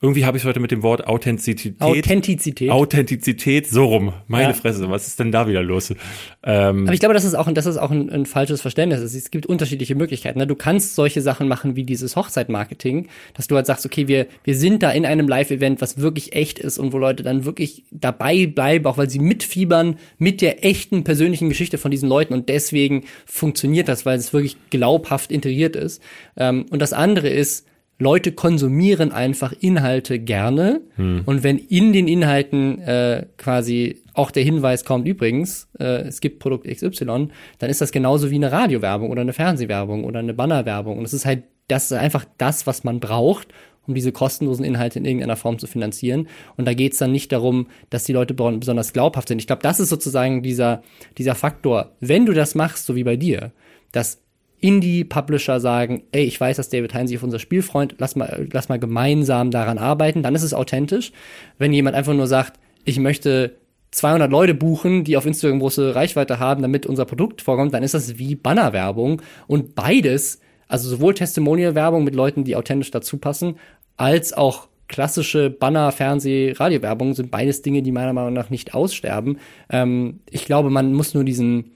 Irgendwie 0.00 0.24
habe 0.24 0.36
ich 0.36 0.42
es 0.42 0.48
heute 0.48 0.60
mit 0.60 0.70
dem 0.72 0.82
Wort 0.82 1.06
Authentizität. 1.06 1.80
Authentizität. 1.80 2.70
Authentizität, 2.70 3.66
so 3.68 3.84
rum. 3.86 4.12
Meine 4.26 4.48
Ja. 4.50 4.54
Fresse, 4.54 4.90
was 4.90 5.06
ist 5.06 5.20
denn 5.20 5.30
da 5.32 5.46
wieder 5.46 5.62
los? 5.62 5.94
Ähm, 6.42 6.84
Aber 6.84 6.92
ich 6.94 7.00
glaube, 7.00 7.14
das 7.14 7.24
ist 7.24 7.34
auch, 7.34 7.46
ein, 7.46 7.54
das 7.54 7.66
ist 7.66 7.76
auch 7.76 7.90
ein, 7.90 8.10
ein 8.10 8.26
falsches 8.26 8.60
Verständnis. 8.60 9.00
Es 9.00 9.30
gibt 9.30 9.46
unterschiedliche 9.46 9.94
Möglichkeiten. 9.94 10.38
ne? 10.38 10.46
Du 10.46 10.56
kannst 10.56 10.94
solche 10.96 11.20
Sachen 11.22 11.46
machen 11.48 11.76
wie 11.76 11.84
dieses 11.84 12.16
Hochzeitmarketing, 12.16 13.06
dass 13.34 13.46
du 13.46 13.54
halt 13.56 13.66
sagst, 13.66 13.86
okay, 13.86 14.08
wir, 14.08 14.26
wir 14.44 14.56
sind 14.56 14.82
da 14.82 14.90
in 14.90 15.06
einem 15.06 15.28
Live-Event, 15.28 15.80
was 15.80 15.98
wirklich 15.98 16.34
echt 16.34 16.58
ist 16.58 16.78
und 16.78 16.92
wo 16.92 16.98
Leute 16.98 17.22
dann 17.22 17.44
wirklich 17.44 17.84
dabei 17.92 18.46
bleiben, 18.46 18.86
auch 18.86 18.98
weil 18.98 19.08
sie 19.08 19.20
mitfiebern 19.20 19.96
mit 20.18 20.40
der 20.40 20.64
echten 20.64 21.04
persönlichen 21.04 21.48
Geschichte 21.48 21.78
von 21.78 21.90
diesen 21.90 22.08
Leuten 22.08 22.34
und 22.34 22.48
deswegen 22.48 23.04
funktioniert 23.26 23.88
das, 23.88 24.04
weil 24.04 24.18
es 24.18 24.32
wirklich 24.32 24.56
glaubhaft 24.70 25.30
integriert 25.30 25.76
ist. 25.76 26.02
Ähm, 26.36 26.66
und 26.70 26.80
das 26.82 26.92
andere 26.92 27.28
ist, 27.28 27.66
Leute 28.02 28.32
konsumieren 28.32 29.12
einfach 29.12 29.52
Inhalte 29.60 30.18
gerne 30.18 30.80
und 31.26 31.42
wenn 31.42 31.58
in 31.58 31.92
den 31.92 32.08
Inhalten 32.08 32.80
äh, 32.80 33.26
quasi 33.38 34.02
auch 34.14 34.30
der 34.30 34.42
Hinweis 34.42 34.84
kommt, 34.84 35.06
übrigens, 35.06 35.68
äh, 35.78 36.02
es 36.02 36.20
gibt 36.20 36.38
Produkt 36.40 36.66
XY, 36.66 37.28
dann 37.58 37.70
ist 37.70 37.80
das 37.80 37.92
genauso 37.92 38.30
wie 38.30 38.34
eine 38.34 38.52
Radiowerbung 38.52 39.10
oder 39.10 39.22
eine 39.22 39.32
Fernsehwerbung 39.32 40.04
oder 40.04 40.18
eine 40.18 40.34
Bannerwerbung. 40.34 40.98
Und 40.98 41.04
es 41.04 41.14
ist 41.14 41.24
halt, 41.24 41.44
das 41.68 41.90
ist 41.90 41.92
einfach 41.92 42.26
das, 42.38 42.66
was 42.66 42.84
man 42.84 43.00
braucht, 43.00 43.48
um 43.86 43.94
diese 43.94 44.12
kostenlosen 44.12 44.64
Inhalte 44.64 44.98
in 44.98 45.04
irgendeiner 45.04 45.36
Form 45.36 45.58
zu 45.58 45.66
finanzieren. 45.66 46.28
Und 46.56 46.66
da 46.66 46.74
geht 46.74 46.92
es 46.92 46.98
dann 46.98 47.12
nicht 47.12 47.32
darum, 47.32 47.68
dass 47.90 48.04
die 48.04 48.12
Leute 48.12 48.34
besonders 48.34 48.92
glaubhaft 48.92 49.28
sind. 49.28 49.38
Ich 49.38 49.46
glaube, 49.46 49.62
das 49.62 49.80
ist 49.80 49.88
sozusagen 49.88 50.42
dieser, 50.42 50.82
dieser 51.18 51.34
Faktor. 51.34 51.92
Wenn 52.00 52.26
du 52.26 52.32
das 52.32 52.54
machst, 52.54 52.86
so 52.86 52.94
wie 52.96 53.04
bei 53.04 53.16
dir, 53.16 53.52
dass 53.92 54.21
Indie-Publisher 54.62 55.60
sagen, 55.60 56.04
ey, 56.12 56.24
ich 56.24 56.40
weiß, 56.40 56.56
dass 56.56 56.70
David 56.70 56.94
Hein 56.94 57.08
sich 57.08 57.18
auf 57.18 57.22
unser 57.22 57.40
Spiel 57.40 57.62
freut, 57.62 57.96
lass 57.98 58.16
mal, 58.16 58.48
lass 58.50 58.68
mal 58.68 58.78
gemeinsam 58.78 59.50
daran 59.50 59.76
arbeiten, 59.76 60.22
dann 60.22 60.34
ist 60.34 60.44
es 60.44 60.54
authentisch. 60.54 61.12
Wenn 61.58 61.72
jemand 61.72 61.96
einfach 61.96 62.14
nur 62.14 62.28
sagt, 62.28 62.58
ich 62.84 62.98
möchte 62.98 63.56
200 63.90 64.30
Leute 64.30 64.54
buchen, 64.54 65.04
die 65.04 65.16
auf 65.16 65.26
Instagram 65.26 65.58
große 65.58 65.94
Reichweite 65.94 66.38
haben, 66.38 66.62
damit 66.62 66.86
unser 66.86 67.04
Produkt 67.04 67.42
vorkommt, 67.42 67.74
dann 67.74 67.82
ist 67.82 67.94
das 67.94 68.18
wie 68.18 68.36
Bannerwerbung 68.36 69.20
und 69.46 69.74
beides, 69.74 70.40
also 70.68 70.88
sowohl 70.88 71.14
Testimonial-Werbung 71.14 72.04
mit 72.04 72.14
Leuten, 72.14 72.44
die 72.44 72.56
authentisch 72.56 72.90
dazu 72.90 73.18
passen, 73.18 73.56
als 73.96 74.32
auch 74.32 74.68
klassische 74.88 75.50
Banner, 75.50 75.90
Fernseh, 75.90 76.52
Radiowerbung 76.56 77.14
sind 77.14 77.30
beides 77.30 77.62
Dinge, 77.62 77.82
die 77.82 77.92
meiner 77.92 78.12
Meinung 78.12 78.32
nach 78.32 78.50
nicht 78.50 78.74
aussterben. 78.74 79.38
Ähm, 79.70 80.20
ich 80.30 80.44
glaube, 80.44 80.70
man 80.70 80.92
muss 80.92 81.14
nur 81.14 81.24
diesen, 81.24 81.72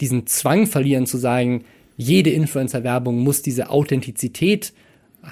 diesen 0.00 0.26
Zwang 0.26 0.66
verlieren 0.66 1.06
zu 1.06 1.16
sagen, 1.16 1.64
jede 2.02 2.30
Influencer-Werbung 2.30 3.18
muss 3.18 3.42
diese 3.42 3.70
Authentizität 3.70 4.72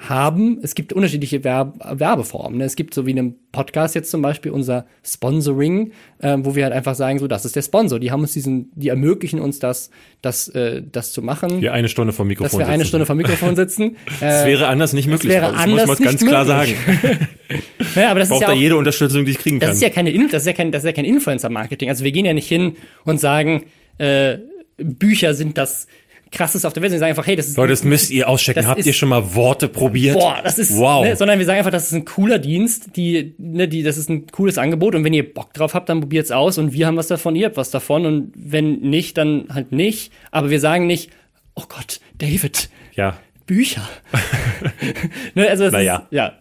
haben. 0.08 0.60
Es 0.62 0.76
gibt 0.76 0.92
unterschiedliche 0.92 1.42
Werb 1.42 1.74
Werbeformen. 2.00 2.58
Ne? 2.58 2.64
Es 2.64 2.76
gibt 2.76 2.94
so 2.94 3.06
wie 3.06 3.10
einem 3.10 3.34
Podcast 3.50 3.96
jetzt 3.96 4.08
zum 4.12 4.22
Beispiel 4.22 4.52
unser 4.52 4.86
Sponsoring, 5.04 5.90
äh, 6.20 6.36
wo 6.40 6.54
wir 6.54 6.62
halt 6.62 6.72
einfach 6.72 6.94
sagen, 6.94 7.18
so 7.18 7.26
das 7.26 7.44
ist 7.44 7.56
der 7.56 7.62
Sponsor. 7.62 7.98
Die 7.98 8.12
haben 8.12 8.20
uns 8.20 8.32
diesen, 8.32 8.70
die 8.76 8.86
ermöglichen 8.86 9.40
uns 9.40 9.58
das, 9.58 9.90
das, 10.22 10.46
äh, 10.50 10.82
das 10.92 11.10
zu 11.12 11.22
machen. 11.22 11.58
hier 11.58 11.72
eine 11.72 11.88
Stunde 11.88 12.12
vom 12.12 12.28
Mikrofon. 12.28 12.60
dass 12.60 12.68
wir 12.68 12.72
eine 12.72 12.84
sitzen. 12.84 12.88
Stunde 12.88 13.06
vom 13.06 13.16
Mikrofon 13.16 13.56
sitzen. 13.56 13.96
Das 14.20 14.44
Äh, 14.44 14.46
wäre 14.46 14.68
anders 14.68 14.92
nicht 14.92 15.08
möglich. 15.08 15.32
wäre 15.32 15.50
das 15.50 15.60
anders 15.60 15.86
muss 15.88 15.98
man 15.98 16.06
ganz 16.08 16.20
nicht 16.22 16.30
klar 16.30 16.44
möglich. 16.44 16.76
sagen. 16.86 17.28
ja, 17.96 18.10
aber 18.12 18.20
das 18.20 18.28
ist 18.28 18.30
Braucht 18.30 18.42
ja 18.42 18.46
da 18.48 18.52
auch, 18.54 18.58
jede 18.58 18.76
Unterstützung, 18.76 19.24
die 19.24 19.32
ich 19.32 19.38
kriegen 19.38 19.58
kann. 19.58 19.70
das 19.70 19.76
ist 19.78 19.82
ja 19.82 19.90
keine, 19.90 20.10
In- 20.10 20.28
das 20.30 20.42
ist 20.42 20.46
ja 20.46 20.52
kein, 20.52 20.70
das 20.70 20.84
ist 20.84 20.86
ja 20.86 20.92
kein 20.92 21.04
Influencer-Marketing. 21.04 21.88
Also 21.88 22.04
wir 22.04 22.12
gehen 22.12 22.24
ja 22.26 22.32
nicht 22.32 22.46
hin 22.48 22.76
und 23.04 23.18
sagen, 23.18 23.64
äh, 23.98 24.38
Bücher 24.76 25.34
sind 25.34 25.58
das 25.58 25.88
krasses 26.30 26.64
auf 26.64 26.72
der 26.72 26.82
Welt. 26.82 26.92
Wir 26.92 26.98
sagen 26.98 27.10
einfach, 27.10 27.26
hey, 27.26 27.36
das 27.36 27.48
ist. 27.48 27.56
Leute, 27.56 27.72
das 27.72 27.84
müsst 27.84 28.10
ihr 28.10 28.28
auschecken. 28.28 28.66
Habt 28.66 28.84
ihr 28.86 28.92
schon 28.92 29.08
mal 29.08 29.34
Worte 29.34 29.68
probiert? 29.68 30.16
Boah, 30.18 30.38
das 30.42 30.58
ist. 30.58 30.76
Wow. 30.76 31.04
Ne, 31.04 31.16
sondern 31.16 31.38
wir 31.38 31.46
sagen 31.46 31.58
einfach, 31.58 31.70
das 31.70 31.86
ist 31.86 31.92
ein 31.92 32.04
cooler 32.04 32.38
Dienst, 32.38 32.96
die, 32.96 33.34
ne, 33.38 33.68
die, 33.68 33.82
das 33.82 33.96
ist 33.96 34.08
ein 34.08 34.26
cooles 34.28 34.58
Angebot 34.58 34.94
und 34.94 35.04
wenn 35.04 35.12
ihr 35.12 35.32
Bock 35.32 35.52
drauf 35.54 35.74
habt, 35.74 35.88
dann 35.88 36.00
probiert's 36.00 36.30
aus 36.30 36.58
und 36.58 36.72
wir 36.72 36.86
haben 36.86 36.96
was 36.96 37.08
davon, 37.08 37.36
ihr 37.36 37.46
habt 37.46 37.56
was 37.56 37.70
davon 37.70 38.06
und 38.06 38.32
wenn 38.36 38.80
nicht, 38.80 39.18
dann 39.18 39.46
halt 39.52 39.72
nicht. 39.72 40.12
Aber 40.30 40.50
wir 40.50 40.60
sagen 40.60 40.86
nicht, 40.86 41.10
oh 41.54 41.64
Gott, 41.68 42.00
David. 42.18 42.70
Ja. 42.94 43.16
Bücher. 43.46 43.82
ne, 45.34 45.48
also 45.48 45.68
Naja. 45.68 46.06
ist, 46.10 46.16
ja. 46.16 46.32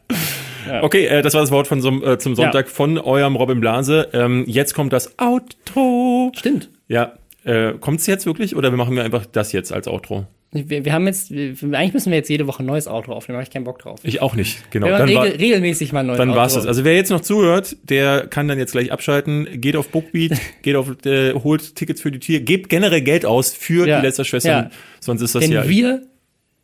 Okay, 0.81 1.05
äh, 1.07 1.21
das 1.23 1.33
war 1.33 1.41
das 1.41 1.51
Wort 1.51 1.67
von 1.67 1.81
so, 1.81 1.89
äh, 2.03 2.19
zum 2.19 2.35
Sonntag 2.35 2.67
Ja. 2.67 2.71
von 2.71 2.97
eurem 2.99 3.35
Robin 3.35 3.59
Blase. 3.59 4.09
Ähm, 4.13 4.43
jetzt 4.47 4.73
kommt 4.75 4.93
das 4.93 5.17
Outro. 5.17 6.31
Stimmt. 6.35 6.69
Ja, 6.87 7.13
äh, 7.43 7.73
kommt's 7.79 8.05
jetzt 8.07 8.25
wirklich 8.25 8.55
oder 8.55 8.71
machen 8.71 8.95
wir 8.95 9.03
einfach 9.03 9.25
das 9.25 9.51
jetzt 9.51 9.71
als 9.71 9.87
Outro? 9.87 10.27
Wir, 10.51 10.83
wir 10.83 10.93
haben 10.93 11.05
jetzt, 11.05 11.31
eigentlich 11.31 11.93
müssen 11.93 12.09
wir 12.09 12.17
jetzt 12.17 12.29
jede 12.29 12.47
Woche 12.47 12.63
ein 12.63 12.65
neues 12.65 12.87
Auto 12.87 13.11
aufnehmen, 13.11 13.35
da 13.35 13.41
habe 13.41 13.43
ich 13.43 13.53
keinen 13.53 13.65
Bock 13.65 13.77
drauf. 13.77 13.99
Ich 14.01 14.19
auch 14.23 14.33
nicht, 14.35 14.71
genau. 14.71 14.87
Wir 14.87 14.97
Dann, 14.97 15.13
war, 15.13 15.25
regel, 15.25 15.37
regelmäßig 15.39 15.93
mal 15.93 15.99
ein 15.99 16.07
neues 16.07 16.17
dann 16.17 16.31
Auto. 16.31 16.39
war's 16.39 16.55
das. 16.55 16.65
Also 16.65 16.83
wer 16.83 16.95
jetzt 16.95 17.11
noch 17.11 17.21
zuhört, 17.21 17.77
der 17.83 18.25
kann 18.25 18.47
dann 18.47 18.57
jetzt 18.57 18.71
gleich 18.71 18.91
abschalten. 18.91 19.61
Geht 19.61 19.75
auf 19.75 19.89
Bookbeat, 19.89 20.31
geht 20.63 20.75
auf, 20.75 21.05
äh, 21.05 21.33
holt 21.33 21.75
Tickets 21.75 22.01
für 22.01 22.11
die 22.11 22.17
Tier, 22.17 22.39
gebt 22.41 22.69
generell 22.69 23.01
Geld 23.01 23.25
aus 23.27 23.53
für 23.53 23.87
Ja. 23.87 23.99
die 23.99 24.07
letzte 24.07 24.25
Schwester. 24.25 24.49
Ja. 24.49 24.69
Sonst 24.99 25.21
ist 25.21 25.35
das 25.35 25.43
Denn 25.43 25.51
ja. 25.51 25.69
wir 25.69 26.01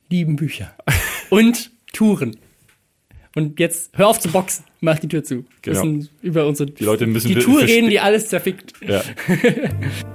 lieben 0.10 0.36
Bücher. 0.36 0.74
Und 1.30 1.70
Touren. 1.94 2.38
Und 3.36 3.60
jetzt 3.60 3.92
hör 3.98 4.08
auf 4.08 4.20
zu 4.20 4.30
boxen, 4.30 4.64
mach 4.82 4.98
die 4.98 5.10
Tür 5.10 5.24
zu. 5.24 5.46
Genau. 5.62 5.86
müssen 5.86 6.10
über 6.24 6.48
unsere 6.48 6.72
Die 6.72 6.86
Leute 6.86 7.06
müssen 7.06 7.28
die 7.28 7.36
Tour 7.36 7.62
reden, 7.62 7.90
die 7.90 8.00
alles 8.00 8.30
zerfickt. 8.30 8.74
Ja. 8.82 9.04